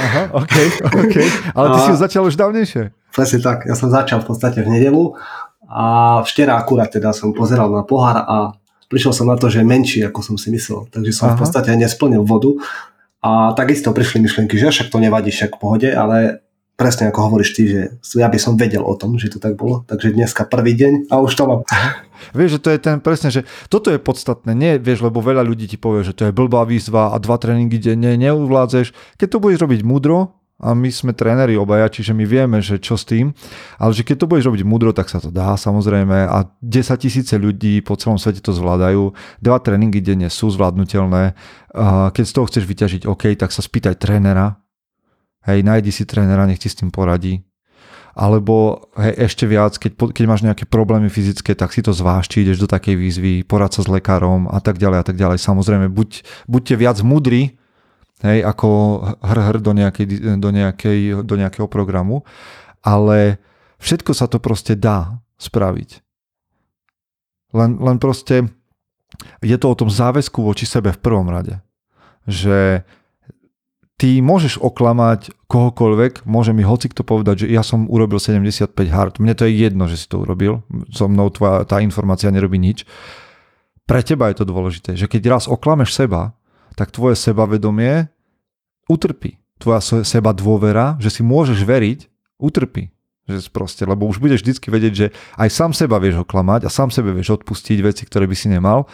Aha, 0.00 0.22
OK, 0.32 0.54
OK. 0.96 1.16
Ale 1.52 1.66
ty 1.76 1.78
a, 1.80 1.84
si 1.84 1.90
ho 1.92 1.98
začal 2.00 2.24
už 2.24 2.40
dávnejšie. 2.40 2.88
Presne 3.12 3.38
tak. 3.44 3.68
Ja 3.68 3.76
som 3.76 3.92
začal 3.92 4.24
v 4.24 4.32
podstate 4.32 4.64
v 4.64 4.80
nedelu 4.80 5.12
a 5.68 5.84
včera 6.24 6.56
akurát 6.56 6.88
teda 6.88 7.12
som 7.12 7.36
pozeral 7.36 7.68
na 7.68 7.84
pohár 7.84 8.16
a 8.24 8.56
prišiel 8.88 9.12
som 9.12 9.28
na 9.28 9.36
to, 9.36 9.52
že 9.52 9.60
je 9.60 9.68
menší, 9.68 10.00
ako 10.08 10.24
som 10.24 10.36
si 10.40 10.48
myslel. 10.48 10.88
Takže 10.88 11.12
som 11.12 11.28
Aha. 11.28 11.36
v 11.36 11.44
podstate 11.44 11.68
nesplnil 11.76 12.24
vodu. 12.24 12.56
A 13.26 13.50
takisto 13.58 13.90
prišli 13.90 14.22
myšlienky, 14.22 14.54
že 14.54 14.70
však 14.70 14.94
to 14.94 15.02
nevadí, 15.02 15.34
však 15.34 15.58
v 15.58 15.60
pohode, 15.60 15.88
ale 15.90 16.46
presne 16.78 17.10
ako 17.10 17.26
hovoríš 17.26 17.50
ty, 17.58 17.62
že 17.66 17.80
ja 18.14 18.30
by 18.30 18.38
som 18.38 18.54
vedel 18.54 18.86
o 18.86 18.94
tom, 18.94 19.18
že 19.18 19.34
to 19.34 19.42
tak 19.42 19.58
bolo. 19.58 19.82
Takže 19.88 20.14
dneska 20.14 20.46
prvý 20.46 20.78
deň 20.78 21.10
a 21.10 21.18
už 21.18 21.34
to 21.34 21.42
mám. 21.50 21.60
Vieš, 22.38 22.60
že 22.60 22.62
to 22.62 22.70
je 22.70 22.78
ten 22.78 22.96
presne, 23.02 23.34
že 23.34 23.42
toto 23.66 23.90
je 23.90 23.98
podstatné. 23.98 24.56
Nie, 24.56 24.80
vieš, 24.80 25.04
lebo 25.04 25.20
veľa 25.20 25.44
ľudí 25.44 25.68
ti 25.68 25.76
povie, 25.76 26.00
že 26.00 26.16
to 26.16 26.24
je 26.24 26.32
blbá 26.32 26.64
výzva 26.64 27.12
a 27.12 27.16
dva 27.20 27.36
tréningy 27.36 27.76
denne 27.76 28.16
neuvládzeš. 28.16 28.96
Keď 29.20 29.28
to 29.28 29.36
budeš 29.36 29.60
robiť 29.60 29.84
múdro, 29.84 30.32
a 30.56 30.72
my 30.72 30.88
sme 30.88 31.12
tréneri 31.12 31.52
obaja, 31.60 31.92
čiže 31.92 32.16
my 32.16 32.24
vieme, 32.24 32.64
že 32.64 32.80
čo 32.80 32.96
s 32.96 33.04
tým, 33.04 33.36
ale 33.76 33.92
že 33.92 34.08
keď 34.08 34.24
to 34.24 34.28
budeš 34.28 34.48
robiť 34.48 34.62
múdro, 34.64 34.96
tak 34.96 35.12
sa 35.12 35.20
to 35.20 35.28
dá 35.28 35.52
samozrejme 35.52 36.24
a 36.26 36.48
10 36.64 36.96
tisíce 36.96 37.36
ľudí 37.36 37.84
po 37.84 37.96
celom 38.00 38.16
svete 38.16 38.40
to 38.40 38.56
zvládajú. 38.56 39.12
Dva 39.44 39.60
tréningy 39.60 40.00
denne 40.00 40.32
sú 40.32 40.48
zvládnutelné. 40.48 41.36
Keď 42.12 42.24
z 42.24 42.32
toho 42.32 42.48
chceš 42.48 42.64
vyťažiť 42.64 43.02
OK, 43.04 43.36
tak 43.36 43.52
sa 43.52 43.60
spýtaj 43.60 44.00
trénera, 44.00 44.56
Hej, 45.46 45.62
nájdi 45.62 45.94
si 45.94 46.02
trénera, 46.02 46.42
nech 46.42 46.58
ti 46.58 46.66
s 46.66 46.74
tým 46.74 46.90
poradí. 46.90 47.46
Alebo 48.18 48.88
hej, 48.98 49.30
ešte 49.30 49.46
viac, 49.46 49.78
keď, 49.78 49.94
keď 50.10 50.24
máš 50.26 50.42
nejaké 50.42 50.66
problémy 50.66 51.06
fyzické, 51.06 51.54
tak 51.54 51.70
si 51.70 51.86
to 51.86 51.94
zváž, 51.94 52.26
či 52.26 52.42
ideš 52.42 52.66
do 52.66 52.68
takej 52.68 52.98
výzvy, 52.98 53.34
porad 53.46 53.70
sa 53.70 53.86
s 53.86 53.88
lekárom 53.88 54.50
a 54.50 54.58
tak 54.58 54.82
ďalej 54.82 54.98
a 54.98 55.04
tak 55.06 55.14
ďalej. 55.14 55.38
Samozrejme, 55.38 55.86
buď, 55.86 56.26
buďte 56.50 56.74
viac 56.74 56.98
mudrí, 57.06 57.62
hej, 58.24 58.40
ako 58.44 58.68
hr, 59.20 59.38
hr 59.50 59.56
do, 59.60 59.72
nejakej, 59.76 60.06
do, 60.40 60.48
nejakej, 60.48 61.00
do 61.26 61.34
nejakého 61.36 61.68
programu, 61.68 62.24
ale 62.80 63.42
všetko 63.82 64.12
sa 64.16 64.30
to 64.30 64.40
proste 64.40 64.78
dá 64.78 65.20
spraviť. 65.36 66.00
Len, 67.52 67.76
len 67.80 67.96
proste 68.00 68.48
je 69.40 69.56
to 69.56 69.66
o 69.72 69.78
tom 69.78 69.88
záväzku 69.92 70.40
voči 70.44 70.64
sebe 70.64 70.92
v 70.92 71.02
prvom 71.02 71.28
rade. 71.28 71.60
Že 72.26 72.82
ty 73.96 74.20
môžeš 74.20 74.60
oklamať 74.60 75.32
kohokoľvek, 75.48 76.26
môže 76.28 76.52
mi 76.52 76.66
hoci 76.66 76.90
kto 76.92 77.06
povedať, 77.06 77.46
že 77.46 77.52
ja 77.52 77.64
som 77.64 77.88
urobil 77.88 78.20
75 78.20 78.74
hard. 78.92 79.14
Mne 79.22 79.34
to 79.38 79.48
je 79.48 79.56
jedno, 79.56 79.88
že 79.88 79.96
si 79.96 80.06
to 80.10 80.20
urobil. 80.20 80.66
So 80.92 81.08
mnou 81.08 81.32
tvoja, 81.32 81.64
tá 81.64 81.80
informácia 81.80 82.28
nerobí 82.28 82.60
nič. 82.60 82.84
Pre 83.86 84.02
teba 84.02 84.28
je 84.34 84.42
to 84.42 84.50
dôležité, 84.50 84.98
že 84.98 85.06
keď 85.06 85.38
raz 85.38 85.44
oklameš 85.46 85.94
seba, 85.94 86.34
tak 86.76 86.92
tvoje 86.92 87.16
sebavedomie 87.16 88.12
utrpí. 88.86 89.40
Tvoja 89.56 89.80
seba 90.04 90.36
dôvera, 90.36 91.00
že 91.00 91.08
si 91.08 91.24
môžeš 91.24 91.64
veriť, 91.64 92.00
utrpí. 92.36 92.92
Že 93.26 93.50
proste, 93.50 93.82
lebo 93.82 94.06
už 94.06 94.22
budeš 94.22 94.44
vždycky 94.46 94.70
vedieť, 94.70 94.92
že 94.94 95.06
aj 95.40 95.48
sám 95.50 95.72
seba 95.74 95.98
vieš 95.98 96.22
oklamať 96.22 96.68
a 96.68 96.70
sám 96.70 96.94
sebe 96.94 97.10
vieš 97.10 97.42
odpustiť 97.42 97.82
veci, 97.82 98.06
ktoré 98.06 98.30
by 98.30 98.36
si 98.38 98.46
nemal, 98.52 98.86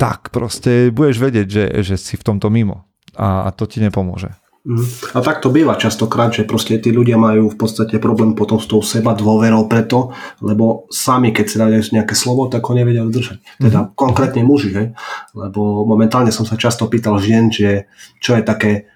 tak 0.00 0.32
proste 0.32 0.88
budeš 0.88 1.20
vedieť, 1.20 1.46
že, 1.50 1.64
že 1.84 1.94
si 2.00 2.16
v 2.16 2.24
tomto 2.24 2.48
mimo. 2.48 2.88
A, 3.18 3.44
a 3.44 3.52
to 3.52 3.68
ti 3.68 3.82
nepomôže. 3.82 4.32
Mhm. 4.68 5.16
A 5.16 5.24
tak 5.24 5.40
to 5.40 5.48
býva 5.48 5.80
častokrát, 5.80 6.28
že 6.28 6.44
proste 6.44 6.76
tí 6.76 6.92
ľudia 6.92 7.16
majú 7.16 7.48
v 7.48 7.56
podstate 7.56 7.96
problém 7.96 8.36
potom 8.36 8.60
s 8.60 8.68
tou 8.68 8.84
seba 8.84 9.16
dôverou 9.16 9.64
preto, 9.64 10.12
lebo 10.44 10.84
sami, 10.92 11.32
keď 11.32 11.44
si 11.48 11.56
dajú 11.56 11.80
nejaké 11.96 12.12
slovo, 12.12 12.52
tak 12.52 12.68
ho 12.68 12.76
nevedia 12.76 13.00
udržať. 13.00 13.40
Teda 13.56 13.88
mm-hmm. 13.88 13.96
konkrétne 13.96 14.44
muži, 14.44 14.70
hej? 14.76 14.86
lebo 15.32 15.88
momentálne 15.88 16.28
som 16.28 16.44
sa 16.44 16.60
často 16.60 16.84
pýtal 16.84 17.16
žien, 17.16 17.48
že 17.48 17.88
čo 18.20 18.36
je 18.36 18.44
také 18.44 18.92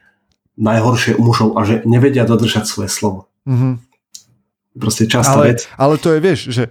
najhoršie 0.60 1.16
u 1.16 1.24
mužov 1.24 1.56
a 1.56 1.64
že 1.64 1.80
nevedia 1.88 2.28
dodržať 2.28 2.68
svoje 2.68 2.92
slovo. 2.92 3.32
Mm-hmm. 3.48 3.72
Proste 4.76 5.08
častá 5.08 5.40
ale, 5.40 5.56
vec. 5.56 5.72
Ale 5.80 5.96
to 5.96 6.12
je, 6.12 6.18
vieš, 6.20 6.40
že 6.52 6.68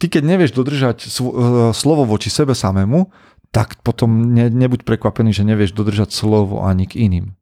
ty 0.00 0.08
keď 0.08 0.24
nevieš 0.24 0.56
dodržať 0.56 1.04
svo, 1.04 1.28
uh, 1.28 1.36
slovo 1.76 2.08
voči 2.08 2.32
sebe 2.32 2.56
samému, 2.56 3.12
tak 3.52 3.76
potom 3.84 4.32
ne, 4.32 4.48
nebuď 4.48 4.88
prekvapený, 4.88 5.36
že 5.36 5.44
nevieš 5.44 5.76
dodržať 5.76 6.16
slovo 6.16 6.64
ani 6.64 6.88
k 6.88 7.04
iným. 7.04 7.36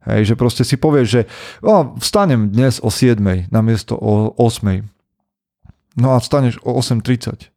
Hej, 0.00 0.32
že 0.32 0.34
proste 0.36 0.64
si 0.64 0.80
povieš, 0.80 1.06
že 1.08 1.22
o, 1.60 1.96
vstanem 2.00 2.48
dnes 2.48 2.80
o 2.80 2.88
7 2.88 3.52
namiesto 3.52 3.96
o 4.00 4.32
8. 4.36 4.80
No 6.00 6.16
a 6.16 6.22
vstaneš 6.22 6.62
o 6.64 6.72
8.30. 6.80 7.52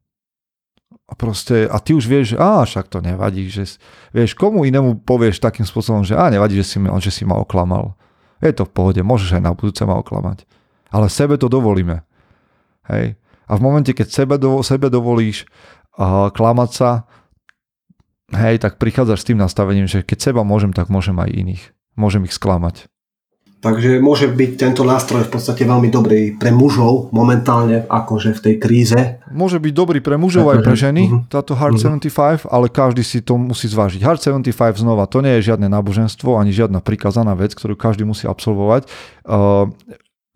A 1.08 1.14
proste, 1.16 1.70
a 1.70 1.78
ty 1.80 1.96
už 1.96 2.04
vieš, 2.10 2.36
že 2.36 2.38
á, 2.40 2.64
však 2.68 2.92
to 2.92 3.00
nevadí, 3.00 3.48
že 3.48 3.80
vieš, 4.12 4.36
komu 4.36 4.68
inému 4.68 5.04
povieš 5.08 5.40
takým 5.40 5.64
spôsobom, 5.64 6.04
že 6.04 6.20
á, 6.20 6.28
nevadí, 6.28 6.60
že 6.60 6.66
si, 6.66 6.78
že 6.80 7.12
si 7.12 7.24
ma 7.24 7.40
oklamal. 7.40 7.96
Je 8.44 8.52
to 8.52 8.68
v 8.68 8.72
pohode, 8.76 9.00
môžeš 9.00 9.40
aj 9.40 9.44
na 9.44 9.52
budúce 9.56 9.84
ma 9.88 9.96
oklamať 10.00 10.44
ale 10.94 11.10
sebe 11.10 11.42
to 11.42 11.50
dovolíme. 11.50 12.06
Hej. 12.86 13.18
A 13.50 13.52
v 13.58 13.62
momente, 13.66 13.92
keď 13.92 14.08
sebe, 14.14 14.38
do, 14.38 14.62
sebe 14.62 14.94
dovolíš 14.94 15.50
uh, 15.98 16.30
klamať 16.30 16.70
sa, 16.70 16.90
hej, 18.30 18.62
tak 18.62 18.78
prichádzaš 18.78 19.26
s 19.26 19.28
tým 19.34 19.42
nastavením, 19.42 19.90
že 19.90 20.06
keď 20.06 20.32
seba 20.32 20.46
môžem, 20.46 20.70
tak 20.70 20.94
môžem 20.94 21.18
aj 21.18 21.34
iných. 21.34 21.64
Môžem 21.94 22.26
ich 22.26 22.34
sklamať. 22.34 22.90
Takže 23.64 24.04
môže 24.04 24.28
byť 24.28 24.52
tento 24.60 24.84
nástroj 24.84 25.24
v 25.24 25.40
podstate 25.40 25.64
veľmi 25.64 25.88
dobrý 25.88 26.36
pre 26.36 26.52
mužov 26.52 27.16
momentálne, 27.16 27.88
akože 27.88 28.36
v 28.36 28.40
tej 28.44 28.56
kríze. 28.60 29.00
Môže 29.32 29.56
byť 29.64 29.72
dobrý 29.72 30.04
pre 30.04 30.20
mužov 30.20 30.52
aj 30.52 30.68
pre 30.68 30.76
ženy, 30.76 31.08
uh-huh. 31.08 31.32
táto 31.32 31.56
Hard 31.56 31.80
uh-huh. 31.80 32.04
75, 32.12 32.52
ale 32.52 32.68
každý 32.68 33.08
si 33.08 33.24
to 33.24 33.40
musí 33.40 33.72
zvážiť. 33.72 34.04
Hard 34.04 34.20
75 34.20 34.52
znova, 34.84 35.08
to 35.08 35.24
nie 35.24 35.40
je 35.40 35.56
žiadne 35.56 35.72
náboženstvo, 35.72 36.36
ani 36.36 36.52
žiadna 36.52 36.84
prikázaná 36.84 37.40
vec, 37.40 37.56
ktorú 37.56 37.80
každý 37.80 38.04
musí 38.04 38.28
absolvovať. 38.28 38.84
Uh, 39.24 39.72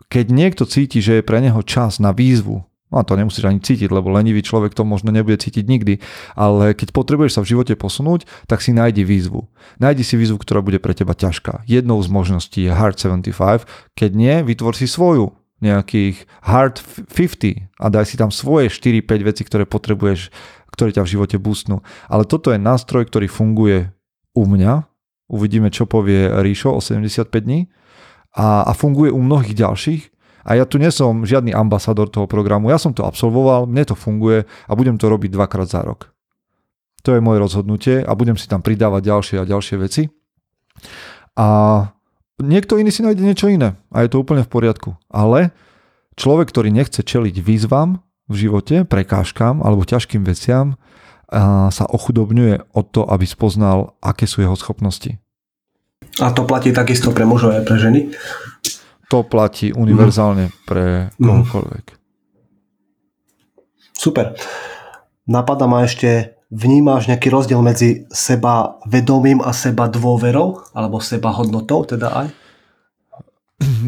keď 0.08 0.32
niekto 0.32 0.64
cíti, 0.64 1.04
že 1.04 1.20
je 1.20 1.22
pre 1.28 1.44
neho 1.44 1.60
čas 1.60 2.00
na 2.00 2.16
výzvu, 2.16 2.64
a 2.88 3.04
to 3.04 3.20
nemusíš 3.20 3.44
ani 3.44 3.60
cítiť, 3.60 3.92
lebo 3.92 4.08
lenivý 4.08 4.40
človek 4.40 4.72
to 4.72 4.84
možno 4.84 5.12
nebude 5.12 5.36
cítiť 5.36 5.64
nikdy, 5.68 6.00
ale 6.32 6.72
keď 6.72 6.96
potrebuješ 6.96 7.36
sa 7.36 7.44
v 7.44 7.50
živote 7.56 7.74
posunúť, 7.76 8.24
tak 8.48 8.64
si 8.64 8.72
nájdi 8.72 9.04
výzvu. 9.04 9.44
Nájdi 9.76 10.04
si 10.04 10.16
výzvu, 10.16 10.40
ktorá 10.40 10.64
bude 10.64 10.80
pre 10.80 10.96
teba 10.96 11.12
ťažká. 11.12 11.68
Jednou 11.68 12.00
z 12.00 12.08
možností 12.08 12.64
je 12.64 12.72
Hard 12.72 12.96
75, 12.96 13.68
keď 13.92 14.10
nie, 14.16 14.34
vytvor 14.40 14.72
si 14.72 14.88
svoju 14.88 15.36
nejakých 15.58 16.24
Hard 16.46 16.80
50 17.10 17.66
a 17.82 17.86
daj 17.90 18.04
si 18.06 18.16
tam 18.16 18.30
svoje 18.30 18.70
4-5 18.70 19.28
veci, 19.28 19.42
ktoré 19.42 19.66
potrebuješ, 19.66 20.30
ktoré 20.70 20.94
ťa 20.94 21.02
v 21.04 21.12
živote 21.18 21.36
boostnú. 21.36 21.82
Ale 22.06 22.22
toto 22.24 22.54
je 22.54 22.62
nástroj, 22.62 23.10
ktorý 23.10 23.26
funguje 23.26 23.90
u 24.38 24.46
mňa. 24.46 24.86
Uvidíme, 25.28 25.68
čo 25.68 25.84
povie 25.84 26.30
Ríšo 26.30 26.72
o 26.72 26.80
75 26.80 27.28
dní 27.42 27.68
a, 28.38 28.64
a 28.64 28.72
funguje 28.72 29.10
u 29.10 29.18
mnohých 29.18 29.58
ďalších. 29.58 30.02
A 30.48 30.56
ja 30.56 30.64
tu 30.64 30.80
nie 30.80 30.88
som 30.88 31.28
žiadny 31.28 31.52
ambasador 31.52 32.08
toho 32.08 32.24
programu, 32.24 32.72
ja 32.72 32.80
som 32.80 32.96
to 32.96 33.04
absolvoval, 33.04 33.68
mne 33.68 33.84
to 33.84 33.92
funguje 33.92 34.48
a 34.48 34.72
budem 34.72 34.96
to 34.96 35.12
robiť 35.12 35.36
dvakrát 35.36 35.68
za 35.68 35.84
rok. 35.84 36.08
To 37.04 37.12
je 37.12 37.20
moje 37.20 37.38
rozhodnutie 37.44 38.00
a 38.00 38.16
budem 38.16 38.40
si 38.40 38.48
tam 38.48 38.64
pridávať 38.64 39.12
ďalšie 39.12 39.36
a 39.38 39.44
ďalšie 39.44 39.76
veci. 39.76 40.08
A 41.36 41.46
niekto 42.40 42.80
iný 42.80 42.88
si 42.88 43.04
nájde 43.04 43.20
niečo 43.20 43.52
iné 43.52 43.76
a 43.92 44.02
je 44.02 44.08
to 44.08 44.24
úplne 44.24 44.40
v 44.40 44.50
poriadku. 44.50 44.96
Ale 45.12 45.52
človek, 46.16 46.48
ktorý 46.48 46.72
nechce 46.72 47.04
čeliť 47.04 47.44
výzvam 47.44 48.00
v 48.32 48.48
živote, 48.48 48.88
prekážkam 48.88 49.60
alebo 49.60 49.84
ťažkým 49.84 50.24
veciam, 50.24 50.80
sa 51.68 51.84
ochudobňuje 51.84 52.72
od 52.72 52.86
to, 52.88 53.04
aby 53.04 53.28
spoznal, 53.28 54.00
aké 54.00 54.24
sú 54.24 54.40
jeho 54.40 54.56
schopnosti. 54.56 55.20
A 56.24 56.32
to 56.32 56.48
platí 56.48 56.72
takisto 56.72 57.12
pre 57.12 57.28
mužov 57.28 57.52
aj 57.52 57.68
pre 57.68 57.76
ženy? 57.76 58.00
To 59.08 59.24
platí 59.24 59.72
univerzálne 59.72 60.52
pre 60.68 61.08
mhm. 61.16 61.24
kohokoľvek. 61.24 61.84
Super. 63.98 64.38
Napadá 65.28 65.66
ma 65.66 65.84
ešte, 65.84 66.38
vnímáš 66.48 67.10
nejaký 67.10 67.28
rozdiel 67.28 67.60
medzi 67.60 68.08
seba 68.08 68.78
vedomím 68.86 69.42
a 69.42 69.50
seba 69.52 69.90
dôverou? 69.90 70.62
Alebo 70.72 71.02
seba 71.02 71.34
hodnotou 71.34 71.84
teda 71.84 72.14
aj? 72.14 72.28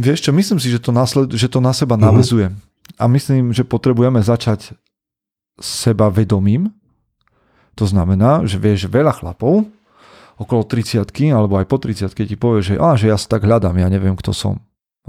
Vieš 0.02 0.28
čo, 0.28 0.30
myslím 0.34 0.58
si, 0.58 0.68
že 0.68 0.82
to, 0.82 0.90
nasled, 0.90 1.30
že 1.30 1.46
to 1.46 1.62
na 1.62 1.70
seba 1.70 1.94
mm 1.94 2.02
navezuje. 2.02 2.46
A 2.98 3.06
myslím, 3.06 3.54
že 3.54 3.62
potrebujeme 3.62 4.18
začať 4.18 4.74
seba 5.62 6.10
vedomím. 6.10 6.74
To 7.78 7.86
znamená, 7.86 8.44
že 8.44 8.58
vieš, 8.58 8.90
veľa 8.90 9.14
chlapov 9.14 9.64
okolo 10.40 10.64
30 10.64 11.04
alebo 11.30 11.60
aj 11.60 11.68
po 11.68 11.76
30 11.76 12.08
ti 12.16 12.36
povie, 12.36 12.64
že, 12.64 12.74
á, 12.80 12.96
že 12.96 13.12
ja 13.12 13.16
sa 13.20 13.36
tak 13.36 13.44
hľadám, 13.44 13.76
ja 13.76 13.88
neviem, 13.92 14.16
kto 14.16 14.32
som. 14.32 14.56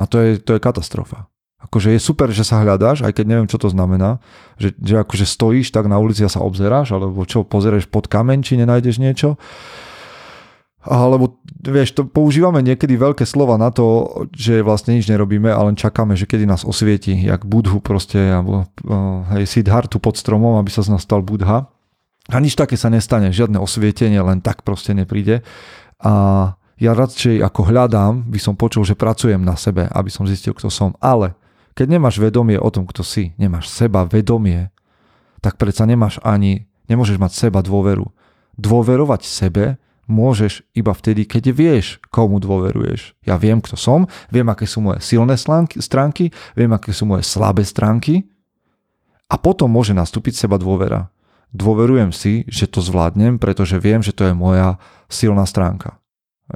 A 0.02 0.10
to 0.10 0.18
je, 0.18 0.42
to 0.42 0.58
je 0.58 0.64
katastrofa. 0.64 1.30
Akože 1.62 1.94
je 1.94 2.02
super, 2.02 2.34
že 2.34 2.42
sa 2.42 2.66
hľadáš, 2.66 3.06
aj 3.06 3.22
keď 3.22 3.26
neviem, 3.30 3.46
čo 3.46 3.62
to 3.62 3.70
znamená, 3.70 4.18
že, 4.58 4.74
že 4.82 4.98
akože 4.98 5.30
stojíš 5.30 5.70
tak 5.70 5.86
na 5.86 6.02
ulici 6.02 6.26
a 6.26 6.34
sa 6.34 6.42
obzeráš, 6.42 6.98
alebo 6.98 7.22
čo, 7.30 7.46
pozrieš 7.46 7.86
pod 7.86 8.10
kameň, 8.10 8.42
či 8.42 8.58
nenájdeš 8.58 8.98
niečo. 8.98 9.38
Alebo 10.82 11.38
vieš, 11.62 11.94
to 11.94 12.10
používame 12.10 12.66
niekedy 12.66 12.98
veľké 12.98 13.22
slova 13.30 13.62
na 13.62 13.70
to, 13.70 14.10
že 14.34 14.66
vlastne 14.66 14.98
nič 14.98 15.06
nerobíme 15.06 15.54
a 15.54 15.62
len 15.62 15.78
čakáme, 15.78 16.18
že 16.18 16.26
kedy 16.26 16.50
nás 16.50 16.66
osvieti, 16.66 17.14
jak 17.14 17.46
Budhu 17.46 17.78
proste, 17.78 18.18
alebo 18.18 18.66
uh, 18.90 19.22
hej, 19.38 19.46
Siddhartu 19.46 20.02
pod 20.02 20.18
stromom, 20.18 20.58
aby 20.58 20.74
sa 20.74 20.82
z 20.82 20.90
nás 20.90 21.06
stal 21.06 21.22
Budha. 21.22 21.70
A 22.34 22.38
nič 22.42 22.58
také 22.58 22.74
sa 22.82 22.90
nestane, 22.90 23.30
žiadne 23.30 23.62
osvietenie 23.62 24.18
len 24.26 24.42
tak 24.42 24.66
proste 24.66 24.98
nepríde. 24.98 25.46
A 26.02 26.14
ja 26.82 26.98
radšej 26.98 27.46
ako 27.46 27.62
hľadám, 27.70 28.26
by 28.26 28.40
som 28.42 28.58
počul, 28.58 28.82
že 28.82 28.98
pracujem 28.98 29.38
na 29.38 29.54
sebe, 29.54 29.86
aby 29.86 30.10
som 30.10 30.26
zistil, 30.26 30.58
kto 30.58 30.74
som. 30.74 30.98
Ale 30.98 31.38
keď 31.78 31.94
nemáš 31.94 32.18
vedomie 32.18 32.58
o 32.58 32.70
tom, 32.74 32.90
kto 32.90 33.06
si, 33.06 33.38
nemáš 33.38 33.70
seba 33.70 34.02
vedomie, 34.10 34.74
tak 35.46 35.62
predsa 35.62 35.86
nemáš 35.86 36.18
ani, 36.26 36.66
nemôžeš 36.90 37.22
mať 37.22 37.32
seba 37.38 37.62
dôveru. 37.62 38.10
Dôverovať 38.58 39.22
sebe 39.30 39.78
môžeš 40.10 40.66
iba 40.74 40.90
vtedy, 40.92 41.30
keď 41.30 41.54
vieš, 41.54 42.02
komu 42.10 42.42
dôveruješ. 42.42 43.14
Ja 43.30 43.38
viem, 43.38 43.62
kto 43.62 43.78
som, 43.78 44.10
viem, 44.34 44.50
aké 44.50 44.66
sú 44.66 44.82
moje 44.82 45.06
silné 45.06 45.38
stránky, 45.38 46.34
viem, 46.58 46.72
aké 46.74 46.92
sú 46.92 47.06
moje 47.06 47.24
slabé 47.24 47.62
stránky 47.62 48.26
a 49.30 49.38
potom 49.38 49.70
môže 49.70 49.94
nastúpiť 49.94 50.34
seba 50.34 50.58
dôvera 50.58 51.14
dôverujem 51.52 52.16
si, 52.16 52.48
že 52.48 52.68
to 52.68 52.80
zvládnem, 52.80 53.38
pretože 53.38 53.78
viem, 53.78 54.00
že 54.00 54.16
to 54.16 54.24
je 54.28 54.34
moja 54.34 54.80
silná 55.12 55.44
stránka. 55.44 56.01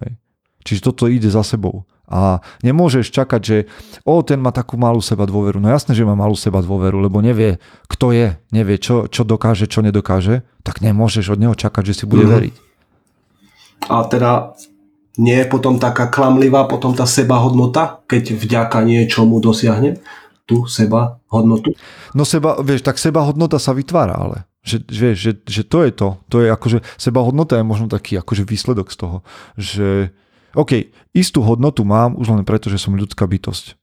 Hej. 0.03 0.19
Čiže 0.65 0.81
toto 0.91 1.05
ide 1.05 1.29
za 1.29 1.45
sebou. 1.45 1.85
A 2.05 2.41
nemôžeš 2.61 3.09
čakať, 3.09 3.41
že 3.41 3.57
o, 4.05 4.21
ten 4.21 4.37
má 4.37 4.53
takú 4.53 4.77
malú 4.77 5.01
seba 5.01 5.25
dôveru. 5.25 5.57
No 5.57 5.73
jasné, 5.73 5.97
že 5.97 6.05
má 6.05 6.13
malú 6.13 6.37
seba 6.37 6.61
dôveru, 6.61 7.01
lebo 7.01 7.21
nevie, 7.21 7.57
kto 7.89 8.13
je, 8.13 8.37
nevie, 8.53 8.77
čo, 8.77 9.09
čo 9.09 9.25
dokáže, 9.25 9.65
čo 9.65 9.81
nedokáže, 9.81 10.45
tak 10.61 10.85
nemôžeš 10.85 11.33
od 11.33 11.41
neho 11.41 11.55
čakať, 11.57 11.83
že 11.93 11.93
si 12.01 12.05
bude 12.05 12.29
mm. 12.29 12.31
veriť. 12.31 12.55
A 13.89 14.05
teda 14.05 14.53
nie 15.17 15.37
je 15.37 15.47
potom 15.49 15.81
taká 15.81 16.09
klamlivá 16.09 16.69
potom 16.69 16.93
tá 16.93 17.09
seba 17.09 17.41
hodnota, 17.41 18.01
keď 18.05 18.37
vďaka 18.37 18.85
niečomu 18.85 19.41
dosiahne 19.41 19.97
tú 20.45 20.69
seba 20.69 21.17
hodnotu? 21.33 21.73
No 22.13 22.21
seba, 22.21 22.61
vieš, 22.61 22.85
tak 22.85 23.01
seba 23.01 23.25
hodnota 23.25 23.57
sa 23.57 23.73
vytvára, 23.73 24.13
ale 24.13 24.37
že, 24.65 24.81
vieš, 24.89 25.17
že, 25.21 25.31
že 25.45 25.61
to 25.61 25.85
je 25.85 25.91
to. 25.93 26.09
To 26.33 26.37
je 26.41 26.49
akože, 26.49 26.81
seba 26.97 27.21
hodnota 27.21 27.61
je 27.61 27.65
možno 27.65 27.85
taký 27.85 28.17
akože 28.17 28.43
výsledok 28.49 28.89
z 28.89 28.97
toho, 28.97 29.17
že 29.55 30.09
OK, 30.57 30.89
istú 31.13 31.45
hodnotu 31.45 31.85
mám 31.85 32.17
už 32.17 32.33
len 32.33 32.43
preto, 32.47 32.73
že 32.73 32.81
som 32.81 32.97
ľudská 32.97 33.29
bytosť. 33.29 33.77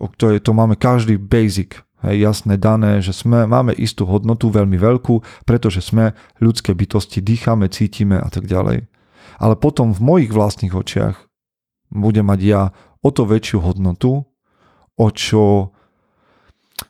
To, 0.00 0.24
je, 0.32 0.40
to 0.40 0.50
máme 0.56 0.74
každý 0.80 1.20
basic, 1.20 1.84
hej, 2.02 2.24
jasné 2.24 2.56
dané, 2.56 3.04
že 3.04 3.12
sme, 3.12 3.44
máme 3.44 3.76
istú 3.76 4.08
hodnotu 4.08 4.48
veľmi 4.48 4.80
veľkú, 4.80 5.44
pretože 5.44 5.84
sme 5.84 6.16
ľudské 6.40 6.72
bytosti, 6.72 7.20
dýchame, 7.20 7.68
cítime 7.68 8.16
a 8.16 8.28
tak 8.32 8.48
ďalej. 8.48 8.88
Ale 9.36 9.54
potom 9.60 9.92
v 9.92 10.00
mojich 10.00 10.32
vlastných 10.32 10.72
očiach 10.72 11.20
budem 11.92 12.26
mať 12.26 12.40
ja 12.42 12.62
o 13.04 13.08
to 13.12 13.28
väčšiu 13.28 13.60
hodnotu, 13.60 14.24
o 14.96 15.06
čo 15.12 15.72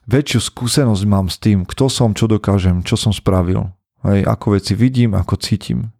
väčšiu 0.06 0.40
skúsenosť 0.40 1.04
mám 1.06 1.26
s 1.28 1.36
tým, 1.38 1.66
kto 1.66 1.90
som, 1.90 2.14
čo 2.14 2.30
dokážem, 2.30 2.82
čo 2.82 2.98
som 2.98 3.12
spravil. 3.14 3.70
Hej, 4.06 4.24
ako 4.24 4.56
veci 4.56 4.72
vidím, 4.72 5.12
ako 5.12 5.36
cítim. 5.36 5.92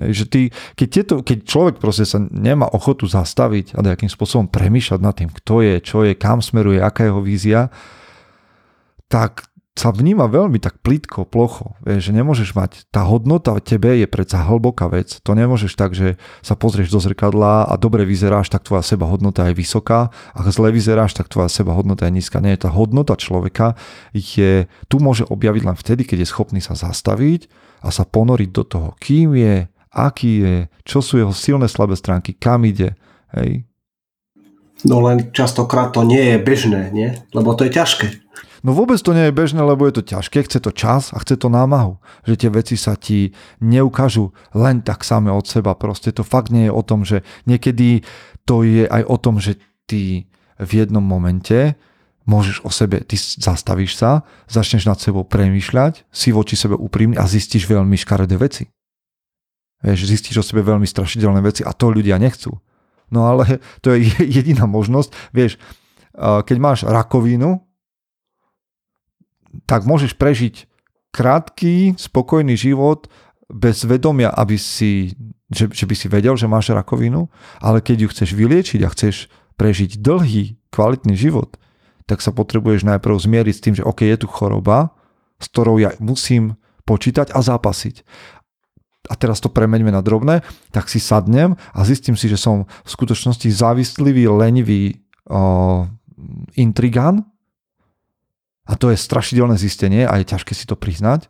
Hej, 0.00 0.10
že 0.14 0.24
ty, 0.30 0.40
keď, 0.78 0.88
tieto, 0.88 1.14
keď 1.20 1.38
človek 1.44 1.76
proste 1.76 2.08
sa 2.08 2.22
nemá 2.22 2.70
ochotu 2.72 3.04
zastaviť 3.04 3.76
a 3.76 3.84
nejakým 3.84 4.08
spôsobom 4.08 4.48
premýšľať 4.48 5.00
nad 5.02 5.14
tým, 5.14 5.28
kto 5.28 5.60
je, 5.60 5.74
čo 5.84 6.06
je, 6.06 6.16
kam 6.16 6.40
smeruje, 6.40 6.80
aká 6.80 7.04
je 7.04 7.10
jeho 7.12 7.22
vízia, 7.22 7.60
tak 9.10 9.49
sa 9.80 9.88
vníma 9.88 10.28
veľmi 10.28 10.60
tak 10.60 10.84
plítko, 10.84 11.24
plocho. 11.24 11.72
Vieš, 11.80 12.12
že 12.12 12.12
nemôžeš 12.12 12.52
mať, 12.52 12.84
tá 12.92 13.00
hodnota 13.08 13.56
tebe 13.64 13.96
je 13.96 14.04
predsa 14.04 14.44
hlboká 14.44 14.92
vec. 14.92 15.24
To 15.24 15.32
nemôžeš 15.32 15.72
tak, 15.72 15.96
že 15.96 16.20
sa 16.44 16.52
pozrieš 16.52 16.92
do 16.92 17.00
zrkadla 17.00 17.64
a 17.64 17.74
dobre 17.80 18.04
vyzeráš, 18.04 18.52
tak 18.52 18.68
tvoja 18.68 18.84
seba 18.84 19.08
hodnota 19.08 19.48
je 19.48 19.56
vysoká. 19.56 20.12
Ak 20.36 20.52
zle 20.52 20.68
vyzeráš, 20.68 21.16
tak 21.16 21.32
tvoja 21.32 21.48
seba 21.48 21.72
hodnota 21.72 22.04
je 22.04 22.12
nízka. 22.12 22.44
Nie, 22.44 22.60
tá 22.60 22.68
hodnota 22.68 23.16
človeka 23.16 23.80
je, 24.12 24.68
tu 24.92 25.00
môže 25.00 25.24
objaviť 25.24 25.62
len 25.64 25.76
vtedy, 25.80 26.04
keď 26.04 26.28
je 26.28 26.28
schopný 26.28 26.60
sa 26.60 26.76
zastaviť 26.76 27.48
a 27.80 27.88
sa 27.88 28.04
ponoriť 28.04 28.50
do 28.52 28.64
toho, 28.68 28.92
kým 29.00 29.32
je, 29.32 29.64
aký 29.96 30.32
je, 30.44 30.56
čo 30.84 31.00
sú 31.00 31.16
jeho 31.16 31.32
silné 31.32 31.72
slabé 31.72 31.96
stránky, 31.96 32.36
kam 32.36 32.68
ide. 32.68 33.00
Hej. 33.32 33.64
No 34.84 35.00
len 35.00 35.32
častokrát 35.32 35.96
to 35.96 36.04
nie 36.04 36.36
je 36.36 36.36
bežné, 36.36 36.92
nie? 36.92 37.16
Lebo 37.32 37.56
to 37.56 37.64
je 37.64 37.72
ťažké. 37.72 38.08
No 38.60 38.76
vôbec 38.76 39.00
to 39.00 39.16
nie 39.16 39.28
je 39.28 39.36
bežné, 39.36 39.64
lebo 39.64 39.88
je 39.88 40.00
to 40.00 40.04
ťažké, 40.04 40.44
chce 40.44 40.60
to 40.60 40.72
čas 40.72 41.16
a 41.16 41.18
chce 41.24 41.40
to 41.40 41.48
námahu. 41.48 41.96
Že 42.28 42.34
tie 42.36 42.50
veci 42.52 42.76
sa 42.76 42.92
ti 42.92 43.32
neukážu 43.64 44.36
len 44.52 44.84
tak 44.84 45.00
same 45.00 45.32
od 45.32 45.48
seba. 45.48 45.72
Proste 45.72 46.12
to 46.12 46.20
fakt 46.20 46.52
nie 46.52 46.68
je 46.68 46.72
o 46.72 46.82
tom, 46.84 47.08
že 47.08 47.24
niekedy 47.48 48.04
to 48.44 48.60
je 48.60 48.84
aj 48.84 49.02
o 49.08 49.16
tom, 49.16 49.40
že 49.40 49.56
ty 49.88 50.28
v 50.60 50.70
jednom 50.76 51.00
momente 51.00 51.72
môžeš 52.28 52.60
o 52.62 52.70
sebe, 52.70 53.00
ty 53.00 53.16
zastavíš 53.16 53.96
sa, 53.96 54.28
začneš 54.44 54.84
nad 54.84 55.00
sebou 55.00 55.24
premýšľať, 55.24 56.04
si 56.12 56.30
voči 56.30 56.54
sebe 56.54 56.76
úprimný 56.76 57.16
a 57.16 57.24
zistíš 57.24 57.64
veľmi 57.64 57.96
škaredé 57.96 58.36
veci. 58.36 58.68
Vieš, 59.80 60.04
zistíš 60.04 60.36
o 60.36 60.44
sebe 60.44 60.60
veľmi 60.60 60.84
strašidelné 60.84 61.40
veci 61.40 61.64
a 61.64 61.72
to 61.72 61.88
ľudia 61.88 62.20
nechcú. 62.20 62.52
No 63.08 63.26
ale 63.26 63.58
to 63.80 63.96
je 63.96 64.12
jediná 64.36 64.68
možnosť. 64.68 65.10
Vieš, 65.32 65.56
keď 66.20 66.56
máš 66.60 66.84
rakovinu, 66.84 67.64
tak 69.66 69.86
môžeš 69.86 70.14
prežiť 70.14 70.70
krátky, 71.10 71.98
spokojný 71.98 72.54
život 72.54 73.10
bez 73.50 73.82
vedomia, 73.82 74.30
aby 74.30 74.54
si, 74.54 75.18
že, 75.50 75.66
že 75.70 75.84
by 75.86 75.94
si 75.98 76.06
vedel, 76.06 76.38
že 76.38 76.46
máš 76.46 76.70
rakovinu, 76.70 77.26
ale 77.58 77.82
keď 77.82 78.06
ju 78.06 78.08
chceš 78.14 78.30
vyliečiť 78.38 78.80
a 78.86 78.92
chceš 78.94 79.26
prežiť 79.58 79.98
dlhý, 79.98 80.56
kvalitný 80.70 81.18
život, 81.18 81.58
tak 82.06 82.22
sa 82.22 82.30
potrebuješ 82.30 82.86
najprv 82.86 83.14
zmieriť 83.14 83.54
s 83.54 83.62
tým, 83.62 83.74
že 83.74 83.86
OK, 83.86 84.06
je 84.06 84.18
tu 84.18 84.30
choroba, 84.30 84.94
s 85.42 85.46
ktorou 85.50 85.82
ja 85.82 85.94
musím 85.98 86.58
počítať 86.86 87.34
a 87.34 87.38
zápasiť. 87.42 88.02
A 89.10 89.14
teraz 89.18 89.42
to 89.42 89.50
premeňme 89.50 89.90
na 89.90 90.02
drobné, 90.02 90.46
tak 90.70 90.86
si 90.86 91.02
sadnem 91.02 91.58
a 91.74 91.80
zistím 91.82 92.14
si, 92.14 92.30
že 92.30 92.38
som 92.38 92.66
v 92.86 92.90
skutočnosti 92.90 93.50
závislivý, 93.50 94.30
lenivý 94.30 95.02
o, 95.26 95.86
intrigán 96.54 97.29
a 98.70 98.78
to 98.78 98.94
je 98.94 99.02
strašidelné 99.02 99.58
zistenie 99.58 100.06
a 100.06 100.14
je 100.22 100.30
ťažké 100.30 100.54
si 100.54 100.62
to 100.62 100.78
priznať. 100.78 101.26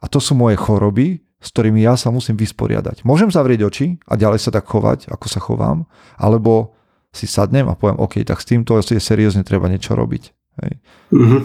A 0.00 0.08
to 0.08 0.16
sú 0.16 0.32
moje 0.32 0.56
choroby, 0.56 1.20
s 1.44 1.52
ktorými 1.52 1.84
ja 1.84 2.00
sa 2.00 2.08
musím 2.08 2.40
vysporiadať. 2.40 3.04
Môžem 3.04 3.28
zavrieť 3.28 3.68
oči 3.68 3.86
a 4.08 4.16
ďalej 4.16 4.40
sa 4.40 4.50
tak 4.56 4.64
chovať, 4.64 5.12
ako 5.12 5.26
sa 5.28 5.44
chovám, 5.44 5.84
alebo 6.16 6.72
si 7.12 7.28
sadnem 7.28 7.68
a 7.68 7.76
poviem, 7.76 8.00
OK, 8.00 8.24
tak 8.24 8.40
s 8.40 8.48
týmto 8.48 8.80
je 8.80 8.96
seriózne 8.96 9.44
treba 9.44 9.68
niečo 9.68 9.92
robiť. 9.92 10.22
Hej. 10.64 10.72
Uh-huh. 11.12 11.42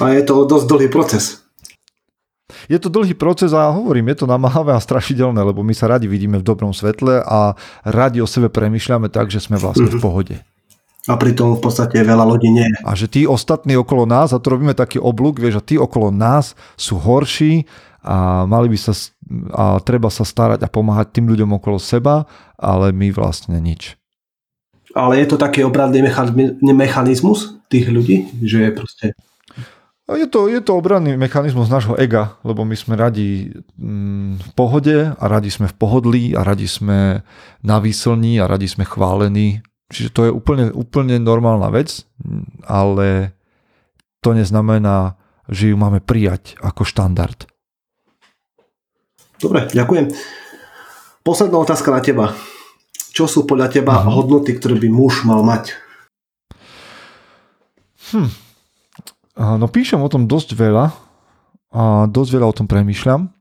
A 0.00 0.16
je 0.16 0.22
to 0.24 0.48
dosť 0.48 0.66
dlhý 0.66 0.88
proces. 0.88 1.44
Je 2.66 2.78
to 2.82 2.90
dlhý 2.90 3.14
proces 3.14 3.54
a 3.54 3.70
hovorím, 3.70 4.10
je 4.10 4.24
to 4.24 4.26
namáhavé 4.26 4.74
a 4.74 4.82
strašidelné, 4.82 5.38
lebo 5.38 5.62
my 5.62 5.70
sa 5.76 5.86
radi 5.86 6.10
vidíme 6.10 6.40
v 6.40 6.46
dobrom 6.46 6.74
svetle 6.74 7.22
a 7.22 7.54
radi 7.86 8.18
o 8.18 8.26
sebe 8.26 8.50
premyšľame 8.50 9.06
tak, 9.06 9.30
že 9.30 9.38
sme 9.38 9.60
vlastne 9.60 9.86
mm-hmm. 9.86 9.98
v 9.98 10.02
mhm. 10.02 10.04
pohode. 10.04 10.36
A 11.08 11.16
pritom 11.16 11.56
v 11.56 11.62
podstate 11.64 12.04
veľa 12.04 12.28
ľudí 12.28 12.52
nie. 12.52 12.68
A 12.84 12.92
že 12.92 13.08
tí 13.08 13.24
ostatní 13.24 13.72
okolo 13.72 14.04
nás, 14.04 14.36
a 14.36 14.42
to 14.42 14.52
robíme 14.52 14.76
taký 14.76 15.00
oblúk, 15.00 15.40
vieš, 15.40 15.60
a 15.60 15.64
tí 15.64 15.80
okolo 15.80 16.12
nás 16.12 16.52
sú 16.76 17.00
horší 17.00 17.64
a 18.04 18.44
mali 18.44 18.68
by 18.68 18.78
sa, 18.80 18.92
a 19.52 19.80
treba 19.80 20.12
sa 20.12 20.28
starať 20.28 20.60
a 20.60 20.68
pomáhať 20.68 21.16
tým 21.16 21.32
ľuďom 21.32 21.56
okolo 21.56 21.80
seba, 21.80 22.28
ale 22.60 22.92
my 22.92 23.12
vlastne 23.16 23.56
nič. 23.56 23.96
Ale 24.92 25.22
je 25.22 25.26
to 25.30 25.36
taký 25.40 25.64
obradný 25.64 26.04
mechanizmus 26.60 27.56
tých 27.70 27.88
ľudí, 27.88 28.28
že 28.42 28.68
je 28.68 28.70
proste 28.74 29.06
je 30.10 30.26
to, 30.26 30.50
je 30.50 30.58
to 30.58 30.74
obranný 30.74 31.14
mechanizmus 31.14 31.70
nášho 31.70 31.94
ega, 31.94 32.34
lebo 32.42 32.66
my 32.66 32.74
sme 32.74 32.98
radi 32.98 33.54
mm, 33.78 34.42
v 34.42 34.50
pohode 34.58 34.96
a 35.14 35.24
radi 35.30 35.54
sme 35.54 35.70
v 35.70 35.76
pohodlí 35.78 36.24
a 36.34 36.42
radi 36.42 36.66
sme 36.66 37.22
na 37.62 37.76
výslní 37.78 38.42
a 38.42 38.50
radi 38.50 38.66
sme 38.66 38.82
chválení. 38.82 39.62
Čiže 39.90 40.10
to 40.14 40.20
je 40.26 40.32
úplne, 40.32 40.70
úplne 40.70 41.18
normálna 41.18 41.66
vec, 41.74 42.06
ale 42.62 43.34
to 44.22 44.30
neznamená, 44.32 45.18
že 45.50 45.74
ju 45.74 45.76
máme 45.76 45.98
prijať 45.98 46.54
ako 46.62 46.86
štandard. 46.86 47.50
Dobre, 49.42 49.66
ďakujem. 49.72 50.14
Posledná 51.26 51.58
otázka 51.58 51.90
na 51.90 52.00
teba. 52.00 52.26
Čo 53.10 53.26
sú 53.26 53.40
podľa 53.44 53.72
teba 53.72 53.98
uh-huh. 53.98 54.22
hodnoty, 54.22 54.54
ktoré 54.54 54.78
by 54.78 54.88
muž 54.88 55.26
mal 55.26 55.42
mať? 55.42 55.74
Hm. 58.14 58.30
No 59.40 59.66
píšem 59.66 59.98
o 59.98 60.10
tom 60.12 60.30
dosť 60.30 60.54
veľa 60.54 60.92
a 61.72 61.82
dosť 62.06 62.30
veľa 62.36 62.46
o 62.46 62.56
tom 62.56 62.66
premyšľam. 62.68 63.32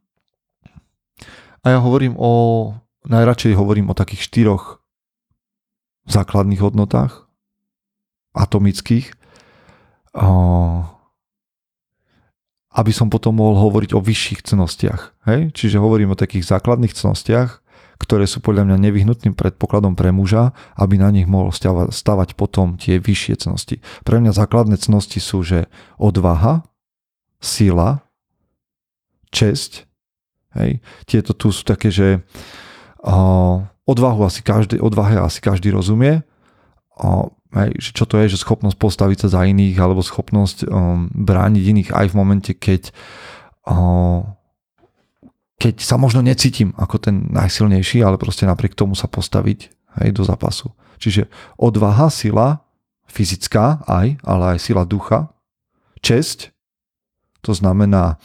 A 1.60 1.66
ja 1.68 1.80
hovorím 1.84 2.16
o, 2.16 2.72
najradšej 3.04 3.58
hovorím 3.60 3.92
o 3.92 3.98
takých 3.98 4.24
štyroch 4.24 4.80
základných 6.10 6.60
hodnotách, 6.60 7.30
atomických, 8.34 9.14
aby 12.70 12.92
som 12.94 13.10
potom 13.10 13.38
mohol 13.38 13.62
hovoriť 13.70 13.94
o 13.94 14.02
vyšších 14.02 14.42
cnostiach. 14.46 15.26
Hej? 15.30 15.54
Čiže 15.54 15.82
hovorím 15.82 16.14
o 16.14 16.20
takých 16.20 16.50
základných 16.50 16.94
cnostiach, 16.94 17.62
ktoré 18.00 18.24
sú 18.26 18.40
podľa 18.40 18.64
mňa 18.64 18.78
nevyhnutným 18.80 19.36
predpokladom 19.36 19.94
pre 19.94 20.16
muža, 20.16 20.56
aby 20.80 20.96
na 20.96 21.12
nich 21.12 21.28
mohol 21.28 21.52
stavať 21.92 22.40
potom 22.40 22.80
tie 22.80 22.96
vyššie 22.96 23.44
cnosti. 23.44 23.84
Pre 24.08 24.18
mňa 24.24 24.32
základné 24.32 24.80
cnosti 24.80 25.20
sú, 25.20 25.44
že 25.44 25.68
odvaha, 26.00 26.64
sila, 27.44 28.08
česť. 29.36 29.84
Hej. 30.56 30.80
Tieto 31.06 31.36
tu 31.36 31.52
sú 31.52 31.68
také, 31.68 31.92
že 31.92 32.24
odvahu 33.90 34.30
asi 34.30 34.46
každý, 34.46 34.78
odvahe 34.78 35.18
asi 35.18 35.42
každý 35.42 35.74
rozumie. 35.74 36.22
Uh, 36.94 37.34
hej, 37.58 37.74
čo 37.82 38.06
to 38.06 38.22
je, 38.22 38.38
že 38.38 38.46
schopnosť 38.46 38.78
postaviť 38.78 39.18
sa 39.26 39.28
za 39.40 39.42
iných 39.50 39.78
alebo 39.82 40.06
schopnosť 40.06 40.70
um, 40.70 41.10
brániť 41.10 41.64
iných 41.66 41.90
aj 41.96 42.06
v 42.14 42.18
momente, 42.18 42.52
keď 42.54 42.94
uh, 43.66 44.22
keď 45.60 45.84
sa 45.84 46.00
možno 46.00 46.24
necítim 46.24 46.72
ako 46.80 47.04
ten 47.04 47.28
najsilnejší, 47.36 48.00
ale 48.00 48.16
proste 48.16 48.48
napriek 48.48 48.80
tomu 48.80 48.96
sa 48.96 49.12
postaviť 49.12 49.60
hej, 50.00 50.10
do 50.16 50.24
zápasu. 50.24 50.72
Čiže 51.04 51.28
odvaha, 51.60 52.08
sila, 52.08 52.64
fyzická 53.12 53.84
aj, 53.84 54.24
ale 54.24 54.44
aj 54.56 54.60
sila 54.64 54.88
ducha, 54.88 55.28
česť, 56.00 56.56
to 57.44 57.52
znamená 57.52 58.16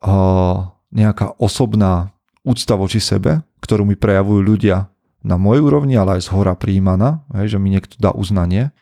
uh, 0.00 0.72
nejaká 0.88 1.36
osobná 1.36 2.13
úcta 2.44 2.76
voči 2.76 3.00
sebe, 3.00 3.40
ktorú 3.64 3.88
mi 3.88 3.96
prejavujú 3.96 4.40
ľudia 4.44 4.92
na 5.24 5.40
mojej 5.40 5.64
úrovni, 5.64 5.96
ale 5.96 6.20
aj 6.20 6.28
z 6.28 6.32
hora 6.36 6.52
príjmaná, 6.52 7.24
že 7.48 7.56
mi 7.56 7.72
niekto 7.72 7.96
dá 7.96 8.12
uznanie 8.12 8.76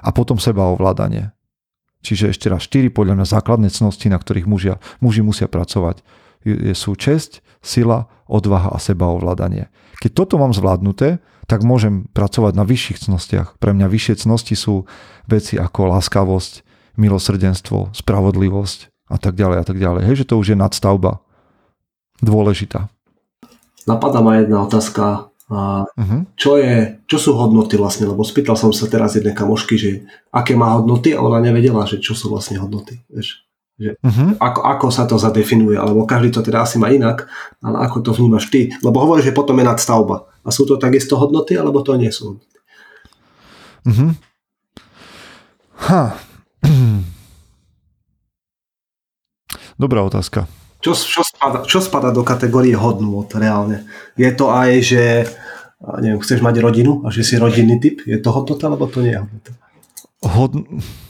a 0.00 0.08
potom 0.10 0.40
seba 0.40 0.72
ovládanie. 0.72 1.36
Čiže 2.00 2.32
ešte 2.32 2.48
raz 2.48 2.64
štyri 2.64 2.88
podľa 2.88 3.20
mňa 3.20 3.26
základné 3.28 3.68
cnosti, 3.68 4.08
na 4.08 4.16
ktorých 4.16 4.48
mužia, 4.48 4.80
muži 5.04 5.20
musia 5.20 5.44
pracovať 5.44 6.00
sú 6.72 6.94
česť, 6.94 7.44
sila, 7.60 8.06
odvaha 8.30 8.70
a 8.72 8.78
sebaovládanie. 8.78 9.68
Keď 9.98 10.10
toto 10.14 10.38
mám 10.38 10.54
zvládnuté, 10.54 11.18
tak 11.50 11.66
môžem 11.66 12.06
pracovať 12.14 12.54
na 12.54 12.64
vyšších 12.64 13.08
cnostiach. 13.08 13.48
Pre 13.58 13.74
mňa 13.74 13.90
vyššie 13.90 14.14
cnosti 14.24 14.54
sú 14.54 14.86
veci 15.26 15.58
ako 15.58 15.98
láskavosť, 15.98 16.64
milosrdenstvo, 16.94 17.92
spravodlivosť 17.92 19.10
a 19.10 19.16
tak 19.18 19.34
ďalej 19.34 19.58
a 19.60 19.64
tak 19.66 19.76
ďalej. 19.82 20.02
Hej, 20.06 20.16
že 20.24 20.28
to 20.30 20.38
už 20.38 20.54
je 20.54 20.56
nadstavba 20.56 21.20
dôležitá. 22.22 22.90
Napadá 23.88 24.20
ma 24.20 24.36
jedna 24.38 24.62
otázka. 24.64 25.32
A 25.48 25.88
uh-huh. 25.88 26.28
čo, 26.36 26.60
je, 26.60 27.00
čo 27.08 27.16
sú 27.16 27.32
hodnoty 27.32 27.80
vlastne? 27.80 28.04
Lebo 28.04 28.20
spýtal 28.20 28.52
som 28.52 28.68
sa 28.68 28.84
teraz 28.84 29.16
jednej 29.16 29.32
kamošky, 29.32 29.80
že 29.80 30.04
aké 30.28 30.52
má 30.52 30.76
hodnoty 30.76 31.16
a 31.16 31.24
ona 31.24 31.40
nevedela, 31.40 31.88
že 31.88 31.96
čo 32.04 32.12
sú 32.12 32.28
vlastne 32.28 32.60
hodnoty. 32.60 33.00
Vieš? 33.08 33.48
Že 33.80 33.96
uh-huh. 33.96 34.30
ako, 34.36 34.60
ako 34.60 34.86
sa 34.92 35.08
to 35.08 35.16
zadefinuje, 35.16 35.80
alebo 35.80 36.04
každý 36.04 36.36
to 36.36 36.44
teda 36.44 36.68
asi 36.68 36.76
má 36.76 36.92
inak, 36.92 37.32
ale 37.64 37.80
ako 37.80 38.04
to 38.04 38.10
vnímaš 38.12 38.52
ty? 38.52 38.76
Lebo 38.84 39.00
hovoríš, 39.00 39.32
že 39.32 39.36
potom 39.38 39.56
je 39.56 39.64
nadstavba. 39.64 40.28
A 40.44 40.52
sú 40.52 40.68
to 40.68 40.76
takisto 40.76 41.16
hodnoty, 41.16 41.56
alebo 41.56 41.80
to 41.80 41.96
nie 41.96 42.12
sú 42.12 42.36
hodnoty? 42.36 42.58
Uh-huh. 43.88 44.12
Ha. 45.88 46.20
Dobrá 49.80 50.04
otázka. 50.04 50.44
Čo 50.88 50.96
Čo, 50.96 51.22
spada, 51.22 51.58
čo 51.68 51.78
spada 51.84 52.08
do 52.08 52.24
kategórie 52.24 52.72
hodnôt 52.72 53.28
reálne? 53.36 53.84
Je 54.16 54.30
to 54.32 54.48
aj, 54.48 54.70
že 54.80 55.02
neviem, 56.00 56.18
chceš 56.24 56.40
mať 56.40 56.64
rodinu 56.64 57.04
a 57.04 57.12
že 57.12 57.22
si 57.22 57.36
rodinný 57.36 57.78
typ? 57.78 58.02
Je 58.08 58.18
to 58.18 58.32
hodnota, 58.32 58.66
alebo 58.66 58.88
to 58.88 59.04
nie 59.04 59.12
je 59.12 59.20
hodnota? 59.20 59.50
Hod... 60.18 60.52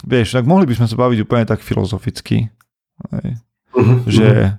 Vieš, 0.05 0.37
tak 0.37 0.45
mohli 0.45 0.69
by 0.69 0.75
sme 0.77 0.91
sa 0.91 0.97
baviť 0.99 1.19
úplne 1.25 1.49
tak 1.49 1.65
filozoficky. 1.65 2.53
Hej. 3.15 3.29
Uh-huh, 3.73 4.03
že 4.05 4.59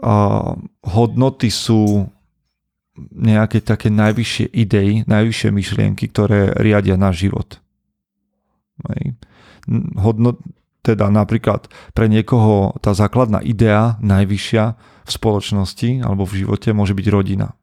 uh, 0.00 0.56
hodnoty 0.86 1.50
sú 1.50 2.08
nejaké 3.10 3.60
také 3.60 3.92
najvyššie 3.92 4.46
idei, 4.56 5.02
najvyššie 5.04 5.48
myšlienky, 5.52 6.08
ktoré 6.08 6.54
riadia 6.56 6.96
náš 6.96 7.28
život. 7.28 7.60
Hej. 8.88 9.18
Hodnot, 10.00 10.40
teda 10.80 11.12
napríklad 11.12 11.68
pre 11.92 12.08
niekoho 12.08 12.76
tá 12.80 12.96
základná 12.96 13.44
idea 13.44 14.00
najvyššia 14.00 14.64
v 15.04 15.10
spoločnosti 15.10 16.04
alebo 16.04 16.24
v 16.24 16.44
živote 16.44 16.72
môže 16.72 16.96
byť 16.96 17.06
rodina. 17.12 17.54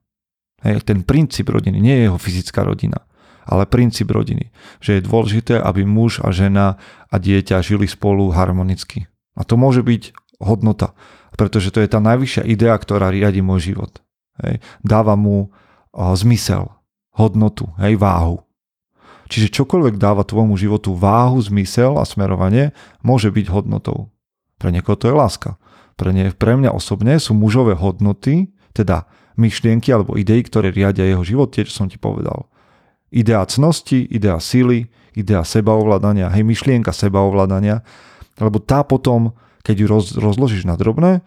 Hej, 0.66 0.90
ten 0.90 1.06
princíp 1.06 1.54
rodiny, 1.54 1.78
nie 1.78 1.94
je 1.94 2.04
jeho 2.10 2.18
fyzická 2.18 2.66
rodina, 2.66 3.06
ale 3.46 3.70
princíp 3.70 4.10
rodiny. 4.10 4.50
Že 4.82 4.98
je 4.98 5.06
dôležité, 5.06 5.56
aby 5.62 5.86
muž 5.86 6.18
a 6.26 6.34
žena 6.34 6.82
a 7.14 7.16
dieťa 7.22 7.62
žili 7.62 7.86
spolu 7.86 8.34
harmonicky. 8.34 9.06
A 9.38 9.46
to 9.46 9.54
môže 9.54 9.86
byť 9.86 10.18
hodnota, 10.42 10.98
pretože 11.38 11.70
to 11.70 11.78
je 11.82 11.90
tá 11.90 12.02
najvyššia 12.02 12.42
idea, 12.50 12.74
ktorá 12.74 13.14
riadi 13.14 13.46
môj 13.46 13.74
život. 13.74 14.02
Hej. 14.42 14.66
Dáva 14.82 15.14
mu 15.14 15.54
zmysel, 15.94 16.74
hodnotu, 17.14 17.70
hej, 17.78 17.98
váhu. 18.02 18.42
Čiže 19.28 19.52
čokoľvek 19.52 20.00
dáva 20.00 20.24
tvojmu 20.24 20.56
životu 20.56 20.96
váhu, 20.96 21.40
zmysel 21.44 22.00
a 22.00 22.08
smerovanie, 22.08 22.72
môže 23.04 23.28
byť 23.28 23.46
hodnotou. 23.52 24.10
Pre 24.58 24.72
niekoho 24.72 24.96
to 24.96 25.12
je 25.12 25.16
láska. 25.16 25.60
Pre, 26.00 26.10
ne, 26.16 26.32
pre 26.32 26.56
mňa 26.56 26.72
osobne 26.72 27.20
sú 27.20 27.36
mužové 27.36 27.76
hodnoty, 27.76 28.56
teda 28.72 29.06
myšlienky 29.38 29.92
alebo 29.92 30.18
idei, 30.18 30.42
ktoré 30.42 30.74
riadia 30.74 31.06
jeho 31.06 31.22
život, 31.28 31.54
tie, 31.54 31.68
čo 31.68 31.86
som 31.86 31.88
ti 31.92 32.00
povedal. 32.00 32.50
Idea 33.12 33.44
cnosti, 33.46 34.04
idea 34.10 34.40
síly, 34.42 34.90
idea 35.18 35.44
sebaovládania, 35.44 36.32
hej, 36.34 36.44
myšlienka 36.44 36.92
sebaovládania, 36.92 37.82
lebo 38.38 38.62
tá 38.62 38.86
potom, 38.86 39.34
keď 39.66 39.76
ju 39.76 39.86
roz, 39.88 40.06
rozložíš 40.18 40.68
na 40.70 40.78
drobné, 40.78 41.26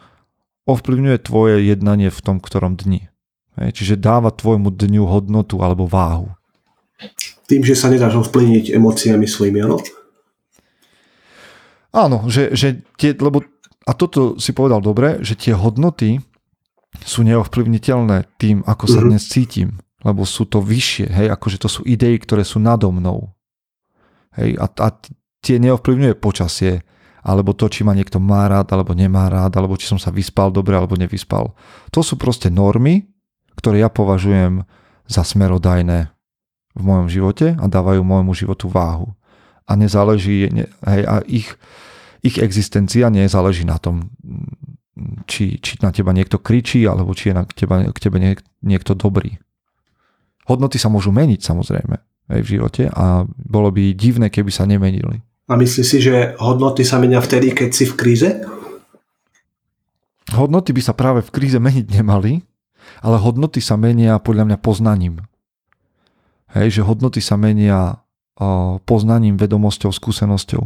ovplyvňuje 0.69 1.19
tvoje 1.25 1.67
jednanie 1.67 2.09
v 2.09 2.21
tom 2.21 2.39
ktorom 2.39 2.79
dni. 2.79 3.11
Hej, 3.59 3.83
čiže 3.83 3.95
dáva 3.99 4.31
tvojmu 4.31 4.71
dňu 4.71 5.05
hodnotu 5.11 5.59
alebo 5.61 5.91
váhu. 5.91 6.31
Tým, 7.49 7.63
že 7.67 7.75
sa 7.75 7.91
nedáš 7.91 8.21
ovplyvniť 8.29 8.77
emóciami 8.77 9.27
svojimi, 9.27 9.59
áno? 9.65 9.81
Áno, 11.91 12.19
že, 12.31 12.55
že 12.55 12.87
tie, 12.95 13.19
lebo, 13.19 13.43
a 13.83 13.93
toto 13.99 14.39
si 14.39 14.55
povedal 14.55 14.79
dobre, 14.79 15.19
že 15.27 15.35
tie 15.35 15.57
hodnoty 15.57 16.23
sú 17.03 17.27
neovplyvniteľné 17.27 18.39
tým, 18.39 18.63
ako 18.63 18.85
sa 18.87 19.03
mm-hmm. 19.03 19.11
dnes 19.11 19.25
cítim, 19.27 19.69
lebo 20.07 20.23
sú 20.23 20.47
to 20.47 20.63
vyššie, 20.63 21.11
hej, 21.11 21.29
akože 21.35 21.59
to 21.59 21.69
sú 21.71 21.83
idei, 21.83 22.15
ktoré 22.19 22.47
sú 22.47 22.63
nado 22.63 22.95
mnou. 22.95 23.35
Hej, 24.39 24.55
a, 24.63 24.67
a 24.71 24.89
tie 25.43 25.59
neovplyvňuje 25.59 26.15
počasie, 26.23 26.87
alebo 27.21 27.53
to, 27.53 27.67
či 27.67 27.83
ma 27.83 27.93
niekto 27.93 28.23
má 28.23 28.47
rád, 28.47 28.71
alebo 28.73 28.95
nemá 28.95 29.27
rád, 29.27 29.59
alebo 29.59 29.75
či 29.75 29.91
som 29.91 29.99
sa 29.99 30.15
vyspal 30.15 30.55
dobre, 30.55 30.79
alebo 30.79 30.95
nevyspal. 30.95 31.53
To 31.91 32.01
sú 32.01 32.15
proste 32.15 32.49
normy, 32.49 33.11
ktoré 33.59 33.83
ja 33.83 33.91
považujem 33.91 34.63
za 35.11 35.27
smerodajné 35.27 36.09
v 36.75 36.83
mojom 36.83 37.09
živote 37.11 37.59
a 37.59 37.65
dávajú 37.67 38.03
môjmu 38.03 38.33
životu 38.35 38.71
váhu. 38.71 39.11
A 39.67 39.79
nezáleží, 39.79 40.51
hej, 40.87 41.03
a 41.07 41.23
ich, 41.27 41.55
ich 42.23 42.37
existencia 42.39 43.07
nezáleží 43.11 43.63
na 43.63 43.79
tom, 43.79 44.11
či, 45.31 45.59
či 45.63 45.79
na 45.81 45.95
teba 45.95 46.11
niekto 46.11 46.43
kričí, 46.43 46.85
alebo 46.85 47.15
či 47.15 47.31
je 47.31 47.35
na 47.35 47.45
teba, 47.47 47.87
k 47.91 47.99
tebe 47.99 48.19
niekto 48.63 48.93
dobrý. 48.99 49.39
Hodnoty 50.51 50.83
sa 50.83 50.91
môžu 50.91 51.15
meniť 51.15 51.41
samozrejme 51.41 51.97
aj 52.31 52.41
v 52.43 52.51
živote 52.59 52.83
a 52.91 53.27
bolo 53.27 53.71
by 53.71 53.95
divné, 53.95 54.31
keby 54.31 54.51
sa 54.51 54.67
nemenili. 54.67 55.23
A 55.51 55.59
myslíš 55.59 55.87
si, 55.87 55.99
že 55.99 56.39
hodnoty 56.39 56.87
sa 56.87 57.03
menia 57.03 57.19
vtedy, 57.19 57.51
keď 57.51 57.71
si 57.75 57.85
v 57.87 57.95
kríze? 57.99 58.29
Hodnoty 60.31 60.71
by 60.71 60.83
sa 60.83 60.95
práve 60.95 61.27
v 61.27 61.31
kríze 61.35 61.59
meniť 61.59 61.91
nemali, 61.91 62.47
ale 63.03 63.17
hodnoty 63.19 63.59
sa 63.59 63.75
menia 63.75 64.19
podľa 64.23 64.47
mňa 64.47 64.59
poznaním. 64.63 65.27
Hej, 66.51 66.81
že 66.81 66.87
hodnoty 66.87 67.23
sa 67.23 67.39
menia 67.39 68.03
poznaním, 68.89 69.37
vedomosťou, 69.37 69.93
skúsenosťou. 69.93 70.63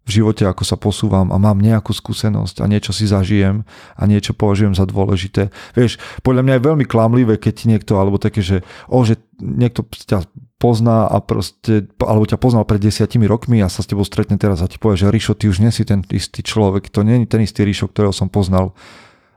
V 0.00 0.10
živote, 0.10 0.48
ako 0.48 0.64
sa 0.64 0.80
posúvam 0.80 1.28
a 1.30 1.36
mám 1.36 1.60
nejakú 1.60 1.92
skúsenosť 1.92 2.64
a 2.64 2.66
niečo 2.66 2.90
si 2.90 3.06
zažijem 3.06 3.62
a 3.94 4.02
niečo 4.08 4.32
považujem 4.32 4.74
za 4.74 4.88
dôležité. 4.88 5.52
Vieš, 5.76 6.00
podľa 6.24 6.42
mňa 6.42 6.54
je 6.56 6.66
veľmi 6.66 6.84
klamlivé, 6.88 7.36
keď 7.36 7.52
ti 7.52 7.64
niekto, 7.68 8.00
alebo 8.00 8.16
také, 8.16 8.40
že, 8.40 8.64
o, 8.90 9.04
že 9.04 9.20
niekto 9.38 9.86
ťa 9.86 10.26
pozná 10.56 11.06
a 11.06 11.20
proste, 11.22 11.88
alebo 12.00 12.26
ťa 12.26 12.40
poznal 12.40 12.64
pred 12.66 12.80
desiatimi 12.80 13.28
rokmi 13.28 13.60
a 13.60 13.70
sa 13.70 13.84
s 13.84 13.88
tebou 13.92 14.02
stretne 14.02 14.40
teraz 14.40 14.64
a 14.64 14.68
ti 14.68 14.80
povie, 14.80 14.98
že 14.98 15.12
Ríšo, 15.12 15.36
ty 15.36 15.46
už 15.46 15.62
nie 15.62 15.70
si 15.70 15.86
ten 15.86 16.02
istý 16.10 16.42
človek, 16.42 16.90
to 16.90 17.04
nie 17.06 17.22
je 17.22 17.30
ten 17.30 17.44
istý 17.44 17.62
Ríšo, 17.62 17.92
ktorého 17.92 18.12
som 18.12 18.32
poznal. 18.32 18.72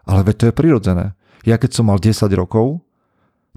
Ale 0.08 0.26
veď 0.26 0.36
to 0.36 0.46
je 0.50 0.58
prirodzené. 0.58 1.06
Ja 1.44 1.60
keď 1.60 1.76
som 1.76 1.92
mal 1.92 2.00
10 2.00 2.24
rokov, 2.34 2.82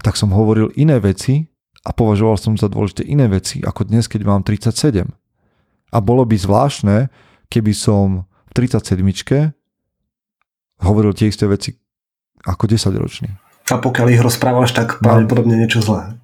tak 0.03 0.19
som 0.19 0.29
hovoril 0.29 0.69
iné 0.77 1.01
veci 1.01 1.49
a 1.87 1.95
považoval 1.95 2.35
som 2.35 2.59
za 2.59 2.67
dôležité 2.67 3.07
iné 3.07 3.31
veci, 3.31 3.63
ako 3.63 3.87
dnes, 3.87 4.11
keď 4.11 4.27
mám 4.27 4.43
37. 4.43 5.07
A 5.87 5.97
bolo 6.03 6.27
by 6.27 6.35
zvláštne, 6.35 7.07
keby 7.47 7.71
som 7.71 8.27
v 8.27 8.67
37 8.67 8.99
hovoril 10.83 11.15
tie 11.15 11.31
isté 11.31 11.47
veci 11.47 11.79
ako 12.43 12.67
10 12.67 12.91
ročný. 12.99 13.31
A 13.71 13.79
pokiaľ 13.79 14.07
ich 14.11 14.23
rozprávaš, 14.23 14.75
tak 14.75 14.99
pravdepodobne 14.99 15.55
niečo 15.55 15.79
zlé. 15.79 16.19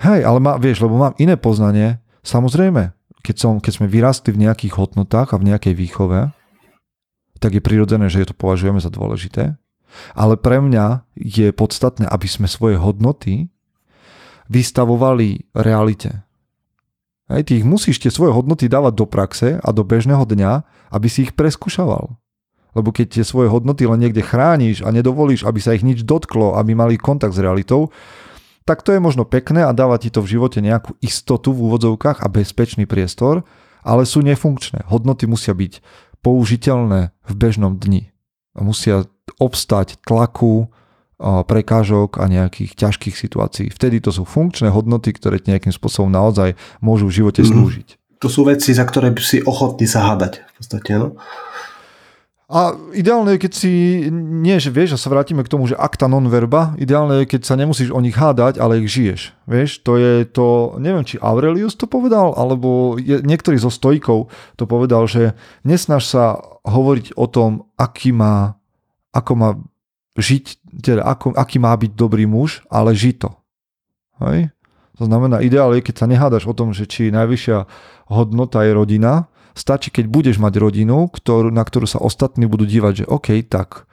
Hej, 0.00 0.24
ale 0.24 0.38
má, 0.40 0.56
vieš, 0.56 0.84
lebo 0.84 0.96
mám 0.96 1.16
iné 1.20 1.36
poznanie. 1.36 2.00
Samozrejme, 2.24 2.92
keď, 3.20 3.36
som, 3.36 3.52
keď 3.60 3.72
sme 3.80 3.86
vyrastli 3.88 4.32
v 4.32 4.48
nejakých 4.48 4.76
hodnotách 4.76 5.36
a 5.36 5.40
v 5.40 5.52
nejakej 5.52 5.76
výchove, 5.76 6.32
tak 7.40 7.56
je 7.56 7.64
prirodzené, 7.64 8.08
že 8.08 8.24
je 8.24 8.28
to 8.32 8.36
považujeme 8.36 8.80
za 8.80 8.92
dôležité. 8.92 9.56
Ale 10.16 10.40
pre 10.40 10.60
mňa 10.60 11.04
je 11.16 11.52
podstatné, 11.52 12.08
aby 12.08 12.28
sme 12.28 12.48
svoje 12.48 12.80
hodnoty 12.80 13.52
vystavovali 14.50 15.54
realite. 15.54 16.26
Hej, 17.30 17.46
ty 17.46 17.52
ich 17.62 17.66
musíš 17.66 18.02
tie 18.02 18.10
svoje 18.10 18.34
hodnoty 18.34 18.66
dávať 18.66 18.94
do 18.98 19.06
praxe 19.06 19.48
a 19.62 19.68
do 19.70 19.86
bežného 19.86 20.26
dňa, 20.26 20.66
aby 20.90 21.06
si 21.06 21.30
ich 21.30 21.38
preskúšaval. 21.38 22.18
Lebo 22.74 22.90
keď 22.90 23.18
tie 23.18 23.24
svoje 23.26 23.46
hodnoty 23.46 23.86
len 23.86 24.02
niekde 24.02 24.22
chrániš 24.22 24.82
a 24.82 24.90
nedovolíš, 24.90 25.46
aby 25.46 25.62
sa 25.62 25.74
ich 25.74 25.86
nič 25.86 26.02
dotklo, 26.02 26.58
aby 26.58 26.74
mali 26.74 26.98
kontakt 26.98 27.38
s 27.38 27.42
realitou, 27.42 27.94
tak 28.66 28.82
to 28.82 28.90
je 28.94 29.02
možno 29.02 29.26
pekné 29.26 29.62
a 29.62 29.74
dáva 29.74 29.98
ti 29.98 30.10
to 30.10 30.22
v 30.22 30.38
živote 30.38 30.58
nejakú 30.58 30.98
istotu 31.02 31.54
v 31.54 31.70
úvodzovkách 31.70 32.22
a 32.22 32.26
bezpečný 32.26 32.86
priestor, 32.86 33.46
ale 33.86 34.06
sú 34.06 34.22
nefunkčné. 34.26 34.86
Hodnoty 34.90 35.30
musia 35.30 35.54
byť 35.54 35.82
použiteľné 36.20 37.14
v 37.14 37.32
bežnom 37.34 37.78
dni. 37.78 38.10
A 38.54 38.66
musia 38.66 39.06
obstať 39.38 39.98
tlaku, 40.02 40.68
prekážok 41.20 42.16
a 42.16 42.24
nejakých 42.26 42.72
ťažkých 42.80 43.16
situácií. 43.16 43.68
Vtedy 43.68 44.00
to 44.00 44.08
sú 44.08 44.24
funkčné 44.24 44.72
hodnoty, 44.72 45.12
ktoré 45.12 45.36
nejakým 45.44 45.72
spôsobom 45.72 46.08
naozaj 46.08 46.56
môžu 46.80 47.12
v 47.12 47.16
živote 47.20 47.44
mhm. 47.44 47.48
slúžiť. 47.52 47.88
To 48.20 48.28
sú 48.28 48.44
veci, 48.44 48.76
za 48.76 48.84
ktoré 48.84 49.12
by 49.12 49.20
si 49.20 49.40
ochotný 49.40 49.88
zahádať 49.88 50.44
v 50.44 50.52
podstate, 50.60 50.92
no? 50.96 51.16
A 52.50 52.74
ideálne 52.98 53.38
je, 53.38 53.46
keď 53.46 53.52
si, 53.54 53.72
nie 54.10 54.58
že 54.58 54.74
vieš, 54.74 54.98
a 54.98 54.98
sa 54.98 55.06
vrátime 55.06 55.46
k 55.46 55.52
tomu, 55.54 55.70
že 55.70 55.78
akta 55.78 56.10
non 56.10 56.26
verba, 56.26 56.74
ideálne 56.82 57.22
je, 57.22 57.30
keď 57.30 57.46
sa 57.46 57.54
nemusíš 57.54 57.94
o 57.94 58.02
nich 58.02 58.18
hádať, 58.18 58.58
ale 58.58 58.82
ich 58.82 58.90
žiješ. 58.90 59.30
Vieš, 59.46 59.86
to 59.86 59.94
je 59.94 60.26
to, 60.26 60.74
neviem, 60.82 61.06
či 61.06 61.22
Aurelius 61.22 61.78
to 61.78 61.86
povedal, 61.86 62.34
alebo 62.34 62.98
je, 62.98 63.22
niektorý 63.22 63.54
zo 63.54 63.70
stojkov 63.70 64.34
to 64.58 64.66
povedal, 64.66 65.06
že 65.06 65.38
nesnaž 65.62 66.10
sa 66.10 66.42
hovoriť 66.66 67.14
o 67.14 67.30
tom, 67.30 67.70
aký 67.78 68.10
má, 68.10 68.58
ako 69.14 69.32
má 69.38 69.50
žiť, 70.18 70.44
teda 70.82 71.02
ako, 71.06 71.36
aký 71.38 71.62
má 71.62 71.74
byť 71.74 71.92
dobrý 71.94 72.26
muž, 72.26 72.64
ale 72.66 72.96
žiť 72.96 73.16
to. 73.20 73.30
Hej? 74.22 74.50
To 75.00 75.08
znamená, 75.08 75.40
ideál 75.40 75.72
je, 75.72 75.80
keď 75.80 76.04
sa 76.04 76.06
nehádaš 76.10 76.44
o 76.44 76.52
tom, 76.52 76.76
že 76.76 76.84
či 76.84 77.08
najvyššia 77.08 77.64
hodnota 78.12 78.66
je 78.68 78.72
rodina, 78.76 79.32
stačí, 79.56 79.88
keď 79.88 80.12
budeš 80.12 80.36
mať 80.36 80.60
rodinu, 80.60 81.08
ktorú, 81.08 81.48
na 81.48 81.64
ktorú 81.64 81.88
sa 81.88 82.02
ostatní 82.02 82.44
budú 82.44 82.68
dívať, 82.68 83.04
že 83.04 83.08
OK, 83.08 83.28
tak 83.48 83.88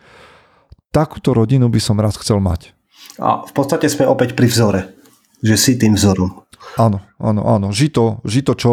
takúto 0.92 1.32
rodinu 1.32 1.72
by 1.72 1.80
som 1.80 2.02
raz 2.02 2.20
chcel 2.20 2.44
mať. 2.44 2.76
A 3.22 3.46
v 3.46 3.52
podstate 3.56 3.88
sme 3.88 4.10
opäť 4.10 4.36
pri 4.36 4.52
vzore, 4.52 4.82
že 5.40 5.56
si 5.56 5.80
tým 5.80 5.96
vzorom. 5.96 6.44
Áno, 6.76 7.00
áno, 7.22 7.42
áno. 7.48 7.68
Ži 7.72 7.88
to, 7.94 8.20
ži 8.28 8.44
to, 8.44 8.54
čo 8.58 8.72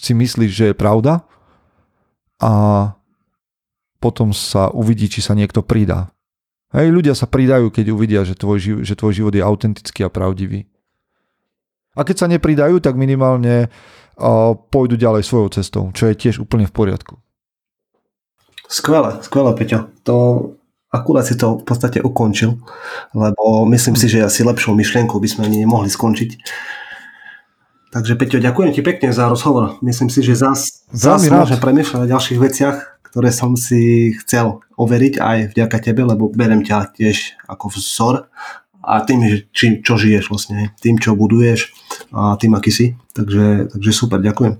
si 0.00 0.12
myslíš, 0.16 0.50
že 0.50 0.64
je 0.72 0.76
pravda 0.76 1.22
a 2.42 2.52
potom 3.98 4.30
sa 4.34 4.70
uvidí, 4.70 5.10
či 5.10 5.22
sa 5.22 5.34
niekto 5.34 5.62
pridá. 5.62 6.10
Hej, 6.68 6.92
ľudia 6.92 7.16
sa 7.16 7.24
pridajú, 7.24 7.72
keď 7.72 7.86
uvidia, 7.96 8.20
že 8.28 8.36
tvoj, 8.36 8.84
že 8.84 8.92
tvoj 8.92 9.12
život 9.16 9.32
je 9.32 9.40
autentický 9.40 10.04
a 10.04 10.12
pravdivý. 10.12 10.68
A 11.96 12.04
keď 12.04 12.16
sa 12.20 12.28
nepridajú, 12.28 12.78
tak 12.84 12.94
minimálne 12.94 13.66
uh, 13.66 14.52
pôjdu 14.68 15.00
ďalej 15.00 15.24
svojou 15.24 15.48
cestou, 15.48 15.84
čo 15.96 16.12
je 16.12 16.14
tiež 16.14 16.44
úplne 16.44 16.68
v 16.68 16.76
poriadku. 16.76 17.16
Skvelé, 18.68 19.16
skvelé, 19.24 19.50
Peťo. 19.56 19.88
To 20.04 20.16
akurát 20.92 21.24
si 21.24 21.40
to 21.40 21.60
v 21.60 21.64
podstate 21.64 22.04
ukončil, 22.04 22.60
lebo 23.16 23.64
myslím 23.72 23.96
si, 23.96 24.12
že 24.12 24.24
asi 24.24 24.44
lepšou 24.44 24.76
myšlienkou 24.76 25.16
by 25.16 25.28
sme 25.28 25.48
ani 25.48 25.64
nemohli 25.64 25.88
skončiť. 25.88 26.30
Takže 27.88 28.20
Peťo, 28.20 28.36
ďakujem 28.36 28.76
ti 28.76 28.84
pekne 28.84 29.08
za 29.16 29.32
rozhovor. 29.32 29.80
Myslím 29.80 30.12
si, 30.12 30.20
že 30.20 30.36
zás, 30.36 30.84
zás 30.92 31.24
môže 31.32 31.56
premýšľať 31.56 32.00
o 32.04 32.10
ďalších 32.12 32.36
veciach, 32.36 32.97
ktoré 33.10 33.32
som 33.32 33.56
si 33.56 34.12
chcel 34.24 34.60
overiť 34.76 35.14
aj 35.18 35.38
vďaka 35.56 35.78
tebe, 35.82 36.04
lebo 36.06 36.30
berem 36.30 36.62
ťa 36.62 36.94
tiež 36.94 37.40
ako 37.48 37.72
vzor 37.72 38.28
a 38.84 38.92
tým, 39.04 39.48
čím, 39.52 39.82
čo 39.84 39.98
žiješ 39.98 40.30
vlastne, 40.30 40.72
tým, 40.80 40.96
čo 40.96 41.18
buduješ 41.18 41.74
a 42.14 42.38
tým, 42.40 42.54
aký 42.54 42.70
si. 42.70 42.86
Takže, 43.12 43.74
takže 43.74 43.90
super, 43.92 44.22
ďakujem. 44.22 44.56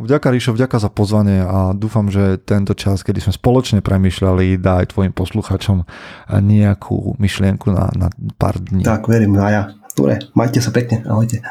Vďaka 0.00 0.32
Ríšo, 0.32 0.56
vďaka 0.56 0.80
za 0.80 0.88
pozvanie 0.88 1.44
a 1.44 1.76
dúfam, 1.76 2.08
že 2.08 2.40
tento 2.40 2.72
čas, 2.72 3.04
kedy 3.04 3.20
sme 3.20 3.36
spoločne 3.36 3.84
premyšľali, 3.84 4.56
dá 4.56 4.80
aj 4.80 4.96
tvojim 4.96 5.12
posluchačom 5.12 5.84
nejakú 6.32 7.20
myšlienku 7.20 7.68
na, 7.68 7.92
na 7.92 8.08
pár 8.40 8.56
dní. 8.56 8.80
Tak, 8.80 9.04
verím, 9.12 9.36
a 9.36 9.48
ja. 9.52 9.62
Dobre, 9.92 10.24
majte 10.32 10.64
sa 10.64 10.72
pekne, 10.72 11.04
ahojte. 11.04 11.44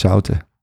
Čaute. 0.00 0.49